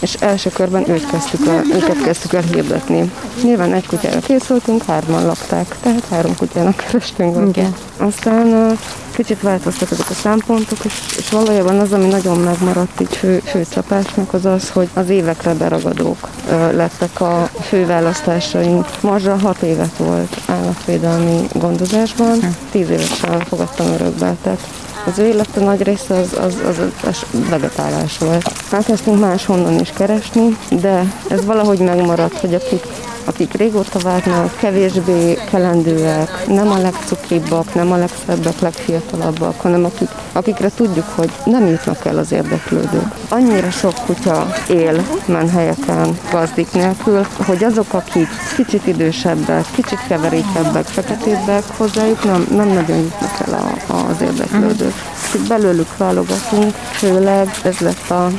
és 0.00 0.14
első 0.14 0.50
körben 0.50 0.88
őt 0.88 1.10
kezdtük 1.10 1.46
el, 1.46 1.64
őket 1.72 2.02
kezdtük 2.02 2.32
el 2.32 2.42
hirdetni. 2.42 3.12
Nyilván 3.42 3.72
egy 3.72 3.86
kutyára 3.86 4.20
készültünk, 4.20 4.84
hárman 4.84 5.26
lakták, 5.26 5.76
tehát 5.80 6.04
három 6.10 6.36
kutyának 6.36 6.76
kerestünk. 6.76 7.36
Okay. 7.36 7.66
Aztán 7.96 8.78
kicsit 9.16 9.42
változtak 9.42 9.90
ezek 9.90 10.10
a 10.10 10.14
szempontok, 10.14 10.78
és, 10.84 10.92
és 11.18 11.30
valójában 11.30 11.78
az, 11.78 11.92
ami 11.92 12.06
nagyon 12.06 12.38
megmaradt 12.38 13.00
így 13.00 13.16
fő, 13.16 13.42
főcsapásnak, 13.44 14.32
az 14.32 14.44
az, 14.44 14.70
hogy 14.70 14.88
az 14.94 15.08
évekre 15.08 15.54
beragadók 15.54 16.28
ö, 16.50 16.76
lettek 16.76 17.20
a 17.20 17.50
főválasztásaink. 17.60 18.86
Marzsa 19.00 19.36
hat 19.36 19.62
évet 19.62 19.96
volt 19.96 20.36
állatvédelmi 20.46 21.46
gondozásban, 21.52 22.38
tíz 22.70 22.90
évesen 22.90 23.40
fogadtam 23.40 23.86
örökbe, 23.86 24.36
tehát 24.42 24.60
az 25.06 25.18
ő 25.18 25.26
élete 25.26 25.60
nagy 25.60 25.82
része 25.82 26.14
az, 26.14 26.32
az, 26.40 26.54
az, 26.66 26.80
az 27.06 27.24
vegetálás 27.48 28.18
volt. 28.18 28.52
Elkezdtünk 28.70 29.20
máshonnan 29.20 29.80
is 29.80 29.90
keresni, 29.90 30.56
de 30.80 31.14
ez 31.28 31.44
valahogy 31.44 31.78
megmaradt, 31.78 32.40
hogy 32.40 32.54
akik 32.54 32.82
akik 33.26 33.52
régóta 33.52 33.98
várnak, 33.98 34.56
kevésbé 34.56 35.38
kelendőek, 35.50 36.46
nem 36.46 36.70
a 36.70 36.78
legcukribbak, 36.78 37.74
nem 37.74 37.92
a 37.92 37.96
legszebbek, 37.96 38.60
legfiatalabbak, 38.60 39.60
hanem 39.60 39.84
akik, 39.84 40.08
akikre 40.32 40.70
tudjuk, 40.74 41.04
hogy 41.14 41.30
nem 41.44 41.66
jutnak 41.66 42.04
el 42.04 42.18
az 42.18 42.32
érdeklődők. 42.32 43.14
Annyira 43.28 43.70
sok 43.70 43.94
kutya 44.06 44.46
él 44.68 45.06
menhelyeken 45.26 46.18
gazdik 46.30 46.72
nélkül, 46.72 47.26
hogy 47.46 47.64
azok, 47.64 47.92
akik 47.92 48.28
kicsit 48.56 48.86
idősebbek, 48.86 49.64
kicsit 49.74 50.06
keverékebbek, 50.08 50.84
feketébbek, 50.84 51.64
hozzájuk 51.76 52.24
nem, 52.24 52.46
nem 52.50 52.68
nagyon 52.68 52.96
jutnak 52.96 53.40
el 53.46 53.54
a, 53.54 53.65
az 54.04 54.20
érdeklődők. 54.20 54.94
Itt 55.34 55.48
belőlük 55.48 55.96
válogatunk, 55.96 56.74
főleg 56.74 57.50
ez 57.62 57.78
lett 57.78 58.10
a 58.10 58.30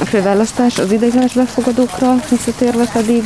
a 0.00 0.04
főválasztás 0.04 0.78
az 0.78 0.92
ideiglenes 0.92 1.32
befogadókra 1.32 2.14
visszatérve 2.30 2.84
pedig 2.92 3.22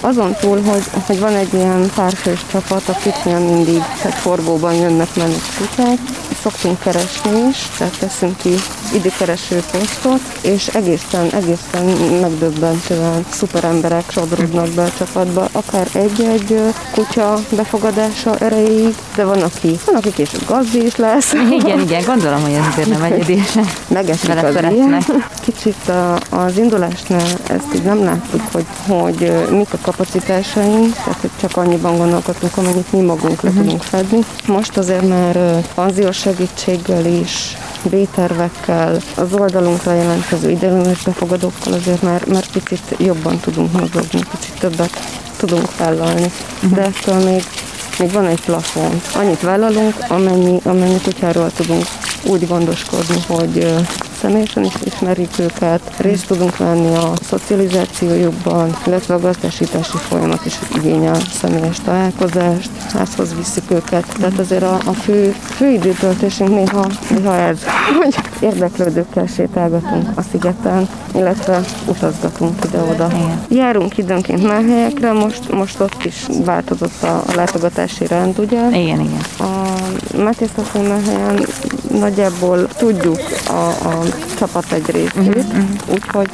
azon 0.00 0.34
túl, 0.40 0.62
hogy, 0.62 0.82
hogy 1.06 1.20
van 1.20 1.34
egy 1.34 1.54
ilyen 1.54 1.90
párfős 1.94 2.40
csapat, 2.50 2.88
akiknél 2.88 3.38
mindig 3.38 3.82
tehát 4.02 4.18
forgóban 4.18 4.74
jönnek 4.74 5.16
mennek 5.16 5.40
kutyák, 5.58 5.98
szoktunk 6.42 6.80
keresni 6.80 7.48
is, 7.48 7.68
tehát 7.78 7.98
teszünk 7.98 8.36
ki 8.36 8.54
időkereső 8.94 9.62
posztot, 9.72 10.20
és 10.40 10.66
egészen, 10.66 11.30
egészen 11.30 11.84
megdöbbentően 12.20 13.24
szuper 13.30 13.64
emberek 13.64 14.10
sodródnak 14.10 14.68
be 14.68 14.82
a 14.82 14.92
csapatba, 14.98 15.48
akár 15.52 15.88
egy-egy 15.92 16.60
kutya 16.92 17.38
befogadása 17.56 18.36
erejéig, 18.38 18.94
de 19.16 19.24
van, 19.24 19.42
aki, 19.42 19.78
van, 19.84 19.94
aki 19.94 20.12
később 20.12 20.46
gazdi 20.46 20.84
is 20.84 20.96
lesz. 20.96 21.32
Igen, 21.60 21.80
igen, 21.80 22.02
gondolom, 22.04 22.42
hogy 22.42 22.52
ez 22.52 22.66
azért 22.72 22.88
nem 22.88 23.02
egyedése. 23.02 23.60
Megesik 23.88 24.30
az 24.44 24.54
ilyen. 24.72 25.04
Kicsit 25.40 25.92
az 26.30 26.58
indulásnál 26.58 27.26
ezt 27.46 27.74
így 27.74 27.82
nem 27.82 28.04
láttuk, 28.04 28.42
hogy, 28.52 28.66
hogy 28.86 29.32
mik 29.50 29.72
a 29.72 29.78
kapacitásaink, 29.82 30.94
tehát 30.94 31.20
hogy 31.20 31.30
csak 31.40 31.56
annyiban 31.56 31.96
gondolkodtunk, 31.96 32.56
amennyit 32.56 32.92
mi 32.92 33.00
magunk 33.00 33.42
le 33.42 33.48
uh-huh. 33.48 33.64
tudunk 33.64 33.82
fedni. 33.82 34.18
Most 34.46 34.76
azért 34.76 35.08
már 35.08 35.60
panziós 35.74 36.16
segítséggel 36.16 37.06
is, 37.06 37.56
B-tervekkel, 37.88 38.98
az 39.16 39.32
oldalunkra 39.32 39.92
jelentkező 39.92 40.50
ideiglenes 40.50 41.02
befogadókkal 41.02 41.72
azért 41.72 42.02
már, 42.02 42.26
már 42.26 42.46
picit 42.46 42.94
jobban 42.98 43.40
tudunk 43.40 43.72
mozogni, 43.72 44.20
picit 44.30 44.58
többet 44.58 44.90
tudunk 45.36 45.76
vállalni. 45.76 46.30
Uh-huh. 46.62 46.70
De 46.74 46.82
ettől 46.82 47.24
még 47.24 47.42
még 47.98 48.12
van 48.12 48.26
egy 48.26 48.40
plafon. 48.40 49.00
Annyit 49.14 49.40
vállalunk, 49.40 49.94
amennyi, 50.08 50.60
amennyi 50.64 51.00
kutyáról 51.00 51.50
tudunk 51.52 51.84
úgy 52.26 52.46
gondoskodni, 52.46 53.22
hogy 53.26 53.74
személyesen 54.26 54.64
is 54.64 54.74
ismerjük 54.84 55.38
őket, 55.38 55.80
részt 55.98 56.26
tudunk 56.26 56.56
venni 56.56 56.94
a 56.94 57.12
szocializációjukban, 57.22 58.76
illetve 58.86 59.14
a 59.14 59.20
gazdásítási 59.20 59.96
folyamat 59.96 60.44
is 60.44 60.58
igényel 60.74 61.20
személyes 61.40 61.76
találkozást, 61.84 62.70
házhoz 62.92 63.34
viszik 63.36 63.70
őket. 63.70 64.06
Tehát 64.18 64.38
azért 64.38 64.62
a, 64.62 64.74
a 64.74 64.92
fő, 64.92 65.30
fő 65.30 65.70
időtöltésünk 65.70 66.50
néha, 66.50 66.86
néha 67.10 67.36
ez, 67.36 67.58
hogy 68.02 68.14
érdeklődőkkel 68.40 69.26
sétálgatunk 69.26 70.08
a 70.14 70.22
szigeten, 70.30 70.88
illetve 71.14 71.60
utazgatunk 71.86 72.54
ide-oda. 72.64 73.08
Járunk 73.48 73.98
időnként 73.98 74.46
már 74.46 74.64
helyekre, 74.64 75.12
most, 75.12 75.52
most 75.52 75.80
ott 75.80 76.04
is 76.04 76.26
változott 76.44 77.02
a, 77.02 77.22
a 77.26 77.34
látogatási 77.34 78.06
rend, 78.06 78.38
ugye? 78.38 78.68
Igen, 78.68 79.00
igen. 79.00 79.20
A 79.38 79.76
Mátyás 80.22 80.50
helyen 81.06 81.46
nagyjából 81.90 82.66
tudjuk 82.66 83.20
a, 83.48 83.88
a 83.88 84.02
csapat 84.38 84.72
egy 84.72 84.90
részét, 84.90 85.36
uh-huh, 85.36 85.68
úgyhogy 85.86 86.28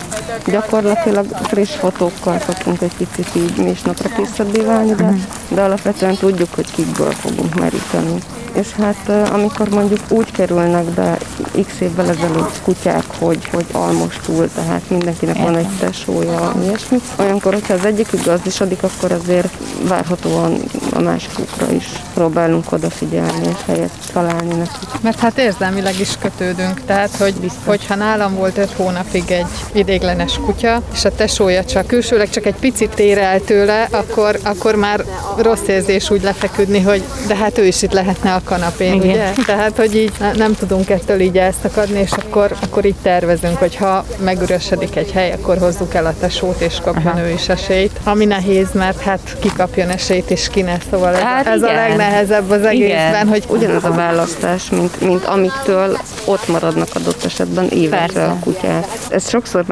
gyakorlatilag 0.46 1.26
friss 1.26 1.74
fotókkal 1.74 2.40
szoktunk 2.46 2.80
egy 2.80 2.96
picit 2.96 3.34
így 3.34 3.56
mi 3.56 3.70
is 3.70 3.82
napra 3.82 4.08
készebbé 4.08 4.60
válni, 4.60 4.94
de, 4.94 5.04
uh-huh. 5.04 5.20
de 5.48 5.62
alapvetően 5.62 6.16
tudjuk, 6.16 6.54
hogy 6.54 6.70
kikből 6.70 7.10
fogunk 7.10 7.54
meríteni 7.54 8.22
és 8.54 8.72
hát 8.72 9.30
amikor 9.32 9.68
mondjuk 9.68 10.00
úgy 10.08 10.30
kerülnek 10.30 10.84
be 10.84 11.18
x 11.66 11.80
évvel 11.80 12.08
ezelőtt 12.08 12.62
kutyák, 12.62 13.04
hogy, 13.18 13.48
hogy 13.52 13.66
almostul, 13.72 14.48
tehát 14.54 14.90
mindenkinek 14.90 15.36
van 15.36 15.56
egy 15.56 15.68
tesója, 15.78 16.54
ilyesmi, 16.62 16.98
olyankor, 17.18 17.52
hogyha 17.52 17.74
az 17.74 17.84
egyikük 17.84 18.24
gazdisodik, 18.24 18.82
akkor 18.82 19.12
azért 19.12 19.48
várhatóan 19.88 20.60
a 20.92 21.00
másikukra 21.00 21.72
is 21.72 21.86
próbálunk 22.14 22.72
odafigyelni 22.72 23.46
és 23.46 23.64
helyet 23.66 23.90
találni 24.12 24.54
nekik. 24.54 24.88
Mert 25.00 25.18
hát 25.18 25.38
érzelmileg 25.38 26.00
is 26.00 26.16
kötődünk, 26.18 26.80
tehát 26.86 27.16
hogy, 27.16 27.34
hogyha 27.64 27.94
nálam 27.94 28.34
volt 28.34 28.58
öt 28.58 28.72
hónapig 28.72 29.30
egy 29.30 29.46
idéglenes 29.72 30.21
kutya, 30.44 30.82
és 30.92 31.04
a 31.04 31.14
tesója 31.14 31.64
csak 31.64 31.86
külsőleg 31.86 32.30
csak 32.30 32.46
egy 32.46 32.54
picit 32.60 32.90
tér 32.94 33.18
el 33.18 33.40
tőle, 33.40 33.88
akkor, 33.90 34.38
akkor 34.42 34.74
már 34.74 35.04
rossz 35.36 35.66
érzés 35.66 36.10
úgy 36.10 36.22
lefeküdni, 36.22 36.80
hogy 36.80 37.02
de 37.26 37.36
hát 37.36 37.58
ő 37.58 37.64
is 37.64 37.82
itt 37.82 37.92
lehetne 37.92 38.34
a 38.34 38.40
kanapén, 38.44 38.92
Igen. 38.92 39.08
ugye? 39.08 39.32
Tehát, 39.46 39.76
hogy 39.76 39.96
így 39.96 40.12
nem 40.36 40.54
tudunk 40.54 40.90
ettől 40.90 41.20
így 41.20 41.38
elszakadni, 41.38 42.00
és 42.00 42.10
akkor, 42.12 42.52
akkor 42.62 42.84
így 42.84 42.94
tervezünk, 43.02 43.56
hogy 43.56 43.76
ha 43.76 44.04
megüresedik 44.24 44.96
egy 44.96 45.12
hely, 45.12 45.32
akkor 45.32 45.58
hozzuk 45.58 45.94
el 45.94 46.06
a 46.06 46.14
tesót, 46.20 46.60
és 46.60 46.78
kapjon 46.82 47.12
Aha. 47.12 47.20
ő 47.20 47.30
is 47.30 47.48
esélyt. 47.48 48.00
Ami 48.04 48.24
nehéz, 48.24 48.68
mert 48.72 49.00
hát 49.00 49.36
ki 49.40 49.50
kapjon 49.56 49.88
esélyt, 49.88 50.30
és 50.30 50.48
ki 50.48 50.62
ne, 50.62 50.76
szóval 50.90 51.14
ez, 51.14 51.20
hát 51.20 51.46
ez 51.46 51.62
a 51.62 51.72
legnehezebb 51.72 52.50
az 52.50 52.64
egészben, 52.64 53.10
igen. 53.10 53.28
hogy 53.28 53.44
ugyanaz 53.48 53.84
a 53.84 53.90
választás, 53.92 54.70
mint, 54.70 55.00
mint 55.00 55.24
amiktől 55.24 55.98
ott 56.24 56.48
maradnak 56.48 56.88
adott 56.94 57.24
esetben 57.24 57.68
évekre 57.68 58.06
Persze. 58.06 58.24
a 58.24 58.36
kutyák. 58.40 58.86
Ezt 59.08 59.28
sokszor 59.28 59.64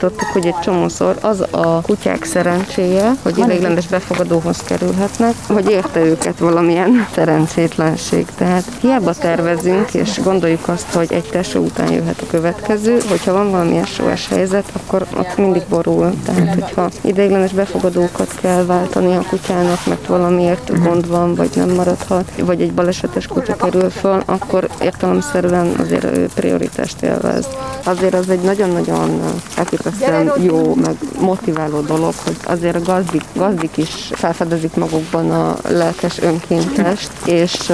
megalapítottuk, 0.00 0.28
hogy 0.32 0.46
egy 0.46 0.58
csomószor 0.62 1.16
az 1.20 1.44
a 1.50 1.80
kutyák 1.80 2.24
szerencséje, 2.24 3.12
hogy 3.22 3.38
ideiglenes 3.38 3.86
befogadóhoz 3.86 4.58
kerülhetnek, 4.58 5.34
hogy 5.46 5.70
érte 5.70 6.00
őket 6.00 6.38
valamilyen 6.38 7.06
szerencsétlenség. 7.14 8.26
Tehát 8.36 8.64
hiába 8.80 9.12
tervezünk, 9.12 9.94
és 9.94 10.20
gondoljuk 10.22 10.68
azt, 10.68 10.92
hogy 10.92 11.12
egy 11.12 11.28
tesó 11.30 11.60
után 11.60 11.92
jöhet 11.92 12.20
a 12.20 12.26
következő, 12.30 12.98
hogyha 13.08 13.32
van 13.32 13.50
valami 13.50 13.80
SOS 13.84 14.28
helyzet, 14.28 14.64
akkor 14.72 15.06
ott 15.16 15.36
mindig 15.36 15.62
borul. 15.68 16.12
Tehát, 16.24 16.54
hogyha 16.54 16.90
ideiglenes 17.00 17.52
befogadókat 17.52 18.34
kell 18.40 18.64
váltani 18.64 19.16
a 19.16 19.22
kutyának, 19.28 19.86
mert 19.86 20.06
valamiért 20.06 20.82
gond 20.82 21.08
van, 21.08 21.34
vagy 21.34 21.50
nem 21.54 21.70
maradhat, 21.70 22.30
vagy 22.40 22.60
egy 22.60 22.72
balesetes 22.72 23.26
kutya 23.26 23.56
kerül 23.56 23.90
föl, 23.90 24.22
akkor 24.26 24.68
értelemszerűen 24.80 25.74
azért 25.80 26.04
ő 26.04 26.28
prioritást 26.34 27.02
élvez. 27.02 27.46
Azért 27.84 28.14
az 28.14 28.30
egy 28.30 28.40
nagyon-nagyon 28.40 29.20
elképesztően 29.86 30.32
jó, 30.42 30.74
meg 30.74 30.96
motiváló 31.20 31.80
dolog, 31.80 32.12
hogy 32.24 32.36
azért 32.44 32.76
a 32.76 32.80
gazdik, 32.80 33.22
gazdik 33.34 33.76
is 33.76 34.10
felfedezik 34.12 34.74
magukban 34.74 35.30
a 35.30 35.56
lelkes 35.68 36.20
önkéntest, 36.20 37.10
és 37.24 37.72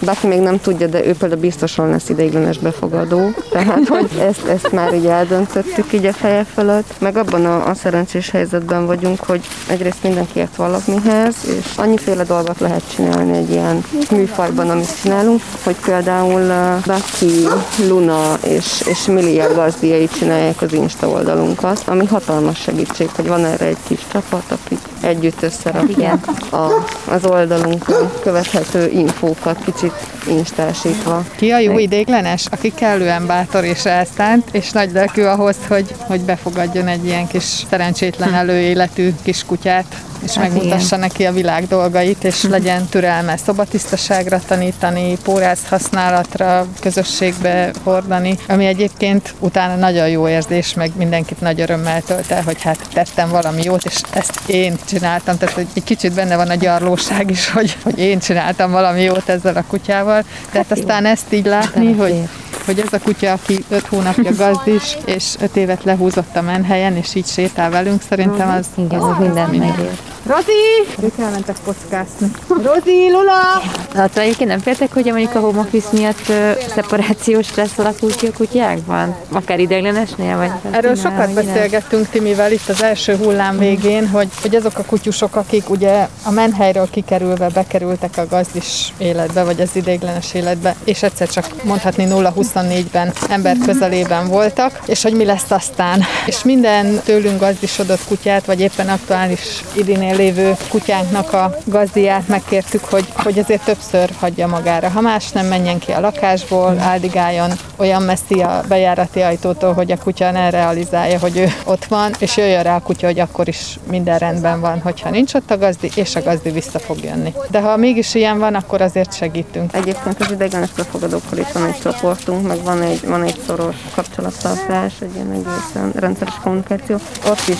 bárki 0.00 0.26
még 0.26 0.40
nem 0.40 0.60
tudja, 0.60 0.86
de 0.86 1.06
ő 1.06 1.14
például 1.14 1.40
biztosan 1.40 1.88
lesz 1.88 2.08
ideiglenes 2.08 2.58
befogadó. 2.58 3.30
Tehát, 3.50 3.88
hogy 3.88 4.08
ezt, 4.28 4.46
ezt 4.46 4.72
már 4.72 4.94
így 4.94 5.06
eldöntöttük 5.06 5.92
így 5.92 6.06
a 6.06 6.12
feje 6.12 6.44
fölött. 6.44 6.94
Meg 7.00 7.16
abban 7.16 7.44
a, 7.44 7.68
a 7.68 7.74
szerencsés 7.74 8.30
helyzetben 8.30 8.86
vagyunk, 8.86 9.24
hogy 9.24 9.40
egyrészt 9.68 10.02
mindenki 10.02 10.38
ért 10.38 10.56
valamihez, 10.56 11.34
és 11.58 11.76
annyiféle 11.76 12.24
dolgot 12.24 12.60
lehet 12.60 12.82
csinálni 12.94 13.36
egy 13.36 13.50
ilyen 13.50 13.84
műfajban, 14.10 14.70
amit 14.70 15.00
csinálunk, 15.00 15.42
hogy 15.64 15.76
például 15.84 16.46
Becky, 16.86 17.46
Luna 17.88 18.38
és, 18.44 18.82
és 18.86 19.06
Milia 19.06 19.54
gazdiai 19.54 20.08
csinálják 20.08 20.62
az 20.62 20.72
Insta 20.72 21.08
oldalunkat, 21.38 21.82
ami 21.86 22.06
hatalmas 22.06 22.60
segítség, 22.60 23.08
hogy 23.08 23.26
van 23.26 23.44
erre 23.44 23.64
egy 23.64 23.76
kis 23.86 24.00
csapat, 24.12 24.44
akik 24.48 24.78
együtt 25.00 25.42
összerakják 25.42 26.26
a, 26.50 26.86
az 27.10 27.24
oldalunkon 27.24 28.10
követhető 28.22 28.90
infókat 28.90 29.64
kicsit 29.64 29.92
instásítva. 30.28 31.24
Ki 31.36 31.50
a 31.50 31.58
jó 31.58 31.78
idéglenes, 31.78 32.46
aki 32.50 32.72
kellően 32.74 33.26
bátor 33.26 33.64
és 33.64 33.84
elszánt, 33.84 34.48
és 34.52 34.70
nagy 34.70 34.92
lelkű 34.92 35.22
ahhoz, 35.22 35.56
hogy, 35.68 35.94
hogy 36.06 36.20
befogadjon 36.20 36.86
egy 36.86 37.04
ilyen 37.04 37.26
kis 37.26 37.64
szerencsétlen 37.70 38.28
hm. 38.28 38.34
előéletű 38.34 39.14
kis 39.22 39.44
kutyát, 39.44 39.96
és 40.22 40.34
hát 40.34 40.48
megmutassa 40.48 40.96
igen. 40.96 41.08
neki 41.08 41.24
a 41.24 41.32
világ 41.32 41.66
dolgait, 41.66 42.24
és 42.24 42.42
legyen 42.56 42.86
türelme 42.86 43.36
szobatisztaságra 43.36 44.40
tanítani, 44.46 45.16
pórász 45.22 45.68
használatra, 45.68 46.66
közösségbe 46.80 47.70
hordani, 47.82 48.38
ami 48.48 48.66
egyébként 48.66 49.34
utána 49.38 49.74
nagyon 49.74 50.08
jó 50.08 50.28
érzés, 50.28 50.74
meg 50.74 50.90
mindenkit 50.96 51.40
nagy 51.40 51.60
örömmel 51.60 52.02
tölt 52.02 52.30
el, 52.30 52.42
hogy 52.42 52.62
hát 52.62 52.78
tettem 52.92 53.28
valami 53.28 53.62
jót, 53.62 53.84
és 53.84 54.00
ezt 54.10 54.40
én 54.46 54.76
csináltam, 54.88 55.38
tehát 55.38 55.56
egy 55.56 55.84
kicsit 55.84 56.14
benne 56.14 56.36
van 56.36 56.48
a 56.48 56.54
gyarlóság 56.54 57.30
is, 57.30 57.50
hogy, 57.50 57.76
hogy 57.82 57.98
én 57.98 58.18
csináltam 58.18 58.70
valami 58.70 59.02
jót 59.02 59.28
ezzel 59.28 59.56
a 59.56 59.64
kutyával, 59.68 60.24
tehát 60.50 60.68
hát 60.68 60.78
aztán 60.78 61.04
jó. 61.04 61.10
ezt 61.10 61.32
így 61.32 61.46
látni, 61.46 61.92
hogy, 61.92 62.28
hogy 62.68 62.78
ez 62.78 62.92
a 62.92 62.98
kutya, 62.98 63.32
aki 63.32 63.64
öt 63.68 63.86
hónapja 63.86 64.34
gazdis, 64.34 64.96
és 65.04 65.34
öt 65.40 65.56
évet 65.56 65.84
lehúzott 65.84 66.36
a 66.36 66.42
menhelyen, 66.42 66.96
és 66.96 67.14
így 67.14 67.26
sétál 67.26 67.70
velünk, 67.70 68.02
szerintem 68.02 68.48
az... 68.48 68.66
Igen, 68.74 69.00
az 69.00 69.18
minden 69.18 69.50
megér. 69.50 69.98
Rozi! 70.26 71.02
Ők 71.02 71.18
elmentek 71.18 71.56
kockászni. 71.64 72.30
Rozi, 72.48 73.10
Lula! 73.10 73.62
Hát 73.94 74.16
egyébként 74.18 74.50
nem 74.50 74.58
féltek, 74.58 74.92
hogy 74.92 75.04
mondjuk 75.04 75.34
a 75.34 75.40
home 75.40 75.60
office 75.60 75.88
miatt 75.92 76.32
szeparációs 76.74 77.46
stressz 77.46 77.78
alakul 77.78 78.14
ki 78.16 78.26
a 78.26 78.32
kutyákban? 78.32 79.16
Akár 79.32 79.58
ideiglenesnél? 79.58 80.36
Vagy 80.36 80.50
Erről 80.70 80.94
sokat 80.94 81.32
beszélgettünk 81.32 82.08
Timivel 82.08 82.52
itt 82.52 82.68
az 82.68 82.82
első 82.82 83.16
hullám 83.16 83.58
végén, 83.58 84.08
hogy, 84.08 84.28
hogy 84.42 84.54
azok 84.54 84.78
a 84.78 84.84
kutyusok, 84.84 85.36
akik 85.36 85.70
ugye 85.70 86.08
a 86.24 86.30
menhelyről 86.30 86.88
kikerülve 86.90 87.48
bekerültek 87.48 88.16
a 88.16 88.26
gazdis 88.26 88.92
életbe, 88.98 89.44
vagy 89.44 89.60
az 89.60 89.70
ideiglenes 89.72 90.34
életbe, 90.34 90.74
és 90.84 91.02
egyszer 91.02 91.28
csak 91.28 91.46
mondhatni 91.64 92.06
0-24-ben 92.10 93.12
ember 93.28 93.56
közelében 93.66 94.28
voltak, 94.28 94.80
és 94.86 95.02
hogy 95.02 95.12
mi 95.12 95.24
lesz 95.24 95.50
aztán. 95.50 96.02
És 96.26 96.42
minden 96.42 97.00
tőlünk 97.04 97.40
gazdisodott 97.40 98.04
kutyát, 98.08 98.44
vagy 98.44 98.60
éppen 98.60 98.88
aktuális 98.88 99.64
idinél 99.72 100.16
lévő 100.18 100.56
kutyánknak 100.68 101.32
a 101.32 101.56
gazdiát 101.64 102.28
megkértük, 102.28 102.84
hogy, 102.84 103.06
hogy 103.14 103.38
azért 103.38 103.64
többször 103.64 104.10
hagyja 104.20 104.46
magára. 104.46 104.88
Ha 104.88 105.00
más 105.00 105.30
nem 105.30 105.46
menjen 105.46 105.78
ki 105.78 105.92
a 105.92 106.00
lakásból, 106.00 106.78
áldigáljon 106.78 107.50
olyan 107.76 108.02
messzi 108.02 108.40
a 108.40 108.62
bejárati 108.68 109.20
ajtótól, 109.20 109.72
hogy 109.72 109.90
a 109.90 109.96
kutya 109.96 110.30
ne 110.30 110.50
realizálja, 110.50 111.18
hogy 111.18 111.36
ő 111.36 111.52
ott 111.64 111.84
van, 111.84 112.12
és 112.18 112.36
jöjjön 112.36 112.62
rá 112.62 112.76
a 112.76 112.80
kutya, 112.80 113.06
hogy 113.06 113.18
akkor 113.18 113.48
is 113.48 113.78
minden 113.90 114.18
rendben 114.18 114.60
van, 114.60 114.80
hogyha 114.80 115.10
nincs 115.10 115.34
ott 115.34 115.50
a 115.50 115.58
gazdi, 115.58 115.90
és 115.94 116.16
a 116.16 116.22
gazdi 116.22 116.50
vissza 116.50 116.78
fog 116.78 117.04
jönni. 117.04 117.34
De 117.50 117.60
ha 117.60 117.76
mégis 117.76 118.14
ilyen 118.14 118.38
van, 118.38 118.54
akkor 118.54 118.80
azért 118.80 119.16
segítünk. 119.16 119.74
Egyébként 119.74 120.20
az 120.20 120.30
idegenes 120.30 120.70
befogadókkal 120.70 121.38
itt 121.38 121.52
van 121.52 121.66
egy 121.66 121.80
csoportunk, 121.82 122.46
meg 122.46 122.62
van 122.62 122.82
egy, 122.82 123.06
van 123.06 123.22
egy 123.22 123.38
szoros 123.46 123.76
kapcsolattartás, 123.94 124.92
egy 125.00 125.14
ilyen 125.14 125.30
egészen 125.30 125.92
rendszeres 125.94 126.34
kommunikáció. 126.42 126.96
Ott 127.26 127.48
is 127.48 127.58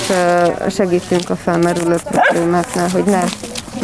segítünk 0.75 1.31
a 1.31 1.37
felmerülő 1.37 1.97
problémáknál, 2.39 2.89
hogy 2.89 3.05
ne 3.05 3.25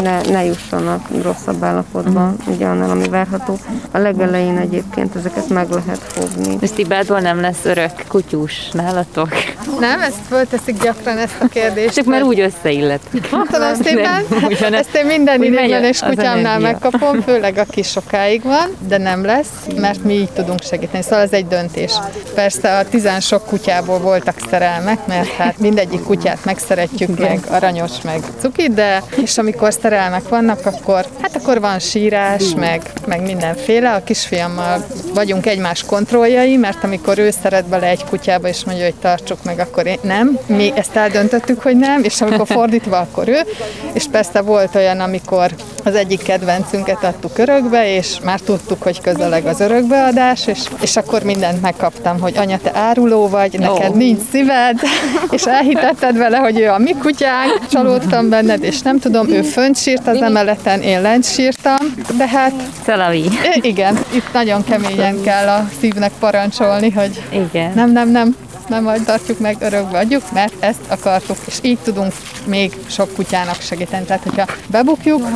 ne, 0.02 0.20
ne 0.20 0.44
jussanak 0.44 1.08
rosszabb 1.22 1.64
állapotba, 1.64 2.20
uh-huh. 2.20 2.54
ugye 2.54 2.66
annál, 2.66 2.90
ami 2.90 3.08
várható. 3.08 3.58
A 3.90 3.98
legelején 3.98 4.56
egyébként 4.56 5.16
ezeket 5.16 5.48
meg 5.48 5.70
lehet 5.70 5.98
fogni. 5.98 6.56
És 6.60 6.70
Tibádból 6.70 7.20
nem 7.20 7.40
lesz 7.40 7.64
örök 7.64 7.90
kutyus 8.08 8.70
nálatok? 8.70 9.28
Nem, 9.80 10.00
ezt 10.00 10.18
fölteszik 10.28 10.82
gyakran 10.82 11.18
ezt 11.18 11.34
a 11.40 11.46
kérdést. 11.46 11.94
Csak 11.94 12.04
már 12.04 12.22
úgy 12.22 12.40
összeillet. 12.40 13.00
Köszönöm 13.10 13.74
szépen. 13.82 14.74
Ezt 14.74 14.94
én 14.94 15.06
minden 15.06 15.42
ideiglenes 15.42 16.00
kutyámnál 16.00 16.58
megkapom, 16.58 17.20
főleg 17.20 17.58
aki 17.58 17.82
sokáig 17.82 18.42
van, 18.42 18.76
de 18.88 18.98
nem 18.98 19.24
lesz, 19.24 19.48
mert 19.76 20.04
mi 20.04 20.12
így 20.12 20.30
tudunk 20.30 20.62
segíteni. 20.62 21.02
Szóval 21.02 21.20
ez 21.20 21.32
egy 21.32 21.46
döntés. 21.46 21.92
Persze 22.34 22.78
a 22.78 22.84
tizen 22.84 23.20
sok 23.20 23.46
kutyából 23.46 23.98
voltak 23.98 24.34
szerelmek, 24.50 25.06
mert 25.06 25.28
hát 25.28 25.58
mindegyik 25.58 26.02
kutyát 26.02 26.44
megszeretjük, 26.44 27.18
meg 27.18 27.40
aranyos, 27.50 28.00
meg 28.04 28.20
cuki, 28.40 28.68
de 28.68 29.02
és 29.22 29.38
amikor 29.38 29.72
szerelmek 29.84 30.28
vannak, 30.28 30.66
akkor 30.66 31.04
hát 31.20 31.36
akkor 31.36 31.60
van 31.60 31.78
sírás, 31.78 32.42
meg, 32.56 32.82
meg 33.06 33.22
mindenféle. 33.22 33.90
A 33.90 34.04
kisfiammal 34.04 34.84
vagyunk 35.14 35.46
egymás 35.46 35.82
kontrolljai, 35.82 36.56
mert 36.56 36.84
amikor 36.84 37.18
ő 37.18 37.30
szeret 37.30 37.68
bele 37.68 37.86
egy 37.86 38.04
kutyába, 38.04 38.48
és 38.48 38.64
mondja, 38.64 38.84
hogy 38.84 38.94
tartsuk 38.94 39.44
meg, 39.44 39.58
akkor 39.58 39.86
én 39.86 39.98
nem. 40.02 40.38
Mi 40.46 40.72
ezt 40.74 40.96
eldöntöttük, 40.96 41.62
hogy 41.62 41.76
nem, 41.76 42.02
és 42.02 42.20
amikor 42.20 42.46
fordítva, 42.46 42.98
akkor 42.98 43.28
ő. 43.28 43.38
És 43.92 44.04
persze 44.10 44.40
volt 44.40 44.74
olyan, 44.74 45.00
amikor 45.00 45.50
az 45.84 45.94
egyik 45.94 46.22
kedvencünket 46.22 47.04
adtuk 47.04 47.38
örökbe, 47.38 47.94
és 47.94 48.16
már 48.24 48.40
tudtuk, 48.40 48.82
hogy 48.82 49.00
közeleg 49.00 49.46
az 49.46 49.60
örökbeadás, 49.60 50.46
és, 50.46 50.60
és 50.80 50.96
akkor 50.96 51.22
mindent 51.22 51.62
megkaptam, 51.62 52.20
hogy 52.20 52.36
anya, 52.36 52.58
te 52.62 52.70
áruló 52.74 53.28
vagy, 53.28 53.58
neked 53.58 53.90
oh. 53.90 53.96
nincs 53.96 54.20
szíved, 54.30 54.80
és 55.30 55.44
elhitetted 55.44 56.16
vele, 56.16 56.36
hogy 56.36 56.58
ő 56.58 56.68
a 56.68 56.78
mi 56.78 56.92
kutyánk, 56.92 57.66
csalódtam 57.70 58.28
benned, 58.28 58.62
és 58.62 58.80
nem 58.80 58.98
tudom, 58.98 59.28
ő 59.28 59.42
fönt 59.42 59.73
sírt 59.76 60.06
az 60.06 60.22
emeleten, 60.22 60.80
én 60.80 61.02
lent 61.02 61.24
sírtam, 61.24 61.94
de 62.16 62.28
hát... 62.28 62.52
Szalavi. 62.84 63.24
Igen, 63.60 63.98
itt 64.14 64.32
nagyon 64.32 64.64
keményen 64.64 65.22
kell 65.22 65.48
a 65.48 65.68
szívnek 65.80 66.12
parancsolni, 66.18 66.90
hogy 66.90 67.22
Igen. 67.30 67.72
nem, 67.74 67.92
nem, 67.92 68.10
nem, 68.10 68.36
nem 68.68 68.82
majd 68.82 69.04
tartjuk 69.04 69.38
meg, 69.38 69.56
örökbe 69.60 69.98
adjuk, 69.98 70.32
mert 70.32 70.52
ezt 70.60 70.80
akartuk, 70.88 71.36
és 71.46 71.58
így 71.62 71.78
tudunk 71.78 72.12
még 72.46 72.76
sok 72.86 73.14
kutyának 73.14 73.60
segíteni. 73.60 74.04
Tehát, 74.04 74.22
hogyha 74.22 74.46
bebukjuk, 74.70 75.28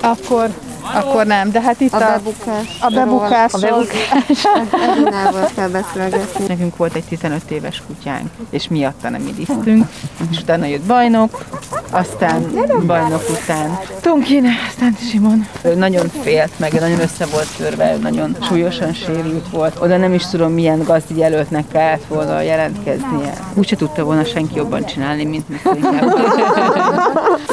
akkor 0.00 0.48
akkor 0.94 1.26
nem, 1.26 1.50
de 1.50 1.60
hát 1.60 1.80
itt 1.80 1.92
a, 1.92 1.96
a 1.96 2.10
bebukás. 2.10 2.78
A 2.80 2.88
bebukás. 2.88 3.52
A 3.52 3.58
bebukás. 3.58 4.44
Edinával 4.90 5.48
kell 5.54 5.68
beszélgetni. 5.68 6.46
Nekünk 6.46 6.76
volt 6.76 6.94
egy 6.94 7.04
15 7.04 7.50
éves 7.50 7.82
kutyánk, 7.86 8.30
és 8.50 8.68
miatta 8.68 9.08
nem 9.08 9.26
idéztünk, 9.26 9.86
és 10.30 10.38
utána 10.40 10.66
jött 10.66 10.82
bajnok, 10.82 11.44
aztán 11.90 12.50
bajnok 12.86 13.22
után 13.30 13.78
Tonkin, 14.00 14.46
aztán 14.68 14.96
Simon. 15.10 15.46
Ő 15.62 15.74
nagyon 15.74 16.08
félt 16.22 16.58
meg, 16.58 16.72
nagyon 16.72 17.00
össze 17.00 17.26
volt 17.26 17.48
törve, 17.56 17.96
nagyon 17.96 18.36
súlyosan 18.42 18.92
sérült 18.92 19.48
volt. 19.50 19.76
Oda 19.80 19.96
nem 19.96 20.14
is 20.14 20.26
tudom, 20.26 20.52
milyen 20.52 20.82
gazdi 20.82 21.18
jelöltnek 21.18 21.64
kellett 21.72 22.04
volna 22.04 22.40
jelentkeznie. 22.40 23.32
Úgyse 23.54 23.76
tudta 23.76 24.04
volna 24.04 24.24
senki 24.24 24.56
jobban 24.56 24.84
csinálni, 24.84 25.24
mint 25.24 25.48
mi 25.48 25.56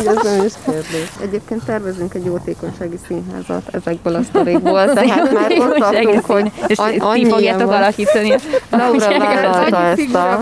Ez 0.07 0.23
nem 0.23 0.45
is 0.45 0.53
kérdés. 0.65 1.09
Egyébként 1.21 1.63
tervezünk 1.65 2.13
egy 2.13 2.25
jótékonysági 2.25 2.99
színházat 3.23 3.75
ezekből 3.75 4.15
a 4.15 4.23
sztorikból, 4.23 4.85
tehát 4.93 5.33
már 5.33 5.51
ott 5.59 5.77
tartunk, 5.77 6.25
hogy 6.25 6.51
és 6.67 6.77
ti 7.13 7.25
fogjátok 7.29 7.71
alakítani. 7.71 8.29
Laura 8.71 9.19
vállalta 9.19 9.77
ezt 9.77 10.15
a 10.15 10.39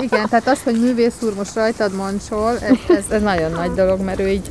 Igen, 0.00 0.28
tehát 0.28 0.48
az, 0.48 0.62
hogy 0.64 0.80
művész 0.80 1.14
úr 1.22 1.32
most 1.36 1.54
rajtad 1.54 1.94
mancsol, 1.94 2.52
ez, 2.60 2.96
ez, 2.96 3.04
ez 3.10 3.22
nagyon 3.22 3.50
nagy 3.50 3.70
dolog, 3.70 4.00
mert 4.00 4.20
ő 4.20 4.28
így 4.28 4.50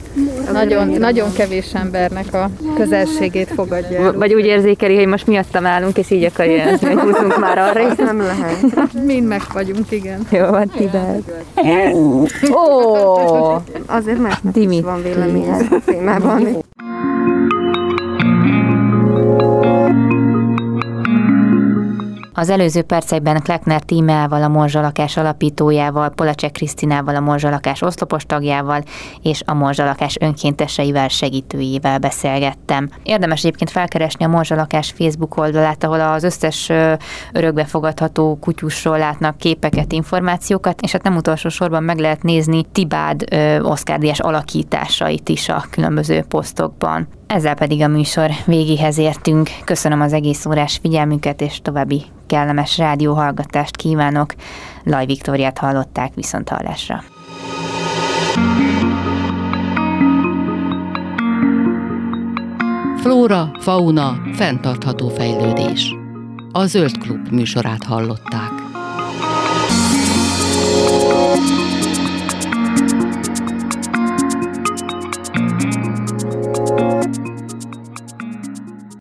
nagyon, 0.51 0.87
nagyon 0.87 1.33
kevés 1.33 1.73
embernek 1.73 2.33
a 2.33 2.49
közelségét 2.75 3.51
fogadja 3.55 4.01
el. 4.01 4.13
Vagy 4.13 4.33
úgy 4.33 4.45
érzékeli, 4.45 4.95
hogy 4.95 5.07
most 5.07 5.27
miattam 5.27 5.65
állunk, 5.65 5.97
és 5.97 6.11
így 6.11 6.23
akarja 6.23 6.55
jelenteni, 6.55 6.93
hogy 6.93 7.03
húzzunk 7.03 7.39
már 7.39 7.57
arra. 7.57 7.79
Ez 7.79 7.97
nem 7.97 8.21
lehet. 8.21 8.93
Mind 9.05 9.27
meg 9.27 9.41
vagyunk, 9.53 9.91
igen. 9.91 10.27
Jó 10.29 10.45
van, 10.45 10.67
Tibet. 10.67 11.45
Ó! 12.51 12.85
Azért 13.85 14.19
másnak 14.19 14.53
Dimi. 14.53 14.75
is 14.75 14.83
van 14.83 15.03
véleménye 15.03 15.53
a 15.53 15.81
témában. 15.85 16.63
thank 17.25 17.51
you 17.51 17.54
Az 22.37 22.49
előző 22.49 22.81
percekben 22.81 23.41
Kleckner 23.41 23.81
tímeával, 23.81 24.43
a 24.43 24.47
Morzsalakás 24.47 25.17
alapítójával, 25.17 26.09
Polacek 26.09 26.51
Krisztinával, 26.51 27.15
a 27.15 27.19
Morzsalakás 27.19 27.81
oszlopos 27.81 28.25
tagjával 28.25 28.83
és 29.21 29.41
a 29.45 29.53
Morzsalakás 29.53 30.17
önkénteseivel, 30.19 31.07
segítőjével 31.07 31.99
beszélgettem. 31.99 32.89
Érdemes 33.03 33.39
egyébként 33.39 33.69
felkeresni 33.69 34.25
a 34.25 34.27
Morzsalakás 34.27 34.93
Facebook 34.97 35.37
oldalát, 35.37 35.83
ahol 35.83 36.01
az 36.01 36.23
összes 36.23 36.71
örökbefogadható 37.31 38.37
kutyusról 38.41 38.97
látnak 38.97 39.37
képeket, 39.37 39.91
információkat, 39.91 40.81
és 40.81 40.91
hát 40.91 41.03
nem 41.03 41.15
utolsó 41.15 41.49
sorban 41.49 41.83
meg 41.83 41.97
lehet 41.97 42.23
nézni 42.23 42.63
Tibád 42.71 43.23
Díjas 43.97 44.19
alakításait 44.19 45.29
is 45.29 45.49
a 45.49 45.63
különböző 45.69 46.23
posztokban. 46.29 47.07
Ezzel 47.27 47.53
pedig 47.53 47.81
a 47.81 47.87
műsor 47.87 48.29
végéhez 48.45 48.97
értünk. 48.97 49.49
Köszönöm 49.63 50.01
az 50.01 50.13
egész 50.13 50.45
órás 50.45 50.77
figyelmüket, 50.81 51.41
és 51.41 51.59
további 51.61 52.03
kellemes 52.27 52.77
rádióhallgatást 52.77 53.75
kívánok. 53.75 54.33
Laj 54.83 55.05
Viktóriát 55.05 55.57
hallották 55.57 56.13
viszont 56.13 56.49
hallásra. 56.49 57.03
Flóra, 63.01 63.51
fauna, 63.59 64.17
fenntartható 64.33 65.09
fejlődés. 65.09 65.95
A 66.51 66.65
Zöld 66.65 66.97
Klub 66.97 67.27
műsorát 67.31 67.83
hallották. 67.83 68.51